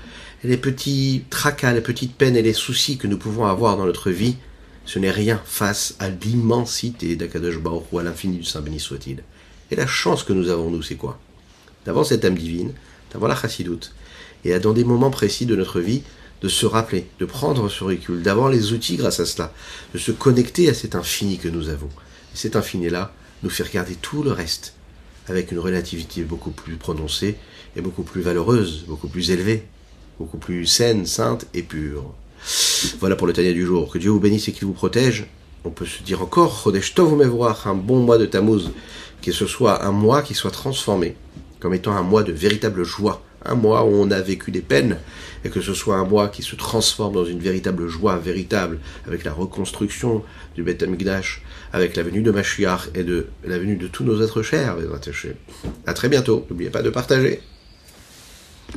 les 0.45 0.57
petits 0.57 1.25
tracas, 1.31 1.73
les 1.73 1.81
petites 1.81 2.17
peines 2.17 2.37
et 2.37 2.43
les 2.43 2.53
soucis 2.53 2.99
que 2.99 3.07
nous 3.07 3.19
pouvons 3.19 3.47
avoir 3.47 3.77
dans 3.77 3.87
notre 3.87 4.11
vie, 4.11 4.37
ce 4.85 4.99
n'est 4.99 5.11
rien 5.11 5.41
face 5.45 5.95
à 6.01 6.09
l'immensité 6.09 7.15
d'Akadosh 7.15 7.59
ou 7.93 7.99
à 7.99 8.03
l'infini 8.03 8.39
du 8.39 8.45
Saint 8.45 8.61
béni 8.61 8.81
soit-il. 8.81 9.23
Et 9.71 9.77
la 9.77 9.87
chance 9.87 10.25
que 10.25 10.33
nous 10.33 10.49
avons, 10.49 10.71
nous, 10.71 10.83
c'est 10.83 10.97
quoi? 10.97 11.19
D'avoir 11.87 12.05
cette 12.05 12.25
âme 12.25 12.37
divine, 12.37 12.73
d'avoir 13.13 13.29
la 13.29 13.41
chassidoute, 13.41 13.95
et 14.45 14.53
à 14.53 14.59
dans 14.59 14.73
des 14.73 14.85
moments 14.85 15.11
précis 15.11 15.47
de 15.47 15.55
notre 15.55 15.81
vie, 15.81 16.03
de 16.43 16.49
se 16.49 16.67
rappeler, 16.67 17.07
de 17.21 17.25
prendre 17.25 17.69
ce 17.69 17.85
recul, 17.85 18.23
d'avoir 18.23 18.51
les 18.51 18.73
outils 18.73 18.97
grâce 18.97 19.21
à 19.21 19.27
cela, 19.27 19.53
de 19.95 19.99
se 19.99 20.13
connecter 20.13 20.69
à 20.69 20.75
cet 20.75 20.95
infini 20.95 21.39
que 21.39 21.49
nous 21.49 21.69
avons. 21.69 21.89
Et 22.35 22.37
cet 22.37 22.57
infini-là 22.57 23.13
nous 23.43 23.51
fait 23.51 23.63
regarder 23.63 23.95
tout 23.95 24.23
le 24.23 24.33
reste 24.33 24.75
avec 25.29 25.53
une 25.53 25.59
relativité 25.59 26.23
beaucoup 26.23 26.51
plus 26.51 26.77
prononcée 26.77 27.37
et 27.77 27.81
beaucoup 27.81 28.03
plus 28.03 28.23
valeureuse, 28.23 28.85
beaucoup 28.89 29.09
plus 29.09 29.31
élevée, 29.31 29.65
beaucoup 30.19 30.39
plus 30.39 30.67
saine, 30.67 31.07
sainte 31.07 31.47
et 31.55 31.63
pure. 31.63 32.13
Voilà 32.99 33.15
pour 33.15 33.29
le 33.29 33.33
Tania 33.33 33.53
du 33.53 33.65
jour. 33.65 33.91
Que 33.91 33.99
Dieu 33.99 34.11
vous 34.11 34.19
bénisse 34.19 34.49
et 34.49 34.53
qu'il 34.53 34.67
vous 34.67 34.73
protège. 34.73 35.27
On 35.65 35.71
peut 35.71 35.87
se 35.87 36.03
dire 36.03 36.23
encore, 36.23 36.61
Chodesh 36.65 36.95
Tov 36.95 37.21
un 37.65 37.75
bon 37.75 38.01
mois 38.01 38.19
de 38.19 38.27
Tammuz, 38.27 38.73
que 39.23 39.31
ce 39.31 39.47
soit 39.47 39.85
un 39.85 39.93
mois 39.93 40.23
qui 40.23 40.35
soit 40.35 40.51
transformé 40.51 41.15
comme 41.63 41.75
étant 41.75 41.93
un 41.93 42.03
mois 42.03 42.25
de 42.25 42.33
véritable 42.33 42.83
joie, 42.83 43.23
un 43.45 43.55
mois 43.55 43.85
où 43.85 43.95
on 43.95 44.11
a 44.11 44.21
vécu 44.21 44.51
des 44.51 44.61
peines, 44.61 44.99
et 45.45 45.51
que 45.51 45.61
ce 45.61 45.75
soit 45.75 45.97
un 45.97 46.05
mois 46.05 46.29
qui 46.29 46.43
se 46.43 46.57
transforme 46.57 47.15
dans 47.15 47.25
une 47.25 47.41
véritable 47.41 47.89
joie 47.89 48.17
véritable, 48.19 48.79
avec 49.07 49.25
la 49.25 49.33
reconstruction 49.33 50.23
du 50.55 50.63
Beth 50.63 50.83
Amikdash, 50.83 51.43
avec 51.73 51.97
la 51.97 52.03
venue 52.03 52.23
de 52.23 52.31
Mashiach 52.31 52.91
et 52.95 53.05
de 53.05 53.27
la 53.45 53.59
venue 53.59 53.77
de 53.77 53.89
tous 53.89 54.05
nos 54.05 54.23
êtres 54.23 54.43
chers. 54.43 54.77
À 55.87 55.95
très 55.95 56.09
bientôt, 56.09 56.47
n'oubliez 56.49 56.71
pas 56.71 56.83
de 56.83 56.91
partager. 56.91 57.41